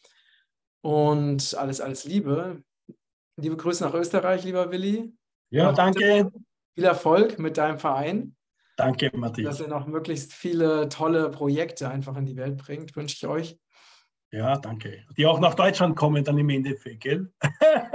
Und 0.82 1.56
alles, 1.58 1.82
alles 1.82 2.06
Liebe. 2.06 2.62
Liebe 3.38 3.58
Grüße 3.58 3.84
nach 3.84 3.96
Österreich, 3.96 4.44
lieber 4.44 4.70
Willi. 4.70 5.12
Ja, 5.50 5.72
danke. 5.72 6.32
Viel 6.76 6.86
Erfolg 6.86 7.39
mit 7.39 7.57
deinem 7.57 7.80
Verein. 7.80 8.36
Danke, 8.78 9.11
Matthias. 9.13 9.57
Dass 9.57 9.67
ihr 9.67 9.69
noch 9.69 9.86
möglichst 9.86 10.34
viele 10.34 10.89
tolle 10.89 11.30
Projekte 11.30 11.89
einfach 11.89 12.17
in 12.17 12.26
die 12.26 12.36
Welt 12.36 12.57
bringt, 12.57 12.95
wünsche 12.95 13.15
ich 13.15 13.28
euch. 13.28 13.59
Ja, 14.32 14.57
danke. 14.57 15.05
Die 15.15 15.28
auch 15.28 15.39
nach 15.39 15.53
Deutschland 15.53 15.95
kommen 15.95 16.24
dann 16.24 16.39
im 16.39 16.49
Endeffekt, 16.49 17.03
gell? 17.03 17.32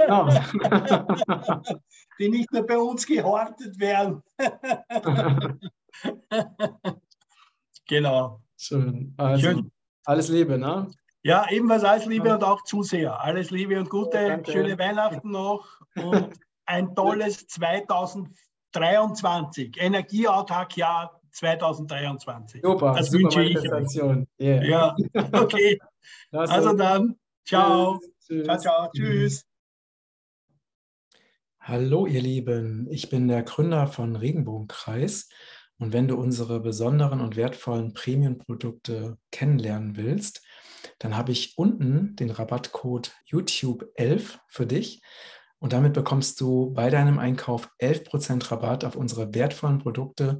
Ja. 0.07 0.45
Die 2.19 2.29
nicht 2.29 2.49
nur 2.53 2.65
bei 2.65 2.77
uns 2.77 3.05
gehortet 3.05 3.77
werden. 3.77 4.23
genau. 7.87 8.41
Schön. 8.55 9.13
Also, 9.17 9.41
Schön. 9.41 9.71
Alles 10.05 10.29
Liebe, 10.29 10.57
ne? 10.57 10.87
Ja, 11.23 11.45
ebenfalls 11.49 11.83
alles 11.83 12.05
Liebe 12.05 12.33
und 12.33 12.43
auch 12.45 12.63
Zuseher. 12.63 13.19
Alles 13.19 13.51
Liebe 13.51 13.77
und 13.77 13.89
Gute. 13.89 14.25
Danke. 14.25 14.53
Schöne 14.53 14.79
Weihnachten 14.79 15.31
noch 15.31 15.81
und 15.95 16.39
ein 16.65 16.95
tolles 16.95 17.47
2023. 18.73 19.77
Energieautark 19.77 20.77
Jahr 20.77 21.21
2023. 21.31 22.61
Super, 22.63 22.93
das 22.97 23.09
super 23.09 23.35
wünsche 23.35 23.43
ich. 23.43 23.63
Yeah. 24.39 24.63
Ja, 24.63 24.95
okay. 25.33 25.79
Also 26.31 26.73
dann, 26.73 27.15
ciao. 27.45 27.99
Tschüss. 28.25 28.45
Ciao, 28.45 28.57
ciao. 28.57 28.89
Tschüss. 28.95 29.45
Hallo 31.59 32.07
ihr 32.07 32.21
Lieben, 32.21 32.87
ich 32.89 33.09
bin 33.09 33.27
der 33.27 33.43
Gründer 33.43 33.87
von 33.87 34.15
Regenbogenkreis 34.15 35.29
und 35.77 35.93
wenn 35.93 36.07
du 36.07 36.15
unsere 36.15 36.59
besonderen 36.61 37.21
und 37.21 37.35
wertvollen 37.35 37.93
Premium-Produkte 37.93 39.17
kennenlernen 39.31 39.95
willst, 39.95 40.41
dann 40.99 41.15
habe 41.15 41.31
ich 41.31 41.57
unten 41.57 42.15
den 42.15 42.31
Rabattcode 42.31 43.11
YouTube11 43.29 44.39
für 44.47 44.65
dich 44.65 45.01
und 45.59 45.73
damit 45.73 45.93
bekommst 45.93 46.39
du 46.41 46.71
bei 46.73 46.89
deinem 46.89 47.19
Einkauf 47.19 47.69
11% 47.79 48.51
Rabatt 48.51 48.85
auf 48.85 48.95
unsere 48.95 49.33
wertvollen 49.33 49.79
Produkte 49.79 50.39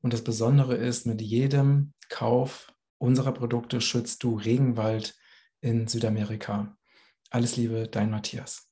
und 0.00 0.12
das 0.12 0.22
Besondere 0.22 0.76
ist, 0.76 1.06
mit 1.06 1.20
jedem 1.20 1.92
Kauf 2.08 2.72
unserer 2.98 3.32
Produkte 3.32 3.80
schützt 3.80 4.22
du 4.22 4.36
Regenwald 4.36 5.14
in 5.60 5.88
Südamerika. 5.88 6.76
Alles 7.30 7.56
Liebe, 7.56 7.88
dein 7.88 8.10
Matthias. 8.10 8.69